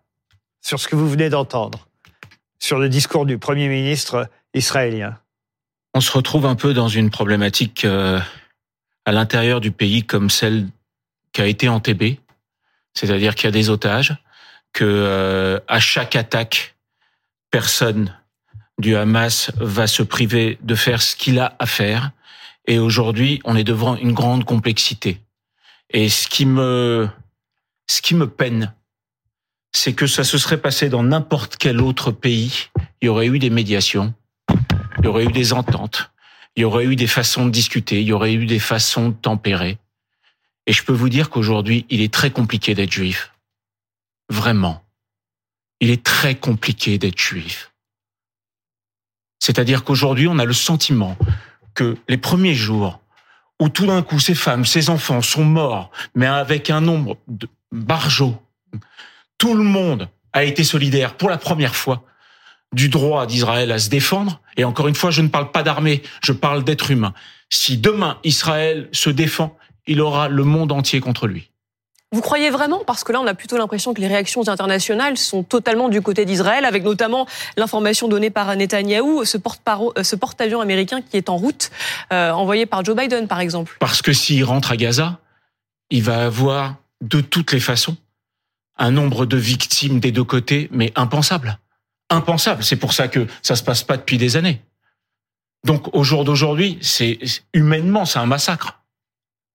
sur 0.61 0.79
ce 0.79 0.87
que 0.87 0.95
vous 0.95 1.09
venez 1.09 1.29
d'entendre, 1.29 1.87
sur 2.59 2.77
le 2.79 2.89
discours 2.89 3.25
du 3.25 3.37
premier 3.37 3.69
ministre 3.69 4.29
israélien. 4.53 5.17
On 5.93 6.01
se 6.01 6.11
retrouve 6.11 6.45
un 6.45 6.55
peu 6.55 6.73
dans 6.73 6.89
une 6.89 7.09
problématique 7.09 7.85
euh, 7.85 8.19
à 9.07 9.13
l'intérieur 9.13 9.61
du 9.61 9.71
pays 9.71 10.03
comme 10.03 10.29
celle 10.29 10.67
qui 11.31 11.41
a 11.41 11.47
été 11.47 11.69
en 11.69 11.79
TB, 11.79 12.17
c'est-à-dire 12.93 13.35
qu'il 13.35 13.45
y 13.45 13.47
a 13.47 13.51
des 13.51 13.69
otages, 13.69 14.17
que 14.73 14.83
euh, 14.83 15.61
à 15.69 15.79
chaque 15.79 16.17
attaque, 16.17 16.75
personne 17.49 18.13
du 18.77 18.97
Hamas 18.97 19.49
va 19.55 19.87
se 19.87 20.03
priver 20.03 20.59
de 20.61 20.75
faire 20.75 21.01
ce 21.01 21.15
qu'il 21.15 21.39
a 21.39 21.55
à 21.57 21.65
faire. 21.65 22.11
Et 22.67 22.79
aujourd'hui, 22.79 23.39
on 23.45 23.55
est 23.55 23.63
devant 23.63 23.95
une 23.95 24.11
grande 24.11 24.43
complexité. 24.43 25.21
Et 25.89 26.09
ce 26.09 26.27
qui 26.27 26.45
me, 26.45 27.07
ce 27.89 28.01
qui 28.01 28.13
me 28.13 28.27
peine, 28.27 28.73
c'est 29.71 29.93
que 29.93 30.05
ça 30.05 30.25
se 30.25 30.37
serait 30.37 30.59
passé 30.59 30.89
dans 30.89 31.03
n'importe 31.03 31.55
quel 31.55 31.79
autre 31.79 32.11
pays. 32.11 32.67
Il 33.01 33.05
y 33.05 33.09
aurait 33.09 33.27
eu 33.27 33.39
des 33.39 33.51
médiations, 33.51 34.13
il 34.99 35.05
y 35.05 35.07
aurait 35.07 35.23
eu 35.23 35.31
des 35.31 35.53
ententes, 35.53 36.11
il 36.57 36.61
y 36.61 36.65
aurait 36.65 36.85
eu 36.85 36.95
des 36.95 37.07
façons 37.07 37.45
de 37.45 37.51
discuter, 37.51 38.01
il 38.01 38.07
y 38.07 38.11
aurait 38.11 38.33
eu 38.33 38.47
des 38.47 38.59
façons 38.59 39.09
de 39.09 39.13
tempérer. 39.13 39.77
Et 40.65 40.73
je 40.73 40.83
peux 40.83 40.91
vous 40.91 41.07
dire 41.07 41.29
qu'aujourd'hui, 41.29 41.85
il 41.89 42.01
est 42.01 42.11
très 42.11 42.31
compliqué 42.31 42.73
d'être 42.73 42.91
juif. 42.91 43.31
Vraiment. 44.27 44.83
Il 45.79 45.91
est 45.91 46.03
très 46.03 46.33
compliqué 46.33 46.97
d'être 46.97 47.19
juif. 47.19 47.71
C'est-à-dire 49.39 49.83
qu'aujourd'hui, 49.83 50.27
on 50.27 50.39
a 50.39 50.45
le 50.45 50.53
sentiment 50.53 51.15
que 51.75 51.95
les 52.09 52.17
premiers 52.17 52.55
jours 52.55 52.99
où 53.61 53.69
tout 53.69 53.85
d'un 53.85 54.01
coup 54.01 54.19
ces 54.19 54.35
femmes, 54.35 54.65
ces 54.65 54.89
enfants 54.89 55.21
sont 55.21 55.45
morts, 55.45 55.91
mais 56.15 56.25
avec 56.25 56.71
un 56.71 56.81
nombre 56.81 57.17
de 57.27 57.47
barjots, 57.71 58.41
tout 59.37 59.53
le 59.53 59.63
monde 59.63 60.09
a 60.33 60.43
été 60.43 60.63
solidaire 60.63 61.17
pour 61.17 61.29
la 61.29 61.37
première 61.37 61.75
fois 61.75 62.03
du 62.73 62.89
droit 62.89 63.25
d'Israël 63.25 63.71
à 63.71 63.79
se 63.79 63.89
défendre. 63.89 64.41
Et 64.57 64.63
encore 64.63 64.87
une 64.87 64.95
fois, 64.95 65.11
je 65.11 65.21
ne 65.21 65.29
parle 65.29 65.51
pas 65.51 65.63
d'armée, 65.63 66.03
je 66.23 66.33
parle 66.33 66.63
d'être 66.63 66.91
humain. 66.91 67.13
Si 67.49 67.77
demain 67.77 68.17
Israël 68.23 68.89
se 68.91 69.09
défend, 69.09 69.57
il 69.87 70.01
aura 70.01 70.27
le 70.27 70.43
monde 70.43 70.71
entier 70.71 70.99
contre 70.99 71.27
lui. 71.27 71.49
Vous 72.13 72.21
croyez 72.21 72.49
vraiment? 72.49 72.83
Parce 72.85 73.03
que 73.03 73.11
là, 73.11 73.19
on 73.19 73.27
a 73.27 73.33
plutôt 73.33 73.57
l'impression 73.57 73.93
que 73.93 73.99
les 73.99 74.07
réactions 74.07 74.47
internationales 74.47 75.17
sont 75.17 75.43
totalement 75.43 75.89
du 75.89 76.01
côté 76.01 76.23
d'Israël, 76.23 76.63
avec 76.63 76.83
notamment 76.83 77.27
l'information 77.57 78.07
donnée 78.07 78.29
par 78.29 78.55
Netanyahou, 78.55 79.25
ce 79.25 79.37
porte-avions 79.37 80.61
américain 80.61 81.01
qui 81.01 81.17
est 81.17 81.29
en 81.29 81.35
route, 81.35 81.69
euh, 82.13 82.31
envoyé 82.31 82.65
par 82.65 82.85
Joe 82.85 82.95
Biden, 82.95 83.27
par 83.27 83.41
exemple. 83.41 83.75
Parce 83.79 84.01
que 84.01 84.13
s'il 84.13 84.43
rentre 84.45 84.71
à 84.71 84.77
Gaza, 84.77 85.19
il 85.89 86.01
va 86.01 86.25
avoir 86.25 86.75
de 87.01 87.19
toutes 87.19 87.51
les 87.51 87.59
façons 87.59 87.97
un 88.77 88.91
nombre 88.91 89.25
de 89.25 89.37
victimes 89.37 89.99
des 89.99 90.11
deux 90.11 90.23
côtés, 90.23 90.69
mais 90.71 90.93
impensable. 90.95 91.59
Impensable. 92.09 92.63
C'est 92.63 92.77
pour 92.77 92.93
ça 92.93 93.07
que 93.07 93.27
ça 93.41 93.55
se 93.55 93.63
passe 93.63 93.83
pas 93.83 93.97
depuis 93.97 94.17
des 94.17 94.37
années. 94.37 94.61
Donc 95.65 95.93
au 95.95 96.03
jour 96.03 96.23
d'aujourd'hui, 96.23 96.77
c'est 96.81 97.19
humainement, 97.53 98.05
c'est 98.05 98.19
un 98.19 98.25
massacre. 98.25 98.79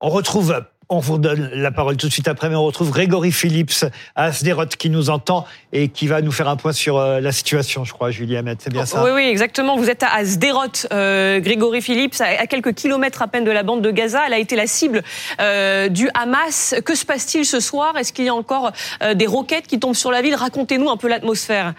On 0.00 0.11
retrouve 0.11 0.62
on 0.92 0.98
vous 0.98 1.16
donne 1.16 1.50
la 1.55 1.70
parole 1.70 1.96
tout 1.96 2.07
de 2.09 2.12
suite 2.12 2.28
après, 2.28 2.50
mais 2.50 2.55
on 2.55 2.64
retrouve 2.64 2.90
Grégory 2.90 3.32
Phillips 3.32 3.86
à 4.14 4.30
Sderot 4.30 4.66
qui 4.66 4.90
nous 4.90 5.09
entend 5.09 5.46
et 5.72 5.88
qui 5.88 6.07
va 6.07 6.20
nous 6.20 6.32
faire 6.32 6.48
un 6.48 6.57
point 6.57 6.72
sur 6.72 6.98
euh, 6.98 7.18
la 7.20 7.32
situation, 7.32 7.84
je 7.84 7.94
crois, 7.94 8.11
Julie 8.11 8.36
Hamet. 8.36 8.57
C'est 8.59 8.70
bien 8.70 8.84
ça? 8.84 9.03
Oui, 9.03 9.11
oui, 9.14 9.22
exactement. 9.22 9.76
Vous 9.76 9.88
êtes 9.88 10.03
à 10.03 10.24
Sderot, 10.24 10.66
euh, 10.92 11.40
Grégory 11.40 11.80
Phillips, 11.80 12.20
à 12.20 12.46
quelques 12.46 12.74
kilomètres 12.74 13.22
à 13.22 13.28
peine 13.28 13.44
de 13.44 13.50
la 13.50 13.62
bande 13.62 13.80
de 13.80 13.90
Gaza. 13.90 14.24
Elle 14.26 14.34
a 14.34 14.38
été 14.38 14.55
la 14.55 14.66
cible 14.66 15.03
euh, 15.40 15.88
du 15.88 16.11
Hamas. 16.12 16.74
Que 16.84 16.94
se 16.94 17.07
passe-t-il 17.07 17.46
ce 17.46 17.61
soir? 17.61 17.96
Est-ce 17.96 18.12
qu'il 18.12 18.26
y 18.26 18.28
a 18.28 18.34
encore 18.34 18.72
des 19.14 19.26
roquettes 19.26 19.66
qui 19.66 19.80
tombent 19.80 19.94
sur 19.94 20.11
la 20.11 20.20
ville? 20.20 20.34
Racontez-nous 20.34 20.90
un 20.90 20.98
peu 20.98 21.09
l'atmosphère. 21.09 21.72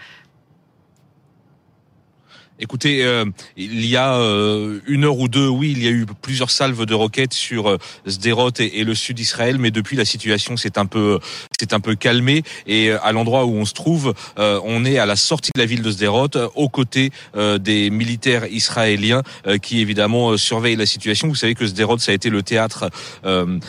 Écoutez, 2.60 3.04
euh, 3.04 3.24
il 3.56 3.84
y 3.84 3.96
a 3.96 4.14
euh, 4.14 4.78
une 4.86 5.02
heure 5.04 5.18
ou 5.18 5.26
deux, 5.26 5.48
oui, 5.48 5.74
il 5.76 5.82
y 5.82 5.88
a 5.88 5.90
eu 5.90 6.06
plusieurs 6.22 6.52
salves 6.52 6.86
de 6.86 6.94
roquettes 6.94 7.34
sur 7.34 7.68
euh, 7.68 7.78
Sderot 8.06 8.52
et, 8.60 8.84
le 8.84 8.94
sud 8.94 9.16
d'Israël, 9.16 9.58
mais 9.58 9.72
depuis 9.72 9.96
la 9.96 10.04
situation 10.04 10.56
s'est 10.56 10.78
un 10.78 10.86
peu, 10.86 11.18
s'est 11.58 11.74
un 11.74 11.80
peu 11.80 11.96
calmée 11.96 12.44
et 12.68 12.92
à 12.92 13.10
l'endroit 13.10 13.44
où 13.44 13.54
on 13.54 13.64
se 13.64 13.72
trouve, 13.72 14.14
on 14.36 14.84
est 14.84 14.98
à 14.98 15.06
la 15.06 15.16
sortie 15.16 15.50
de 15.54 15.60
la 15.60 15.66
ville 15.66 15.82
de 15.82 15.90
Sderot, 15.90 16.28
aux 16.54 16.68
côtés 16.68 17.10
des 17.34 17.90
militaires 17.90 18.46
israéliens 18.50 19.22
qui 19.62 19.80
évidemment 19.80 20.36
surveillent 20.36 20.76
la 20.76 20.86
situation. 20.86 21.28
Vous 21.28 21.34
savez 21.34 21.54
que 21.54 21.66
Sderot, 21.66 21.98
ça 21.98 22.12
a 22.12 22.14
été 22.14 22.28
le 22.28 22.42
théâtre 22.42 22.90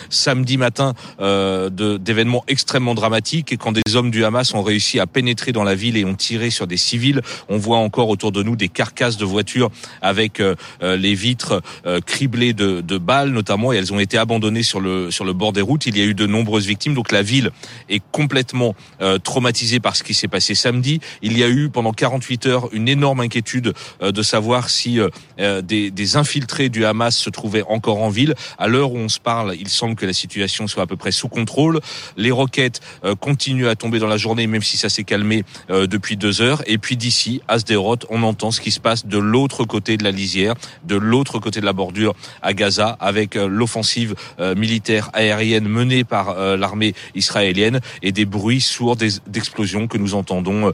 samedi 0.10 0.58
matin 0.58 0.94
d'événements 1.20 2.44
extrêmement 2.48 2.94
dramatiques 2.94 3.54
et 3.54 3.58
quand 3.58 3.72
des 3.72 3.96
hommes 3.96 4.12
du 4.12 4.26
Hamas 4.26 4.54
ont 4.54 4.64
réussi 4.64 5.00
à 5.00 5.08
pénétrer 5.08 5.54
dans 5.54 5.64
la 5.64 5.76
ville 5.76 5.96
et 5.96 6.04
ont 6.04 6.16
tiré 6.16 6.50
sur 6.50 6.68
des 6.68 6.78
civils, 6.78 7.22
on 7.48 7.58
voit 7.58 7.78
encore 7.78 8.10
autour 8.10 8.34
de 8.34 8.44
nous 8.44 8.58
des 8.58 8.70
carcasses 8.76 9.18
de 9.18 9.26
voitures 9.26 9.72
avec 10.02 10.40
euh, 10.40 10.54
euh, 10.84 10.98
les 10.98 11.16
vitres 11.16 11.64
euh, 11.88 12.00
criblées 12.02 12.54
de, 12.54 12.82
de, 12.82 12.98
balles 12.98 13.30
notamment 13.30 13.74
et 13.74 13.78
elles 13.78 13.94
ont 13.94 14.00
été 14.00 14.18
abandonnées 14.18 14.64
sur 14.64 14.80
le 14.80 15.10
sur 15.10 15.26
le 15.26 15.34
bord 15.34 15.54
des 15.54 15.62
routes. 15.62 15.88
Il 15.88 15.98
y 15.98 16.02
a 16.02 16.06
eu 16.06 16.14
de 16.14 16.28
nombreuses 16.28 16.68
victimes, 16.68 16.94
donc 16.94 17.12
la 17.12 17.22
ville 17.22 17.52
est 17.90 18.02
complètement 18.12 18.76
traumatisée 19.24 19.80
par 19.80 19.96
ce 19.96 20.04
qui 20.04 20.14
s'est 20.14 20.28
passé 20.28 20.56
samedi. 20.56 21.00
Il 21.22 21.38
y 21.38 21.44
a 21.44 21.48
eu 21.48 21.70
pendant 21.70 21.94
48 21.94 22.46
heures 22.48 22.70
une 22.74 22.90
énorme 22.90 23.22
inquiétude 23.22 23.74
de 24.02 24.22
savoir 24.22 24.70
si 24.70 25.00
des, 25.38 25.92
des 25.92 26.18
infiltrés 26.18 26.70
du 26.70 26.84
Hamas 26.84 27.16
se 27.16 27.30
trouvaient 27.30 27.64
encore 27.68 28.02
en 28.02 28.10
ville. 28.10 28.36
À 28.58 28.68
l'heure 28.68 28.92
où 28.92 28.98
on 28.98 29.10
se 29.10 29.20
parle, 29.20 29.56
il 29.58 29.70
semble 29.70 29.96
que 29.96 30.06
la 30.06 30.14
situation 30.14 30.68
soit 30.68 30.84
à 30.84 30.88
peu 30.88 30.98
près 30.98 31.12
sous 31.12 31.30
contrôle. 31.30 31.80
Les 32.18 32.32
roquettes 32.32 32.82
continuent 33.20 33.68
à 33.68 33.76
tomber 33.76 34.00
dans 34.00 34.08
la 34.08 34.18
journée, 34.18 34.48
même 34.48 34.64
si 34.64 34.78
ça 34.78 34.90
s'est 34.90 35.06
calmé 35.06 35.44
depuis 35.70 36.18
deux 36.18 36.42
heures. 36.42 36.64
Et 36.68 36.78
puis 36.78 36.98
d'ici, 36.98 37.42
à 37.48 37.60
Sderot, 37.60 38.00
on 38.10 38.24
entend 38.24 38.52
ce 38.52 38.60
qui 38.62 38.65
se 38.72 38.80
passe 38.80 39.06
de 39.06 39.18
l'autre 39.18 39.66
côté 39.66 39.98
de 39.98 40.04
la 40.04 40.12
lisière, 40.12 40.56
de 40.84 40.96
l'autre 40.96 41.40
côté 41.40 41.60
de 41.62 41.66
la 41.66 41.74
bordure 41.74 42.14
à 42.42 42.54
Gaza, 42.54 42.98
avec 43.00 43.36
euh, 43.36 43.48
l'offensive 43.48 44.16
euh, 44.40 44.56
militaire 44.56 45.10
aérienne 45.14 45.68
menée 45.68 46.04
par 46.04 46.30
euh, 46.30 46.58
l'armée 46.58 46.94
israélienne 47.16 47.80
et 48.02 48.12
des 48.12 48.26
bruits 48.26 48.62
sourds 48.62 48.96
d'explosions 48.96 49.88
que 49.88 49.98
nous 49.98 50.16
entendons 50.16 50.72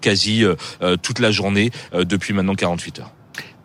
quasi 0.00 0.44
toute 1.02 1.18
la 1.18 1.30
journée 1.30 1.70
depuis 1.92 2.32
maintenant 2.32 2.54
48 2.54 3.00
heures. 3.00 3.10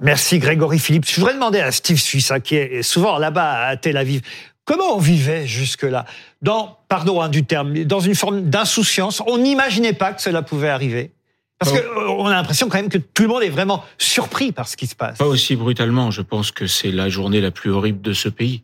Merci 0.02 0.40
Grégory 0.40 0.80
Philippe. 0.80 1.06
Je 1.08 1.16
voudrais 1.16 1.34
demander 1.34 1.60
à 1.60 1.72
Steve 1.72 2.00
Suisse, 2.00 2.32
qui 2.44 2.56
est 2.56 2.84
souvent 2.84 3.18
là-bas 3.18 3.68
à 3.68 3.78
Tel 3.78 3.98
Aviv, 3.98 4.22
comment 4.66 4.96
on 4.96 5.00
vivait 5.00 5.48
jusque-là? 5.48 6.06
Dans, 6.42 6.78
pardon 6.88 7.22
hein, 7.22 7.30
du 7.30 7.46
terme, 7.46 7.84
dans 7.86 8.00
une 8.00 8.16
forme 8.16 8.50
d'insouciance. 8.50 9.22
On 9.26 9.38
n'imaginait 9.40 9.94
pas 9.94 10.14
que 10.14 10.22
cela 10.22 10.42
pouvait 10.42 10.70
arriver. 10.70 11.12
Parce 11.60 11.72
qu'on 11.72 12.26
a 12.28 12.34
l'impression 12.34 12.70
quand 12.70 12.78
même 12.78 12.90
que 12.90 13.00
tout 13.00 13.24
le 13.24 13.30
monde 13.30 13.44
est 13.44 13.50
vraiment 13.50 13.84
surpris 13.98 14.52
par 14.52 14.68
ce 14.68 14.78
qui 14.78 14.86
se 14.86 14.96
passe. 14.96 15.18
Pas 15.18 15.26
aussi 15.26 15.56
brutalement. 15.56 16.12
Je 16.12 16.22
pense 16.22 16.52
que 16.52 16.68
c'est 16.68 16.92
la 16.92 17.10
journée 17.10 17.42
la 17.42 17.52
plus 17.52 17.72
horrible 17.72 18.02
de 18.02 18.14
ce 18.14 18.30
pays. 18.30 18.64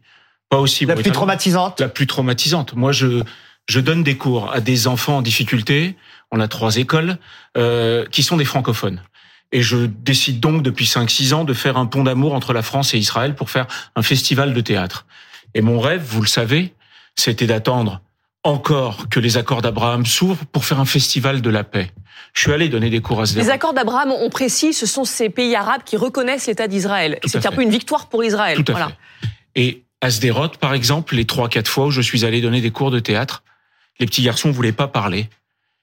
Pas 0.50 0.60
aussi 0.60 0.86
la 0.86 0.96
plus 0.96 1.12
traumatisante. 1.12 1.80
La 1.80 1.90
plus 1.90 2.06
traumatisante. 2.06 2.76
Moi, 2.76 2.92
je 2.92 3.24
je 3.68 3.80
donne 3.80 4.04
des 4.04 4.18
cours 4.18 4.52
à 4.52 4.60
des 4.60 4.88
enfants 4.88 5.18
en 5.18 5.22
difficulté. 5.22 5.96
On 6.32 6.40
a 6.40 6.48
trois 6.48 6.78
écoles 6.78 7.18
euh, 7.58 8.06
qui 8.12 8.24
sont 8.24 8.38
des 8.38 8.46
francophones. 8.46 9.02
Et 9.52 9.62
je 9.62 9.86
décide 9.86 10.40
donc 10.40 10.64
depuis 10.64 10.86
5-6 10.86 11.34
ans 11.34 11.44
de 11.44 11.54
faire 11.54 11.78
un 11.78 11.86
pont 11.86 12.04
d'amour 12.04 12.34
entre 12.34 12.54
la 12.54 12.62
France 12.62 12.94
et 12.94 12.98
Israël 12.98 13.36
pour 13.36 13.50
faire 13.50 13.68
un 13.96 14.02
festival 14.02 14.54
de 14.54 14.62
théâtre. 14.62 15.06
Et 15.54 15.62
mon 15.62 15.80
rêve, 15.80 16.04
vous 16.04 16.22
le 16.22 16.28
savez, 16.28 16.74
c'était 17.16 17.46
d'attendre 17.46 18.02
encore 18.44 19.10
que 19.10 19.20
les 19.20 19.38
accords 19.38 19.62
d'Abraham 19.62 20.06
s'ouvrent 20.06 20.46
pour 20.46 20.66
faire 20.66 20.80
un 20.80 20.86
festival 20.86 21.42
de 21.42 21.50
la 21.50 21.64
paix. 21.64 21.92
Je 22.34 22.42
suis 22.42 22.52
allé 22.52 22.68
donner 22.68 22.90
des 22.90 23.00
cours 23.00 23.22
à 23.22 23.26
Les 23.26 23.50
accords 23.50 23.74
d'Abraham, 23.74 24.12
on 24.12 24.30
précise, 24.30 24.78
ce 24.78 24.86
sont 24.86 25.06
ces 25.06 25.30
pays 25.30 25.56
arabes 25.56 25.84
qui 25.86 25.98
reconnaissent 25.98 26.48
l'État 26.48 26.68
d'Israël. 26.68 27.20
C'est 27.26 27.46
un 27.46 27.52
peu 27.52 27.62
une 27.62 27.70
victoire 27.70 28.08
pour 28.08 28.24
Israël. 28.24 28.62
Tout 28.64 28.72
à 28.72 28.88
fait. 28.88 28.96
Et 29.56 29.84
à 30.02 30.10
Sderot, 30.10 30.50
par 30.60 30.74
exemple, 30.74 31.16
les 31.16 31.26
trois, 31.26 31.48
quatre 31.48 31.70
fois 31.70 31.86
où 31.86 31.92
je 31.92 32.02
suis 32.02 32.26
allé 32.26 32.42
donner 32.42 32.60
des 32.60 32.72
cours 32.72 32.92
de 32.92 33.00
théâtre, 33.00 33.44
les 34.00 34.06
petits 34.06 34.24
garçons 34.24 34.52
voulaient 34.52 34.72
pas 34.72 34.88
parler. 34.88 35.30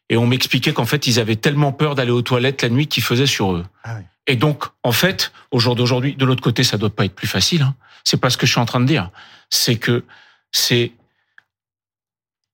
Et 0.08 0.16
on 0.16 0.26
m'expliquait 0.26 0.72
qu'en 0.72 0.86
fait, 0.86 1.06
ils 1.06 1.20
avaient 1.20 1.36
tellement 1.36 1.72
peur 1.72 1.94
d'aller 1.94 2.10
aux 2.10 2.22
toilettes 2.22 2.62
la 2.62 2.68
nuit 2.68 2.88
qu'ils 2.88 3.04
faisaient 3.04 3.26
sur 3.26 3.52
eux. 3.52 3.64
Ah 3.84 3.98
Et 4.26 4.34
donc, 4.34 4.64
en 4.82 4.92
fait, 4.92 5.32
au 5.52 5.60
jour 5.60 5.76
d'aujourd'hui, 5.76 6.16
de 6.16 6.24
l'autre 6.24 6.42
côté, 6.42 6.64
ça 6.64 6.76
doit 6.76 6.90
pas 6.90 7.04
être 7.04 7.14
plus 7.14 7.28
facile. 7.28 7.62
Hein. 7.62 7.74
C'est 8.02 8.20
pas 8.20 8.28
ce 8.28 8.36
que 8.36 8.44
je 8.44 8.50
suis 8.50 8.60
en 8.60 8.66
train 8.66 8.80
de 8.80 8.86
dire. 8.86 9.10
C'est 9.50 9.76
que 9.76 10.04
c'est 10.50 10.90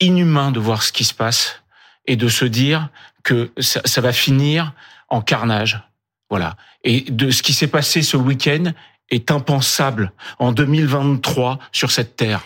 inhumain 0.01 0.51
de 0.51 0.61
voir 0.61 0.83
ce 0.83 0.93
qui 0.93 1.05
se 1.05 1.15
passe 1.15 1.63
et 2.07 2.17
de 2.17 2.29
se 2.29 2.45
dire 2.45 2.89
que 3.23 3.51
ça, 3.59 3.81
ça 3.85 4.01
va 4.01 4.13
finir 4.13 4.73
en 5.09 5.21
carnage. 5.21 5.83
Voilà. 6.31 6.57
Et 6.85 7.03
de 7.03 7.31
ce 7.31 7.43
qui 7.43 7.53
s'est 7.53 7.67
passé 7.67 8.03
ce 8.03 8.17
week-end 8.17 8.73
est 9.11 9.31
impensable 9.31 10.13
en 10.39 10.53
2023 10.53 11.59
sur 11.73 11.91
cette 11.91 12.17
terre. 12.17 12.43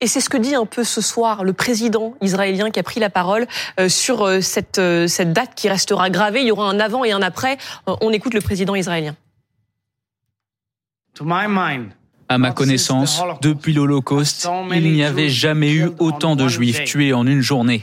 Et 0.00 0.06
c'est 0.06 0.20
ce 0.20 0.30
que 0.30 0.38
dit 0.38 0.54
un 0.54 0.64
peu 0.64 0.82
ce 0.82 1.00
soir 1.00 1.44
le 1.44 1.52
président 1.52 2.14
israélien 2.22 2.70
qui 2.70 2.80
a 2.80 2.82
pris 2.82 3.00
la 3.00 3.10
parole 3.10 3.46
euh, 3.78 3.88
sur 3.88 4.22
euh, 4.22 4.40
cette, 4.40 4.78
euh, 4.78 5.06
cette 5.06 5.32
date 5.32 5.54
qui 5.54 5.68
restera 5.68 6.08
gravée. 6.08 6.40
Il 6.40 6.46
y 6.46 6.50
aura 6.50 6.70
un 6.70 6.80
avant 6.80 7.04
et 7.04 7.12
un 7.12 7.20
après. 7.20 7.58
On 7.86 8.10
écoute 8.10 8.32
le 8.32 8.40
président 8.40 8.74
israélien. 8.74 9.14
À 12.30 12.38
ma 12.38 12.52
connaissance, 12.52 13.24
depuis 13.42 13.72
l'Holocauste, 13.72 14.48
il 14.72 14.92
n'y 14.92 15.02
avait 15.02 15.28
jamais 15.28 15.72
eu 15.72 15.90
autant 15.98 16.36
de 16.36 16.46
Juifs 16.46 16.84
tués 16.84 17.12
en 17.12 17.26
une 17.26 17.40
journée. 17.40 17.82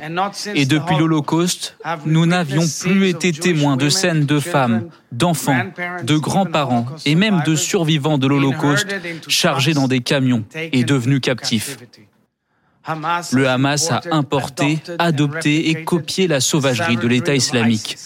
Et 0.55 0.65
depuis 0.65 0.95
l'Holocauste, 0.95 1.75
nous 2.05 2.25
n'avions 2.25 2.63
plus 2.79 3.09
été 3.09 3.33
témoins 3.33 3.75
de 3.75 3.89
scènes 3.89 4.25
de 4.25 4.39
femmes, 4.39 4.87
d'enfants, 5.11 5.65
de 6.01 6.15
grands-parents 6.15 6.85
et 7.05 7.15
même 7.15 7.43
de 7.45 7.55
survivants 7.55 8.17
de 8.17 8.25
l'Holocauste 8.25 8.87
chargés 9.27 9.73
dans 9.73 9.89
des 9.89 9.99
camions 9.99 10.45
et 10.55 10.85
devenus 10.85 11.19
captifs. 11.19 11.77
Le 13.33 13.49
Hamas 13.49 13.91
a 13.91 13.99
importé, 14.11 14.79
adopté 14.97 15.71
et 15.71 15.83
copié 15.83 16.25
la 16.27 16.39
sauvagerie 16.39 16.95
de 16.95 17.07
l'État 17.07 17.35
islamique, 17.35 17.97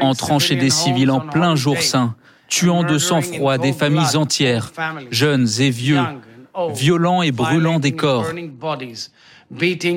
entrant 0.00 0.38
chez 0.38 0.56
des 0.56 0.70
civils 0.70 1.10
en 1.10 1.20
plein 1.20 1.56
jour 1.56 1.82
saint, 1.82 2.16
tuant 2.48 2.84
de 2.84 2.98
sang-froid 2.98 3.58
des 3.58 3.72
familles 3.72 4.16
entières, 4.16 4.72
jeunes 5.10 5.48
et 5.58 5.70
vieux, 5.70 6.00
violant 6.74 7.22
et 7.22 7.32
brûlant 7.32 7.78
des 7.78 7.92
corps, 7.92 8.26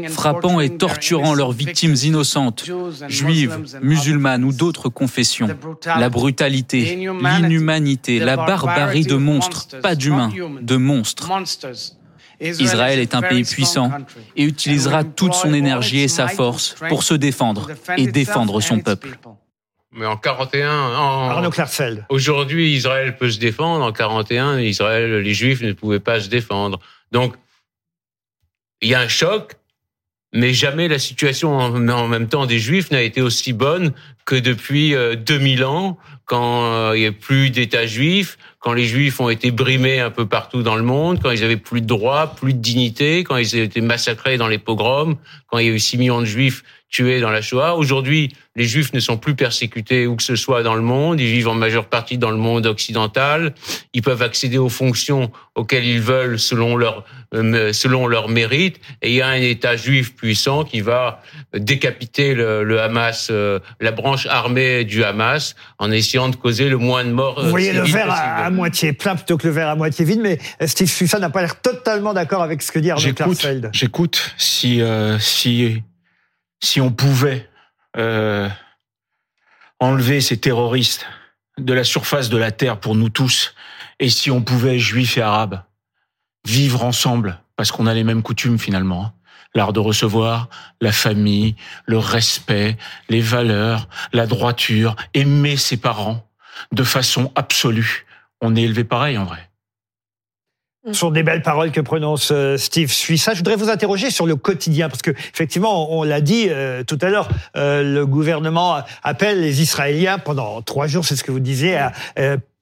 frappant 0.09 0.59
et 0.59 0.77
torturant 0.77 1.33
leurs 1.33 1.51
victimes 1.51 1.95
innocentes, 2.03 2.69
juives, 3.07 3.79
musulmanes 3.81 4.43
ou 4.43 4.53
d'autres 4.53 4.89
confessions. 4.89 5.47
La 5.85 6.09
brutalité, 6.09 6.95
l'inhumanité, 7.21 8.19
la 8.19 8.35
barbarie 8.35 9.05
de 9.05 9.15
monstres, 9.15 9.67
pas 9.81 9.95
d'humains, 9.95 10.31
de 10.61 10.75
monstres. 10.75 11.29
Israël 12.41 12.99
est 12.99 13.15
un 13.15 13.21
pays 13.21 13.43
puissant 13.43 13.91
et 14.35 14.43
utilisera 14.43 15.03
toute 15.03 15.33
son 15.33 15.53
énergie 15.53 15.99
et 15.99 16.07
sa 16.07 16.27
force 16.27 16.75
pour 16.87 17.03
se 17.03 17.13
défendre 17.13 17.69
et 17.97 18.07
défendre 18.07 18.61
son 18.61 18.79
peuple. 18.79 19.17
Mais 19.91 20.05
en 20.05 20.17
41, 20.17 20.71
en... 20.71 21.29
Aujourd'hui, 22.09 22.73
Israël 22.73 23.17
peut 23.17 23.31
se 23.31 23.39
défendre. 23.39 23.83
En 23.83 23.91
41, 23.91 24.59
Israël, 24.59 25.21
les 25.21 25.33
Juifs 25.33 25.61
ne 25.61 25.73
pouvaient 25.73 25.99
pas 25.99 26.19
se 26.19 26.29
défendre. 26.29 26.79
Donc, 27.11 27.35
il 28.81 28.89
y 28.89 28.93
a 28.93 28.99
un 28.99 29.07
choc, 29.07 29.55
mais 30.31 30.53
jamais 30.53 30.87
la 30.87 30.99
situation 30.99 31.57
en, 31.57 32.07
même 32.07 32.27
temps 32.27 32.45
des 32.45 32.59
Juifs 32.59 32.91
n'a 32.91 33.01
été 33.01 33.21
aussi 33.21 33.51
bonne 33.51 33.93
que 34.25 34.35
depuis 34.35 34.93
2000 35.25 35.63
euh, 35.63 35.67
ans, 35.67 35.97
quand 36.25 36.65
euh, 36.65 36.95
il 36.95 37.01
n'y 37.01 37.07
a 37.07 37.11
plus 37.11 37.49
d'État 37.49 37.87
juif, 37.87 38.37
quand 38.59 38.73
les 38.73 38.85
Juifs 38.85 39.19
ont 39.19 39.29
été 39.29 39.49
brimés 39.49 39.99
un 39.99 40.11
peu 40.11 40.27
partout 40.27 40.61
dans 40.61 40.75
le 40.75 40.83
monde, 40.83 41.19
quand 41.19 41.31
ils 41.31 41.43
avaient 41.43 41.57
plus 41.57 41.81
de 41.81 41.87
droits, 41.87 42.35
plus 42.35 42.53
de 42.53 42.59
dignité, 42.59 43.23
quand 43.23 43.37
ils 43.37 43.55
ont 43.55 43.63
été 43.63 43.81
massacrés 43.81 44.37
dans 44.37 44.47
les 44.47 44.59
pogroms, 44.59 45.17
quand 45.47 45.57
il 45.57 45.65
y 45.65 45.69
a 45.69 45.73
eu 45.73 45.79
6 45.79 45.97
millions 45.97 46.19
de 46.19 46.25
Juifs 46.25 46.63
tués 46.89 47.21
dans 47.21 47.29
la 47.29 47.41
Shoah. 47.41 47.75
Aujourd'hui, 47.75 48.33
les 48.55 48.65
Juifs 48.65 48.93
ne 48.93 48.99
sont 48.99 49.17
plus 49.17 49.35
persécutés 49.35 50.07
où 50.07 50.15
que 50.15 50.23
ce 50.23 50.35
soit 50.35 50.63
dans 50.63 50.75
le 50.75 50.81
monde. 50.81 51.19
Ils 51.19 51.31
vivent 51.31 51.47
en 51.47 51.55
majeure 51.55 51.85
partie 51.85 52.17
dans 52.17 52.31
le 52.31 52.37
monde 52.37 52.65
occidental. 52.65 53.53
Ils 53.93 54.01
peuvent 54.01 54.21
accéder 54.21 54.57
aux 54.57 54.69
fonctions 54.69 55.31
auxquelles 55.55 55.85
ils 55.85 56.01
veulent 56.01 56.39
selon 56.39 56.75
leur 56.75 57.05
euh, 57.35 57.73
selon 57.73 58.07
leur 58.07 58.27
mérite. 58.27 58.79
Et 59.03 59.11
il 59.11 59.15
y 59.15 59.21
a 59.21 59.27
un 59.27 59.35
État 59.35 59.75
juif 59.75 60.15
puissant 60.15 60.63
qui 60.63 60.81
va 60.81 61.21
décapiter 61.53 62.33
le, 62.33 62.81
Hamas, 62.81 63.27
euh, 63.29 63.59
la 63.79 63.91
branche 63.91 64.25
armée 64.25 64.83
du 64.83 65.03
Hamas, 65.03 65.55
en 65.77 65.91
essayant 65.91 66.29
de 66.29 66.35
causer 66.35 66.69
le 66.69 66.77
moins 66.77 67.05
de 67.05 67.11
morts. 67.11 67.39
Vous 67.39 67.51
voyez 67.51 67.71
le 67.71 67.83
verre 67.83 68.11
à, 68.11 68.49
moitié 68.49 68.93
plein 68.93 69.15
plutôt 69.15 69.37
que 69.37 69.45
le 69.45 69.53
verre 69.53 69.69
à 69.69 69.75
moitié 69.75 70.05
vide, 70.05 70.21
mais 70.21 70.39
Steve 70.65 70.89
Sussa 70.89 71.19
n'a 71.19 71.29
pas 71.29 71.41
l'air 71.41 71.61
totalement 71.61 72.15
d'accord 72.15 72.41
avec 72.41 72.63
ce 72.63 72.71
que 72.71 72.79
dit 72.79 72.89
Arnaud 72.89 73.13
Klarsfeld. 73.13 73.69
J'écoute. 73.73 74.33
Si 74.37 74.81
euh, 74.81 75.19
si 75.19 75.83
si 76.61 76.81
on 76.81 76.91
pouvait 76.91 77.49
euh, 77.97 78.49
enlever 79.79 80.21
ces 80.21 80.37
terroristes 80.37 81.05
de 81.57 81.73
la 81.73 81.83
surface 81.83 82.29
de 82.29 82.37
la 82.37 82.51
terre 82.51 82.79
pour 82.79 82.95
nous 82.95 83.09
tous, 83.09 83.53
et 83.99 84.09
si 84.09 84.31
on 84.31 84.41
pouvait, 84.41 84.79
juifs 84.79 85.17
et 85.17 85.21
arabes, 85.21 85.63
vivre 86.45 86.83
ensemble, 86.83 87.39
parce 87.55 87.71
qu'on 87.71 87.87
a 87.87 87.93
les 87.93 88.03
mêmes 88.03 88.23
coutumes 88.23 88.59
finalement, 88.59 89.05
hein. 89.05 89.13
l'art 89.53 89.73
de 89.73 89.79
recevoir, 89.79 90.49
la 90.79 90.91
famille, 90.91 91.55
le 91.85 91.97
respect, 91.97 92.77
les 93.09 93.21
valeurs, 93.21 93.89
la 94.13 94.25
droiture, 94.25 94.95
aimer 95.13 95.57
ses 95.57 95.77
parents 95.77 96.25
de 96.71 96.83
façon 96.83 97.31
absolue. 97.35 98.05
On 98.41 98.55
est 98.55 98.63
élevé 98.63 98.83
pareil 98.83 99.17
en 99.17 99.25
vrai. 99.25 99.48
Ce 100.87 100.93
sont 100.93 101.11
des 101.11 101.23
belles 101.23 101.41
paroles 101.41 101.71
que 101.71 101.81
prononce 101.81 102.31
euh, 102.31 102.55
Steve 102.55 102.89
Suissa. 102.89 103.33
Je 103.33 103.39
voudrais 103.39 103.57
vous 103.57 103.69
interroger 103.69 104.11
sur 104.11 104.25
le 104.25 104.37
quotidien, 104.37 104.87
parce 104.87 105.01
que 105.01 105.11
effectivement, 105.11 105.91
on 105.93 106.03
l'a 106.03 106.21
dit 106.21 106.47
euh, 106.49 106.83
tout 106.85 106.97
à 107.01 107.09
l'heure, 107.09 107.27
euh, 107.57 107.83
le 107.83 108.05
gouvernement 108.05 108.77
appelle 109.03 109.41
les 109.41 109.61
Israéliens 109.61 110.19
pendant 110.19 110.61
trois 110.61 110.87
jours, 110.87 111.03
c'est 111.03 111.17
ce 111.17 111.23
que 111.25 111.31
vous 111.31 111.41
disiez, 111.41 111.75
à 111.75 111.91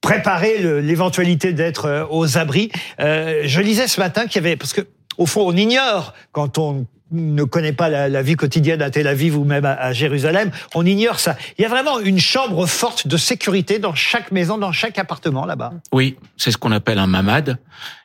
préparer 0.02 0.82
l'éventualité 0.82 1.54
d'être 1.54 2.08
aux 2.10 2.38
abris. 2.38 2.72
je 3.00 3.62
lisais 3.62 3.88
ce 3.88 4.00
matin 4.00 4.26
qu'il 4.26 4.42
y 4.42 4.46
avait, 4.46 4.56
parce 4.56 4.74
que 4.74 4.82
au 5.18 5.26
fond, 5.26 5.42
on 5.46 5.56
ignore 5.56 6.14
quand 6.32 6.58
on 6.58 6.86
ne 7.12 7.44
connaît 7.44 7.74
pas 7.74 7.90
la, 7.90 8.22
vie 8.22 8.36
quotidienne 8.36 8.82
à 8.82 8.90
Tel 8.90 9.08
Aviv 9.08 9.38
ou 9.38 9.44
même 9.44 9.66
à, 9.66 9.94
Jérusalem, 9.94 10.52
on 10.76 10.86
ignore 10.86 11.20
ça. 11.20 11.36
Il 11.58 11.62
y 11.62 11.66
a 11.66 11.70
vraiment 11.70 12.00
une 12.00 12.20
chambre 12.20 12.66
forte 12.66 13.08
de 13.08 13.18
sécurité 13.18 13.80
dans 13.80 13.96
chaque 13.96 14.32
maison, 14.32 14.58
dans 14.58 14.72
chaque 14.72 15.00
appartement 15.00 15.46
là-bas. 15.46 15.74
Oui, 15.92 16.18
c'est 16.36 16.52
ce 16.52 16.58
qu'on 16.58 16.72
appelle 16.72 17.00
un 17.00 17.08
mamad 17.08 17.58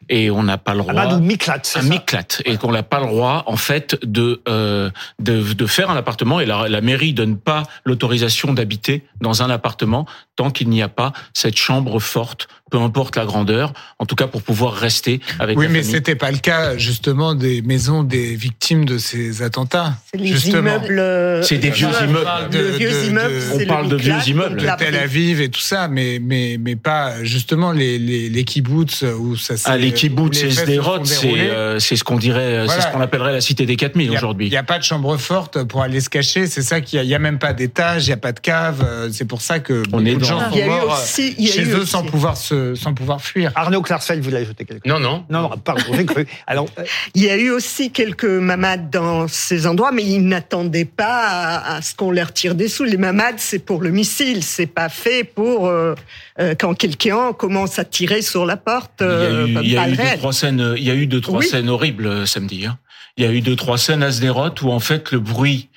et 0.08 0.30
on 0.30 0.42
n'a 0.42 0.58
pas 0.58 0.74
le 0.74 0.80
droit. 0.80 0.92
Un 0.94 1.20
miklat, 1.20 1.62
un 1.74 1.82
miklat 1.82 2.42
et 2.44 2.56
qu'on 2.56 2.72
n'a 2.72 2.82
pas 2.82 3.00
le 3.00 3.06
droit 3.06 3.44
en 3.46 3.56
fait 3.56 3.98
de 4.04 4.42
euh, 4.48 4.90
de, 5.18 5.52
de, 5.54 5.66
faire 5.66 5.90
un 5.90 5.96
appartement 5.96 6.40
et 6.40 6.46
la, 6.46 6.68
la 6.68 6.80
mairie 6.80 7.12
donne 7.12 7.38
pas 7.38 7.64
l'autorisation 7.84 8.52
d'habiter 8.52 9.04
dans 9.20 9.42
un 9.42 9.50
appartement 9.50 10.06
tant 10.36 10.50
qu'il 10.50 10.68
n'y 10.68 10.82
a 10.82 10.88
pas 10.88 11.12
cette 11.34 11.56
chambre 11.56 11.98
forte, 11.98 12.48
peu 12.72 12.78
importe 12.78 13.16
la 13.16 13.26
grandeur, 13.26 13.74
en 13.98 14.06
tout 14.06 14.14
cas 14.14 14.26
pour 14.26 14.42
pouvoir 14.42 14.72
rester 14.72 15.20
avec. 15.38 15.58
Oui, 15.58 15.66
la 15.66 15.72
mais 15.72 15.82
c'était 15.82 16.14
pas 16.14 16.30
le 16.30 16.38
cas 16.38 16.78
justement 16.78 17.34
des 17.34 17.60
maisons 17.60 18.02
des 18.02 18.34
victimes 18.34 18.86
de 18.86 18.96
ces 18.96 19.42
attentats. 19.42 19.92
C'est 20.10 20.18
les 20.18 20.48
immeubles. 20.48 20.98
Euh, 20.98 21.42
c'est 21.42 21.58
des 21.58 21.68
vieux 21.68 21.90
immeubles. 22.02 22.26
on 22.26 23.66
parle 23.66 23.88
de 23.90 23.96
vieux 23.96 24.26
immeubles. 24.26 24.56
De 24.56 24.66
Tel 24.78 24.96
Aviv 24.96 25.42
et 25.42 25.50
tout 25.50 25.60
ça, 25.60 25.86
mais 25.88 26.18
mais 26.18 26.56
mais 26.58 26.74
pas 26.74 27.22
justement 27.22 27.72
les 27.72 27.98
les, 27.98 28.30
les 28.30 28.44
kibbutz 28.44 29.02
où 29.02 29.36
ça. 29.36 29.54
Ah, 29.66 29.76
les 29.76 29.92
kibbutz 29.92 30.42
et 30.42 30.50
Sderot, 30.50 31.04
c'est 31.04 31.50
euh, 31.50 31.78
c'est 31.78 31.96
ce 31.96 32.04
qu'on 32.04 32.16
dirait, 32.16 32.64
c'est 32.68 32.80
ce 32.80 32.86
qu'on 32.86 33.02
appellerait 33.02 33.32
la 33.32 33.42
cité 33.42 33.66
des 33.66 33.76
4000 33.76 34.10
aujourd'hui. 34.12 34.46
Il 34.46 34.50
n'y 34.50 34.56
a 34.56 34.62
pas 34.62 34.78
de 34.78 34.84
chambre 34.84 35.14
forte 35.18 35.62
pour 35.64 35.82
aller 35.82 36.00
se 36.00 36.08
cacher. 36.08 36.46
C'est 36.46 36.62
ça 36.62 36.80
qu'il 36.80 36.96
y 36.96 37.00
a. 37.00 37.02
Il 37.02 37.10
y 37.10 37.14
a 37.14 37.18
même 37.18 37.38
pas 37.38 37.52
d'étage, 37.52 38.06
il 38.06 38.10
y 38.10 38.14
a 38.14 38.16
pas 38.16 38.32
de 38.32 38.40
cave. 38.40 38.82
Euh, 38.82 39.10
c'est 39.12 39.26
pour 39.26 39.42
ça 39.42 39.58
que 39.58 39.82
on 39.92 40.06
est 40.06 40.14
de 40.14 40.24
gens 40.24 40.50
sont 40.50 40.64
morts 40.64 40.98
chez 41.04 41.64
eux 41.74 41.84
sans 41.84 42.02
pouvoir 42.02 42.38
se 42.38 42.61
sans 42.74 42.94
pouvoir 42.94 43.20
fuir. 43.20 43.52
Arnaud 43.54 43.82
Klarsfeld, 43.82 44.22
vous 44.22 44.30
l'avez 44.30 44.44
ajouté 44.44 44.64
quelque 44.64 44.88
chose. 44.88 44.92
Non, 44.92 45.00
non. 45.00 45.24
Non, 45.30 45.50
pardon, 45.64 45.82
j'ai 45.94 46.06
cru. 46.06 46.26
Alors, 46.46 46.68
il 47.14 47.22
y 47.22 47.30
a 47.30 47.36
eu 47.36 47.50
aussi 47.50 47.90
quelques 47.90 48.24
mamades 48.24 48.90
dans 48.90 49.28
ces 49.28 49.66
endroits, 49.66 49.92
mais 49.92 50.04
ils 50.04 50.26
n'attendaient 50.26 50.84
pas 50.84 51.58
à, 51.58 51.82
ce 51.82 51.94
qu'on 51.94 52.10
leur 52.10 52.32
tire 52.32 52.54
des 52.54 52.68
sous. 52.68 52.84
Les 52.84 52.96
mamades, 52.96 53.38
c'est 53.38 53.58
pour 53.58 53.80
le 53.80 53.90
missile, 53.90 54.42
c'est 54.42 54.66
pas 54.66 54.88
fait 54.88 55.24
pour 55.24 55.66
euh, 55.66 55.94
euh, 56.40 56.54
quand 56.58 56.74
quelqu'un 56.74 57.32
commence 57.32 57.78
à 57.78 57.84
tirer 57.84 58.22
sur 58.22 58.46
la 58.46 58.56
porte. 58.56 59.02
il 59.02 59.68
y 59.68 59.76
a 59.76 59.88
eu, 59.88 59.96
deux, 59.96 60.16
trois 60.18 60.32
scènes. 60.32 60.74
Il 60.76 60.84
y 60.84 60.90
a 60.90 60.94
eu 60.94 61.06
deux 61.06 61.20
trois 61.20 61.42
scènes 61.42 61.68
horribles 61.68 62.06
euh, 62.06 62.26
samedi. 62.26 62.66
Hein. 62.66 62.78
Il 63.16 63.24
y 63.24 63.26
a 63.26 63.32
eu 63.32 63.40
deux 63.40 63.56
trois 63.56 63.78
scènes 63.78 64.02
à 64.02 64.10
Sderot 64.10 64.54
où 64.62 64.70
en 64.70 64.80
fait 64.80 65.12
le 65.12 65.18
bruit 65.18 65.68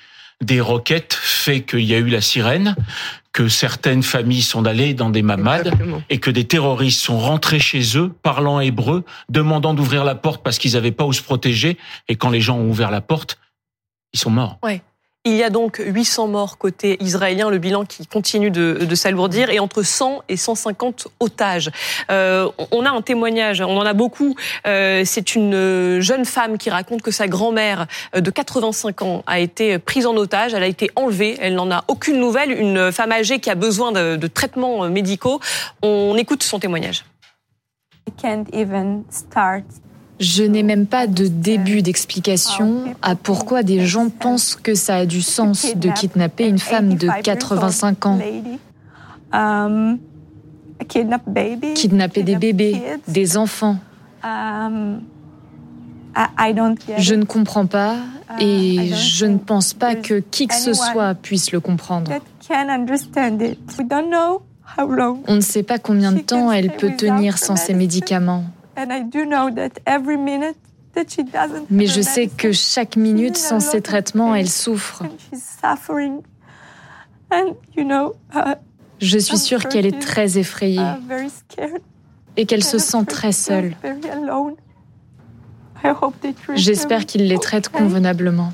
des 0.44 0.60
roquettes 0.60 1.14
fait 1.14 1.62
qu'il 1.62 1.84
y 1.84 1.94
a 1.94 1.98
eu 1.98 2.08
la 2.08 2.20
sirène, 2.20 2.76
que 3.32 3.48
certaines 3.48 4.02
familles 4.02 4.42
sont 4.42 4.64
allées 4.66 4.94
dans 4.94 5.10
des 5.10 5.22
mamades 5.22 5.72
et 6.08 6.18
que 6.18 6.30
des 6.30 6.44
terroristes 6.44 7.00
sont 7.00 7.18
rentrés 7.18 7.58
chez 7.58 7.98
eux, 7.98 8.12
parlant 8.22 8.60
hébreu, 8.60 9.04
demandant 9.28 9.74
d'ouvrir 9.74 10.04
la 10.04 10.14
porte 10.14 10.42
parce 10.42 10.58
qu'ils 10.58 10.72
n'avaient 10.72 10.92
pas 10.92 11.04
où 11.04 11.12
se 11.12 11.22
protéger. 11.22 11.76
Et 12.08 12.16
quand 12.16 12.30
les 12.30 12.40
gens 12.40 12.56
ont 12.56 12.68
ouvert 12.68 12.90
la 12.90 13.00
porte, 13.00 13.38
ils 14.12 14.18
sont 14.18 14.30
morts. 14.30 14.58
Ouais. 14.62 14.82
Il 15.26 15.34
y 15.34 15.42
a 15.42 15.50
donc 15.50 15.82
800 15.84 16.28
morts 16.28 16.56
côté 16.56 17.02
israélien, 17.02 17.50
le 17.50 17.58
bilan 17.58 17.84
qui 17.84 18.06
continue 18.06 18.52
de, 18.52 18.94
s'alourdir, 18.94 19.50
et 19.50 19.58
entre 19.58 19.82
100 19.82 20.22
et 20.28 20.36
150 20.36 21.08
otages. 21.18 21.72
Euh, 22.12 22.48
on 22.70 22.86
a 22.86 22.90
un 22.90 23.02
témoignage, 23.02 23.60
on 23.60 23.76
en 23.76 23.84
a 23.84 23.92
beaucoup. 23.92 24.36
Euh, 24.68 25.02
c'est 25.04 25.34
une 25.34 25.98
jeune 25.98 26.24
femme 26.24 26.58
qui 26.58 26.70
raconte 26.70 27.02
que 27.02 27.10
sa 27.10 27.26
grand-mère 27.26 27.88
de 28.16 28.30
85 28.30 29.02
ans 29.02 29.24
a 29.26 29.40
été 29.40 29.80
prise 29.80 30.06
en 30.06 30.14
otage, 30.16 30.54
elle 30.54 30.62
a 30.62 30.68
été 30.68 30.92
enlevée, 30.94 31.36
elle 31.40 31.56
n'en 31.56 31.72
a 31.72 31.82
aucune 31.88 32.20
nouvelle. 32.20 32.52
Une 32.52 32.92
femme 32.92 33.10
âgée 33.10 33.40
qui 33.40 33.50
a 33.50 33.56
besoin 33.56 33.90
de, 33.90 34.14
de 34.14 34.26
traitements 34.28 34.88
médicaux. 34.88 35.40
On 35.82 36.16
écoute 36.16 36.44
son 36.44 36.60
témoignage. 36.60 37.04
Je 40.18 40.42
n'ai 40.42 40.62
même 40.62 40.86
pas 40.86 41.06
de 41.06 41.26
début 41.26 41.82
d'explication 41.82 42.94
à 43.02 43.14
pourquoi 43.16 43.62
des 43.62 43.84
gens 43.84 44.08
pensent 44.08 44.56
que 44.56 44.74
ça 44.74 44.96
a 44.96 45.06
du 45.06 45.20
sens 45.20 45.76
de 45.76 45.90
kidnapper 45.90 46.48
une 46.48 46.58
femme 46.58 46.94
de 46.94 47.08
85 47.22 48.06
ans. 48.06 48.18
Kidnapper 51.74 52.22
des 52.22 52.36
bébés, 52.36 52.82
des 53.08 53.36
enfants. 53.36 53.76
Je 56.98 57.14
ne 57.14 57.24
comprends 57.24 57.66
pas 57.66 57.96
et 58.40 58.92
je 58.94 59.26
ne 59.26 59.36
pense 59.36 59.74
pas 59.74 59.94
que 59.94 60.20
qui 60.20 60.46
que 60.46 60.54
ce 60.54 60.72
soit 60.72 61.14
puisse 61.14 61.52
le 61.52 61.60
comprendre. 61.60 62.10
On 65.28 65.34
ne 65.34 65.40
sait 65.40 65.62
pas 65.62 65.78
combien 65.78 66.12
de 66.12 66.20
temps 66.20 66.50
elle 66.50 66.74
peut 66.74 66.92
tenir 66.96 67.38
sans 67.38 67.56
ses 67.56 67.74
médicaments. 67.74 68.44
Mais 71.70 71.86
je 71.86 72.00
sais 72.00 72.28
que 72.28 72.52
chaque 72.52 72.96
minute 72.96 73.36
sans 73.36 73.60
ces 73.60 73.80
traitements, 73.80 74.34
elle 74.34 74.48
souffre. 74.48 75.02
Je 79.00 79.18
suis 79.18 79.38
sûre 79.38 79.68
qu'elle 79.68 79.86
est 79.86 80.00
très 80.00 80.38
effrayée 80.38 80.80
et 82.36 82.46
qu'elle 82.46 82.64
se 82.64 82.78
sent 82.78 83.04
très 83.06 83.32
seule. 83.32 83.74
J'espère 86.54 87.06
qu'ils 87.06 87.28
les 87.28 87.38
traitent 87.38 87.68
convenablement. 87.68 88.52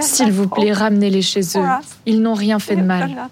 S'il 0.00 0.32
vous 0.32 0.48
plaît, 0.48 0.72
ramenez-les 0.72 1.22
chez 1.22 1.42
eux. 1.58 1.66
Ils 2.06 2.22
n'ont 2.22 2.34
rien 2.34 2.58
fait 2.58 2.76
de 2.76 2.82
mal. 2.82 3.28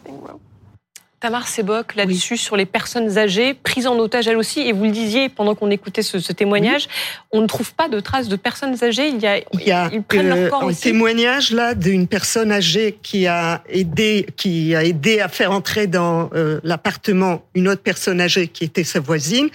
Tamar 1.25 1.49
Sebok, 1.49 1.95
là-dessus, 1.95 2.37
sur 2.37 2.55
les 2.55 2.67
personnes 2.67 3.17
âgées, 3.17 3.55
prises 3.55 3.87
en 3.87 3.99
otage 3.99 4.29
elles 4.29 4.37
aussi, 4.37 4.61
et 4.61 4.73
vous 4.75 4.85
le 4.85 4.91
disiez 4.91 5.31
pendant 5.31 5.55
qu'on 5.55 5.71
écoutait 5.71 6.03
ce, 6.03 6.19
témoignage, 6.35 6.87
on 7.33 7.41
ne 7.41 7.47
trouve 7.47 7.73
pas 7.73 7.89
de 7.89 7.99
traces 7.99 8.29
de 8.29 8.37
personnes 8.37 8.77
âgées. 8.85 9.09
Il 9.09 9.23
y 9.23 9.27
a, 9.27 9.39
Il 9.55 9.67
y 9.67 9.73
a 9.73 9.89
ils 9.91 10.03
prennent 10.03 10.29
leur 10.29 10.51
corps 10.51 10.69
un 10.69 10.75
témoignage 10.75 11.51
là 11.51 11.75
d'une 11.75 12.09
personne 12.09 12.53
âgée 12.53 12.99
qui 13.03 13.27
a 13.27 13.63
aidé, 13.71 14.27
qui 14.37 14.75
a 14.75 14.85
aidé 14.85 15.21
à 15.21 15.29
faire 15.29 15.51
entrer 15.53 15.87
dans 15.87 16.29
euh, 16.35 16.61
l'appartement 16.63 17.41
une 17.55 17.69
autre 17.69 17.81
personne 17.81 18.21
âgée 18.21 18.49
qui 18.49 18.65
était 18.65 18.85
sa 18.85 19.01
voisine, 19.01 19.49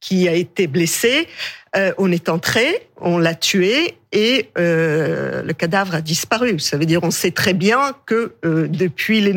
qui 0.00 0.28
a 0.28 0.34
été 0.34 0.66
blessée. 0.66 1.28
Euh, 1.76 1.92
on 1.98 2.10
est 2.10 2.30
entré, 2.30 2.88
on 3.00 3.18
l'a 3.18 3.36
tué 3.36 3.94
et 4.12 4.50
euh, 4.58 5.42
le 5.42 5.52
cadavre 5.52 5.94
a 5.94 6.00
disparu. 6.00 6.58
Ça 6.58 6.76
veut 6.76 6.86
dire 6.86 7.00
on 7.02 7.10
sait 7.10 7.30
très 7.30 7.54
bien 7.54 7.92
que 8.06 8.34
euh, 8.44 8.68
depuis 8.68 9.20
les, 9.20 9.32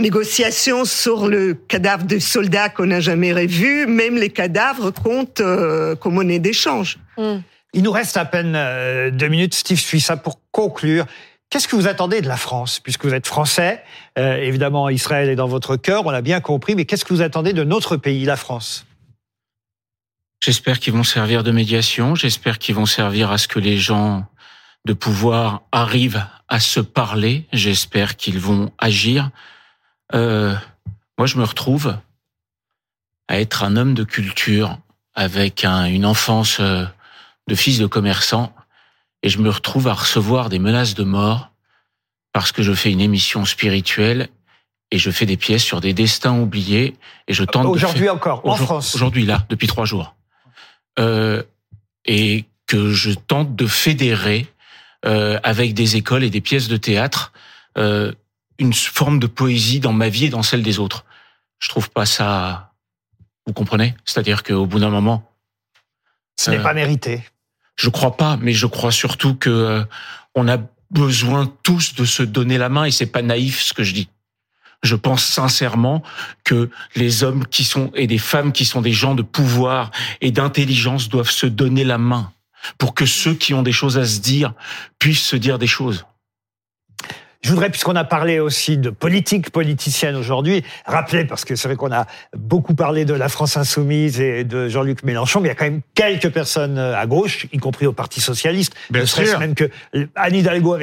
négociations 0.00 0.84
sur 0.84 1.28
le 1.28 1.54
cadavre 1.54 2.04
de 2.04 2.18
soldats 2.18 2.68
qu'on 2.68 2.86
n'a 2.86 3.00
jamais 3.00 3.32
revu, 3.32 3.86
même 3.86 4.16
les 4.16 4.30
cadavres 4.30 4.90
comptent 4.90 5.42
comme 6.00 6.14
monnaie 6.14 6.38
d'échange. 6.38 6.98
Hmm. 7.16 7.38
Il 7.74 7.82
nous 7.82 7.92
reste 7.92 8.16
à 8.16 8.24
peine 8.24 8.56
deux 9.10 9.28
minutes. 9.28 9.54
Steve 9.54 9.78
ça 10.00 10.16
pour 10.16 10.40
conclure. 10.50 11.06
Qu'est-ce 11.50 11.68
que 11.68 11.76
vous 11.76 11.86
attendez 11.86 12.20
de 12.20 12.28
la 12.28 12.36
France, 12.36 12.80
puisque 12.80 13.04
vous 13.04 13.14
êtes 13.14 13.26
français? 13.26 13.82
Évidemment, 14.16 14.88
Israël 14.88 15.28
est 15.28 15.36
dans 15.36 15.48
votre 15.48 15.76
cœur, 15.76 16.04
on 16.06 16.10
l'a 16.10 16.22
bien 16.22 16.40
compris, 16.40 16.74
mais 16.74 16.84
qu'est-ce 16.84 17.04
que 17.04 17.14
vous 17.14 17.22
attendez 17.22 17.52
de 17.52 17.64
notre 17.64 17.96
pays, 17.96 18.24
la 18.24 18.36
France? 18.36 18.87
J'espère 20.40 20.78
qu'ils 20.78 20.92
vont 20.92 21.04
servir 21.04 21.42
de 21.42 21.50
médiation. 21.50 22.14
J'espère 22.14 22.58
qu'ils 22.58 22.74
vont 22.74 22.86
servir 22.86 23.30
à 23.30 23.38
ce 23.38 23.48
que 23.48 23.58
les 23.58 23.78
gens 23.78 24.26
de 24.84 24.92
pouvoir 24.92 25.62
arrivent 25.72 26.24
à 26.48 26.60
se 26.60 26.80
parler. 26.80 27.46
J'espère 27.52 28.16
qu'ils 28.16 28.38
vont 28.38 28.72
agir. 28.78 29.30
Euh, 30.14 30.54
moi, 31.18 31.26
je 31.26 31.36
me 31.36 31.44
retrouve 31.44 31.96
à 33.26 33.40
être 33.40 33.64
un 33.64 33.76
homme 33.76 33.94
de 33.94 34.04
culture 34.04 34.78
avec 35.14 35.64
une 35.64 36.06
enfance 36.06 36.58
euh, 36.60 36.84
de 37.48 37.54
fils 37.54 37.78
de 37.78 37.86
commerçant 37.86 38.54
et 39.22 39.28
je 39.28 39.38
me 39.38 39.50
retrouve 39.50 39.88
à 39.88 39.94
recevoir 39.94 40.48
des 40.48 40.58
menaces 40.58 40.94
de 40.94 41.04
mort 41.04 41.50
parce 42.32 42.52
que 42.52 42.62
je 42.62 42.72
fais 42.72 42.92
une 42.92 43.00
émission 43.00 43.44
spirituelle 43.44 44.28
et 44.90 44.98
je 44.98 45.10
fais 45.10 45.26
des 45.26 45.36
pièces 45.36 45.64
sur 45.64 45.80
des 45.80 45.92
destins 45.92 46.38
oubliés 46.38 46.96
et 47.26 47.34
je 47.34 47.44
tente 47.44 47.66
aujourd'hui 47.66 48.08
encore 48.08 48.42
en 48.46 48.54
France 48.54 48.94
aujourd'hui 48.94 49.26
là 49.26 49.44
depuis 49.48 49.66
trois 49.66 49.84
jours 49.84 50.14
euh, 50.98 51.42
et 52.04 52.44
que 52.66 52.92
je 52.92 53.10
tente 53.12 53.56
de 53.56 53.66
fédérer 53.66 54.46
euh, 55.04 55.38
avec 55.42 55.74
des 55.74 55.96
écoles 55.96 56.24
et 56.24 56.30
des 56.30 56.40
pièces 56.40 56.68
de 56.68 56.76
théâtre 56.76 57.32
euh, 57.76 58.12
une 58.58 58.74
forme 58.74 59.18
de 59.18 59.26
poésie 59.26 59.80
dans 59.80 59.92
ma 59.92 60.08
vie 60.08 60.26
et 60.26 60.30
dans 60.30 60.42
celle 60.42 60.62
des 60.62 60.78
autres. 60.78 61.04
Je 61.60 61.68
trouve 61.68 61.90
pas 61.90 62.06
ça. 62.06 62.72
Vous 63.46 63.52
comprenez? 63.52 63.94
C'est-à-dire 64.04 64.42
qu'au 64.42 64.66
bout 64.66 64.80
d'un 64.80 64.90
moment, 64.90 65.30
ce 66.36 66.50
n'est 66.50 66.62
pas 66.62 66.74
mérité. 66.74 67.22
Je 67.76 67.88
crois 67.88 68.16
pas, 68.16 68.36
mais 68.36 68.52
je 68.52 68.66
crois 68.66 68.90
surtout 68.90 69.34
que 69.34 69.84
on 70.34 70.48
a 70.48 70.58
besoin 70.90 71.52
tous 71.62 71.94
de 71.94 72.04
se 72.04 72.22
donner 72.22 72.58
la 72.58 72.68
main 72.68 72.84
et 72.84 72.90
c'est 72.90 73.06
pas 73.06 73.22
naïf 73.22 73.60
ce 73.62 73.72
que 73.72 73.84
je 73.84 73.94
dis. 73.94 74.08
Je 74.82 74.94
pense 74.94 75.24
sincèrement 75.24 76.02
que 76.44 76.70
les 76.94 77.24
hommes 77.24 77.46
qui 77.46 77.64
sont 77.64 77.90
et 77.94 78.06
des 78.06 78.18
femmes 78.18 78.52
qui 78.52 78.64
sont 78.64 78.80
des 78.80 78.92
gens 78.92 79.14
de 79.14 79.22
pouvoir 79.22 79.90
et 80.20 80.30
d'intelligence 80.30 81.08
doivent 81.08 81.30
se 81.30 81.46
donner 81.46 81.84
la 81.84 81.98
main 81.98 82.32
pour 82.76 82.94
que 82.94 83.06
ceux 83.06 83.34
qui 83.34 83.54
ont 83.54 83.62
des 83.62 83.72
choses 83.72 83.98
à 83.98 84.04
se 84.04 84.20
dire 84.20 84.52
puissent 84.98 85.26
se 85.26 85.36
dire 85.36 85.58
des 85.58 85.66
choses. 85.66 86.04
Je 87.40 87.50
voudrais, 87.50 87.70
puisqu'on 87.70 87.94
a 87.94 88.02
parlé 88.02 88.40
aussi 88.40 88.78
de 88.78 88.90
politique 88.90 89.50
politicienne 89.50 90.16
aujourd'hui, 90.16 90.64
rappeler, 90.84 91.24
parce 91.24 91.44
que 91.44 91.54
c'est 91.54 91.68
vrai 91.68 91.76
qu'on 91.76 91.92
a 91.92 92.04
beaucoup 92.36 92.74
parlé 92.74 93.04
de 93.04 93.14
la 93.14 93.28
France 93.28 93.56
insoumise 93.56 94.20
et 94.20 94.42
de 94.42 94.68
Jean-Luc 94.68 95.04
Mélenchon, 95.04 95.40
mais 95.40 95.46
il 95.46 95.50
y 95.50 95.52
a 95.52 95.54
quand 95.54 95.66
même 95.66 95.82
quelques 95.94 96.30
personnes 96.30 96.78
à 96.78 97.06
gauche, 97.06 97.46
y 97.52 97.58
compris 97.58 97.86
au 97.86 97.92
Parti 97.92 98.20
socialiste. 98.20 98.74
Bien 98.90 99.06
sûr. 99.06 99.38
même 99.38 99.54
que 99.54 99.70
Anne 100.16 100.34
Hidalgo, 100.34 100.78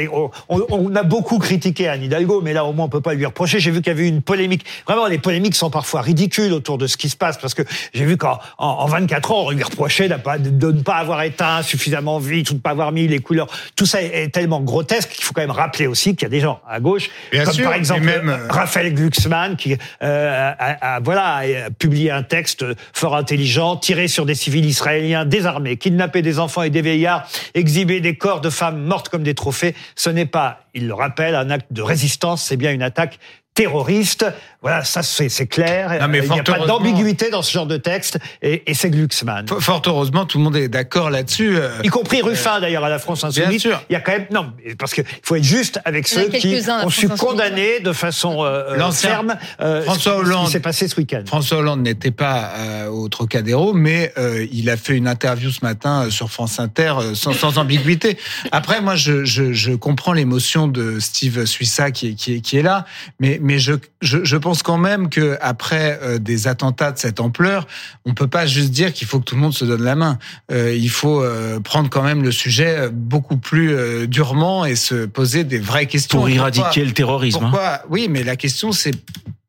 on, 0.47 0.95
a 0.95 1.03
beaucoup 1.03 1.39
critiqué 1.39 1.89
Anne 1.89 2.03
Hidalgo, 2.03 2.39
mais 2.41 2.53
là 2.53 2.63
au 2.63 2.71
moins 2.71 2.85
on 2.85 2.89
peut 2.89 3.01
pas 3.01 3.15
lui 3.15 3.25
reprocher. 3.25 3.59
J'ai 3.59 3.71
vu 3.71 3.81
qu'il 3.81 3.87
y 3.87 3.95
avait 3.95 4.05
eu 4.05 4.09
une 4.09 4.21
polémique. 4.21 4.65
Vraiment, 4.87 5.07
les 5.07 5.19
polémiques 5.19 5.55
sont 5.55 5.69
parfois 5.69 6.01
ridicules 6.01 6.53
autour 6.53 6.77
de 6.77 6.87
ce 6.87 6.95
qui 6.95 7.09
se 7.09 7.17
passe, 7.17 7.37
parce 7.37 7.53
que 7.53 7.63
j'ai 7.93 8.05
vu 8.05 8.15
qu'en 8.15 8.39
en, 8.57 8.85
24 8.85 9.31
ans, 9.33 9.43
on 9.47 9.51
lui 9.51 9.63
reprochait 9.63 10.07
de, 10.07 10.71
ne 10.71 10.81
pas 10.81 10.95
avoir 10.95 11.21
éteint 11.23 11.63
suffisamment 11.63 12.17
vite 12.17 12.49
ou 12.51 12.53
de 12.53 12.59
ne 12.59 12.61
pas 12.61 12.69
avoir 12.69 12.93
mis 12.93 13.09
les 13.09 13.19
couleurs. 13.19 13.47
Tout 13.75 13.85
ça 13.85 14.01
est, 14.01 14.33
tellement 14.33 14.61
grotesque 14.61 15.09
qu'il 15.09 15.23
faut 15.25 15.33
quand 15.33 15.41
même 15.41 15.51
rappeler 15.51 15.87
aussi 15.87 16.15
qu'il 16.15 16.23
y 16.23 16.25
a 16.25 16.29
des 16.29 16.44
gens 16.45 16.61
à 16.67 16.79
gauche, 16.79 17.09
comme 17.31 17.57
par 17.63 17.73
exemple 17.73 18.01
même... 18.01 18.29
Euh, 18.29 18.47
Raphaël 18.49 18.93
Glucksmann 18.93 19.55
qui 19.55 19.75
euh, 20.03 20.51
a, 20.57 20.99
voilà 21.01 21.37
a 21.37 21.69
publié 21.71 22.11
un 22.11 22.23
texte 22.23 22.63
fort 22.93 23.15
intelligent 23.15 23.77
tiré 23.77 24.07
sur 24.07 24.25
des 24.25 24.35
civils 24.35 24.65
israéliens 24.65 25.25
désarmés, 25.25 25.77
kidnapper 25.77 26.21
des 26.21 26.39
enfants 26.39 26.61
et 26.61 26.69
des 26.69 26.81
vieillards, 26.81 27.27
exhiber 27.53 27.99
des 27.99 28.15
corps 28.15 28.41
de 28.41 28.49
femmes 28.49 28.81
mortes 28.83 29.09
comme 29.09 29.23
des 29.23 29.33
trophées. 29.33 29.75
Ce 29.95 30.09
n'est 30.09 30.25
pas, 30.25 30.65
il 30.73 30.87
le 30.87 30.93
rappelle, 30.93 31.35
un 31.35 31.49
acte 31.49 31.67
de 31.71 31.81
résistance, 31.81 32.43
c'est 32.43 32.57
bien 32.57 32.71
une 32.71 32.83
attaque 32.83 33.19
terroriste. 33.55 34.25
Voilà, 34.65 34.83
ça 34.83 35.03
c'est 35.03 35.45
clair. 35.45 36.07
mais 36.09 36.21
Il 36.23 36.31
n'y 36.31 36.39
a 36.39 36.43
pas 36.43 36.65
d'ambiguïté 36.65 37.29
dans 37.29 37.43
ce 37.43 37.51
genre 37.51 37.67
de 37.67 37.77
texte 37.77 38.17
et, 38.41 38.63
et 38.65 38.73
c'est 38.73 38.89
Glucksmann. 38.89 39.45
Fort 39.59 39.83
heureusement, 39.85 40.25
tout 40.25 40.39
le 40.39 40.43
monde 40.43 40.55
est 40.55 40.69
d'accord 40.69 41.11
là-dessus. 41.11 41.55
Euh, 41.55 41.69
y 41.83 41.89
compris 41.89 42.23
Ruffin 42.23 42.59
d'ailleurs 42.59 42.83
à 42.83 42.89
la 42.89 42.97
France 42.97 43.23
Insoumise. 43.23 43.49
Bien 43.49 43.59
sûr. 43.59 43.83
Il 43.91 43.93
y 43.93 43.95
a 43.95 43.99
quand 43.99 44.13
même 44.13 44.25
non, 44.31 44.51
parce 44.79 44.95
qu'il 44.95 45.03
faut 45.21 45.35
être 45.35 45.43
juste 45.43 45.79
avec 45.85 46.07
ceux 46.07 46.29
qui 46.29 46.57
ont 46.83 46.89
su 46.89 47.07
condamner 47.09 47.79
de 47.79 47.93
façon 47.93 48.43
euh, 48.43 48.71
euh 48.71 48.91
ferme 48.91 49.35
euh, 49.61 49.83
François 49.83 50.17
Hollande, 50.17 50.45
ce 50.45 50.47
qui 50.47 50.51
s'est 50.53 50.59
passé 50.61 50.87
ce 50.87 50.95
week-end. 50.95 51.21
François 51.27 51.59
Hollande 51.59 51.81
n'était 51.81 52.09
pas 52.09 52.53
euh, 52.57 52.87
au 52.87 53.07
Trocadéro, 53.07 53.73
mais 53.73 54.13
il 54.51 54.69
a 54.71 54.77
fait 54.77 54.95
une 54.95 55.07
interview 55.07 55.51
ce 55.51 55.63
matin 55.63 56.09
sur 56.09 56.31
France 56.31 56.59
Inter 56.59 56.95
sans, 57.13 57.33
sans 57.33 57.59
ambiguïté. 57.59 58.17
Après, 58.51 58.81
moi, 58.81 58.95
je, 58.95 59.25
je, 59.25 59.53
je 59.53 59.73
comprends 59.73 60.13
l'émotion 60.13 60.67
de 60.67 60.99
Steve 60.99 61.45
Suissa 61.45 61.91
qui, 61.91 62.15
qui, 62.15 62.41
qui 62.41 62.57
est 62.57 62.63
là, 62.63 62.85
mais 63.19 63.39
mais 63.41 63.59
je, 63.59 63.73
je, 64.01 64.23
je, 64.23 64.37
pense 64.37 64.54
quand 64.63 64.77
même 64.77 65.09
que 65.09 65.37
après 65.41 65.99
euh, 66.01 66.19
des 66.19 66.47
attentats 66.47 66.91
de 66.91 66.97
cette 66.97 67.19
ampleur, 67.19 67.67
on 68.05 68.13
peut 68.13 68.27
pas 68.27 68.45
juste 68.45 68.71
dire 68.71 68.93
qu'il 68.93 69.07
faut 69.07 69.19
que 69.19 69.25
tout 69.25 69.35
le 69.35 69.41
monde 69.41 69.53
se 69.53 69.65
donne 69.65 69.83
la 69.83 69.95
main. 69.95 70.17
Euh, 70.51 70.75
il 70.75 70.89
faut 70.89 71.21
euh, 71.21 71.59
prendre 71.59 71.89
quand 71.89 72.03
même 72.03 72.23
le 72.23 72.31
sujet 72.31 72.89
beaucoup 72.91 73.37
plus 73.37 74.07
durement 74.07 74.65
et 74.65 74.75
se 74.75 75.05
poser 75.05 75.43
des 75.43 75.59
vraies 75.59 75.87
questions. 75.87 76.19
Pour 76.19 76.29
éradiquer 76.29 76.85
le 76.85 76.91
terrorisme. 76.91 77.51
Hein. 77.53 77.79
Oui, 77.89 78.07
mais 78.09 78.23
la 78.23 78.35
question 78.35 78.71
c'est 78.71 78.93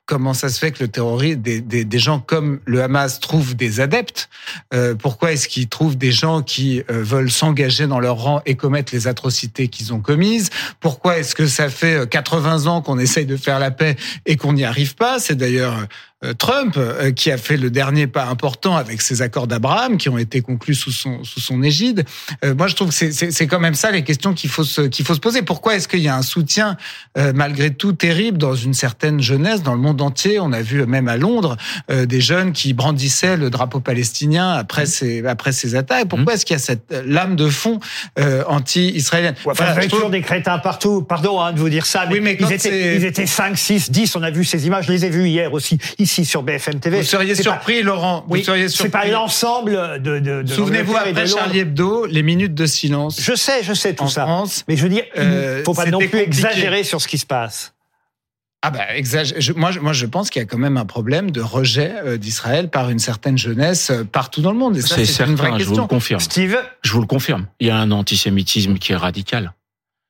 comment 0.07 0.35
ça 0.35 0.49
se 0.49 0.59
fait 0.59 0.71
que 0.71 0.83
le 0.85 0.89
terrorisme, 0.89 1.41
des, 1.41 1.61
des, 1.61 1.85
des, 1.85 1.99
gens 1.99 2.21
comme 2.21 2.61
le 2.65 2.83
Hamas 2.83 3.19
trouvent 3.21 3.57
des 3.57 3.81
adeptes 3.81 4.29
euh, 4.73 4.95
Pourquoi 4.95 5.33
est-ce 5.33 5.49
qu'ils 5.49 5.69
trouvent 5.69 5.99
des 5.99 6.13
gens 6.13 6.43
qui 6.43 6.83
euh, 6.91 7.03
veulent 7.03 7.31
s'engager 7.31 7.89
dans 7.89 7.99
leur 7.99 8.17
rang 8.17 8.41
et 8.47 8.55
commettre 8.55 8.95
les 8.95 9.09
atrocités 9.09 9.69
qu'ils 9.69 9.93
ont 9.93 10.01
commises? 10.01 10.51
Pourquoi 10.81 11.19
est-ce 11.19 11.35
que 11.35 11.47
ça 11.47 11.69
fait 11.69 12.09
80 12.09 12.67
euh, 12.67 12.71
ans 12.71 12.83
qu'on 12.83 12.99
essaye 12.99 13.27
de 13.27 13.37
faire 13.37 13.59
la 13.59 13.73
paix 13.73 13.97
et 14.25 14.37
qu'on 14.37 14.53
n'y 14.53 14.65
arrive 14.65 14.95
pas? 14.95 15.19
C'est 15.19 15.35
d'ailleurs 15.35 15.87
Trump 16.39 16.77
euh, 16.79 17.13
qui 17.13 17.31
a 17.31 17.37
fait 17.37 17.59
le 17.59 17.69
dernier 17.69 18.07
pas 18.07 18.25
important 18.25 18.75
avec 18.75 19.03
ses 19.03 19.21
accords 19.21 19.47
d'Abraham 19.47 19.99
qui 19.99 20.09
ont 20.09 20.17
été 20.17 20.41
conclus 20.41 20.75
sous 20.75 20.91
son 20.91 21.23
sous 21.25 21.41
son 21.41 21.63
égide. 21.63 22.07
Euh, 22.43 22.55
moi, 22.55 22.69
je 22.69 22.75
trouve 22.75 22.89
que 22.89 23.11
c'est 23.11 23.47
quand 23.47 23.61
même 23.61 23.75
ça 23.75 23.91
les 23.91 24.03
questions 24.03 24.33
qu'il 24.33 24.49
faut 24.49 24.65
se 24.65 24.81
qu'il 24.81 25.05
faut 25.05 25.15
se 25.15 25.21
poser. 25.21 25.43
Pourquoi 25.43 25.77
est-ce 25.77 25.89
qu'il 25.89 26.01
y 26.01 26.09
a 26.09 26.17
un 26.17 26.23
soutien 26.23 26.79
malgré 27.35 27.71
tout 27.71 27.93
terrible 27.93 28.39
dans 28.39 28.55
une 28.55 28.75
certaine 28.75 29.21
jeunesse 29.21 29.63
dans 29.63 29.75
le 29.75 29.81
monde 29.81 30.01
entier? 30.01 30.41
On 30.41 30.53
a 30.53 30.63
vu 30.63 30.87
même 30.87 31.09
à 31.09 31.19
Londres 31.19 31.57
des 31.91 32.21
jeunes 32.21 32.53
qui 32.53 32.73
brandissaient 32.73 33.37
le 33.37 33.51
drapeau 33.51 33.81
palestinien 33.81 34.51
après 34.51 34.85
mmh. 34.85 34.87
ces 34.87 35.27
après 35.27 35.53
ces 35.53 35.75
attaques. 35.75 36.09
Pourquoi 36.09 36.33
mmh. 36.33 36.37
est-ce 36.37 36.47
qu'il 36.47 36.55
y 36.55 36.57
a 36.57 36.63
cette 36.63 36.95
lame 37.05 37.37
de 37.37 37.49
fond 37.49 37.79
anti-israélienne? 38.47 39.35
Enfin, 39.45 39.75
il 39.77 39.83
y 39.83 39.87
a 39.87 39.89
toujours 39.89 40.11
des 40.11 40.23
crétins 40.23 40.59
partout. 40.59 41.03
Pardon 41.03 41.41
hein, 41.41 41.53
de 41.53 41.59
vous 41.59 41.69
dire 41.69 41.85
ça, 41.85 42.07
mais, 42.07 42.15
oui, 42.15 42.21
mais 42.21 42.37
ils, 42.41 42.53
étaient, 42.53 42.97
ils 42.97 43.05
étaient 43.05 43.27
5, 43.27 43.57
6, 43.57 43.91
10. 43.91 44.17
On 44.17 44.23
a 44.23 44.31
vu 44.31 44.45
ces 44.45 44.67
images, 44.67 44.87
je 44.87 44.93
les 44.93 45.05
ai 45.05 45.11
vues 45.11 45.29
hier 45.29 45.53
aussi 45.53 45.79
ici 46.07 46.25
sur 46.25 46.43
BFM 46.43 46.79
TV. 46.79 46.99
Vous 46.99 47.05
seriez 47.05 47.35
surpris, 47.35 47.83
Laurent. 47.83 48.25
Vous 48.29 48.43
seriez 48.43 48.69
surpris. 48.69 48.85
C'est 48.85 48.91
pas 48.91 49.07
l'ensemble 49.07 50.01
de. 50.01 50.21
de, 50.21 50.43
de 50.43 50.47
Souvenez-vous 50.47 50.97
après 50.97 51.27
Charlie 51.27 51.61
Hebdo, 51.61 52.07
les 52.07 52.23
minutes 52.23 52.55
de 52.55 52.67
silence. 52.67 53.21
Je 53.21 53.35
sais, 53.35 53.63
je 53.63 53.75
sais 53.75 53.95
tout 53.95 54.09
ça. 54.09 54.23
France, 54.23 54.65
mais 54.69 54.77
je 54.77 54.83
veux 54.83 54.89
dire, 54.89 55.05
il 55.17 55.23
ne 55.23 55.27
euh, 55.27 55.65
faut 55.65 55.75
pas 55.75 55.87
non 55.87 55.99
plus 55.99 56.21
exagérer 56.21 56.85
sur 56.85 57.01
ce 57.01 57.09
qui 57.09 57.19
se 57.19 57.27
passe. 57.27 57.75
Ah 58.63 58.71
bah, 58.71 58.85
moi, 59.55 59.71
moi, 59.81 59.93
je 59.93 60.07
pense 60.07 60.31
qu'il 60.31 60.41
y 60.41 60.45
a 60.45 60.47
quand 60.47 60.59
même 60.59 60.77
un 60.77 60.87
problème 60.87 61.31
de 61.31 61.41
rejet 61.41 61.93
euh, 62.05 62.17
d'Israël 62.17 62.69
par 62.69 62.91
une 62.91 62.99
certaine 62.99 63.39
jeunesse 63.39 63.91
euh, 63.91 64.05
partout 64.05 64.41
dans 64.41 64.51
le 64.51 64.59
monde. 64.59 64.77
C'est 64.81 65.05
certain, 65.05 65.33
une 65.33 65.37
vraie 65.37 65.51
question. 65.51 65.67
je 65.67 65.75
vous 65.75 65.81
le 65.83 65.87
confirme. 65.89 66.21
Steve 66.21 66.57
Je 66.83 66.93
vous 66.93 67.01
le 67.01 67.07
confirme. 67.07 67.47
Il 67.61 67.67
y 67.67 67.71
a 67.71 67.77
un 67.77 67.91
antisémitisme 67.91 68.79
qui 68.79 68.93
est 68.93 68.97
radical. 68.97 69.53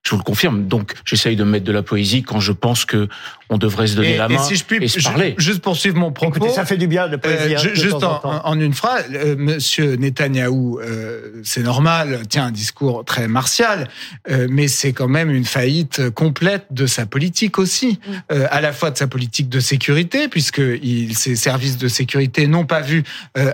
Je 0.07 0.13
vous 0.13 0.19
le 0.19 0.23
confirme. 0.23 0.69
Donc, 0.69 0.95
j'essaye 1.05 1.35
de 1.35 1.43
mettre 1.43 1.65
de 1.65 1.73
la 1.73 1.83
poésie 1.83 2.23
quand 2.23 2.39
je 2.39 2.53
pense 2.53 2.85
que 2.85 3.09
on 3.49 3.59
devrait 3.59 3.89
se 3.89 3.97
donner 3.97 4.17
la 4.17 4.29
main 4.29 4.37
et, 4.37 4.45
si 4.45 4.55
je 4.55 4.65
puis, 4.65 4.89
se 4.89 5.03
parler. 5.03 5.35
Juste 5.37 5.63
poursuivre 5.63 5.97
mon 5.97 6.13
propos. 6.13 6.37
Écoutez, 6.37 6.53
ça 6.53 6.65
fait 6.65 6.77
du 6.77 6.87
bien 6.87 7.09
de 7.09 7.17
poésie. 7.17 7.55
Euh, 7.55 7.59
hein, 7.59 7.71
juste 7.75 8.03
en, 8.03 8.61
une 8.61 8.73
phrase, 8.73 9.05
euh, 9.13 9.35
Monsieur 9.37 9.97
Netanyahou, 9.97 10.79
euh, 10.79 11.41
c'est 11.43 11.63
normal, 11.63 12.23
tient 12.29 12.47
un 12.47 12.51
discours 12.53 13.05
très 13.05 13.27
martial, 13.27 13.89
euh, 14.31 14.47
mais 14.49 14.69
c'est 14.69 14.93
quand 14.93 15.09
même 15.09 15.31
une 15.31 15.45
faillite 15.45 16.11
complète 16.11 16.67
de 16.71 16.87
sa 16.87 17.07
politique 17.07 17.59
aussi, 17.59 17.99
mm. 18.07 18.13
euh, 18.33 18.47
à 18.51 18.61
la 18.61 18.73
fois 18.73 18.93
de 18.93 18.97
sa 18.97 19.09
politique 19.09 19.49
de 19.49 19.59
sécurité, 19.59 20.29
puisque 20.29 20.63
il, 20.83 21.17
ses 21.17 21.35
services 21.35 21.79
de 21.79 21.89
sécurité 21.89 22.47
n'ont 22.47 22.67
pas 22.67 22.81
vu 22.81 23.03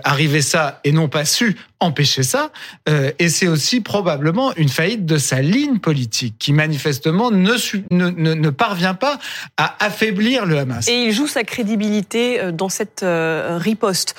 arriver 0.03 0.41
ça 0.41 0.81
et 0.83 0.91
n'ont 0.91 1.09
pas 1.09 1.25
su 1.25 1.55
empêcher 1.83 2.23
ça. 2.23 2.51
Euh, 2.89 3.11
et 3.19 3.29
c'est 3.29 3.47
aussi 3.47 3.81
probablement 3.81 4.53
une 4.55 4.69
faillite 4.69 5.05
de 5.05 5.17
sa 5.17 5.41
ligne 5.41 5.79
politique 5.79 6.35
qui 6.39 6.53
manifestement 6.53 7.31
ne, 7.31 7.53
ne, 7.91 8.09
ne, 8.33 8.49
parvient 8.49 8.93
pas 8.93 9.19
à 9.57 9.75
affaiblir 9.83 10.45
le 10.45 10.57
Hamas. 10.57 10.87
Et 10.87 11.05
il 11.05 11.11
joue 11.11 11.27
sa 11.27 11.43
crédibilité 11.43 12.39
euh, 12.39 12.51
dans 12.51 12.69
cette 12.69 13.03
euh, 13.03 13.57
riposte 13.59 14.15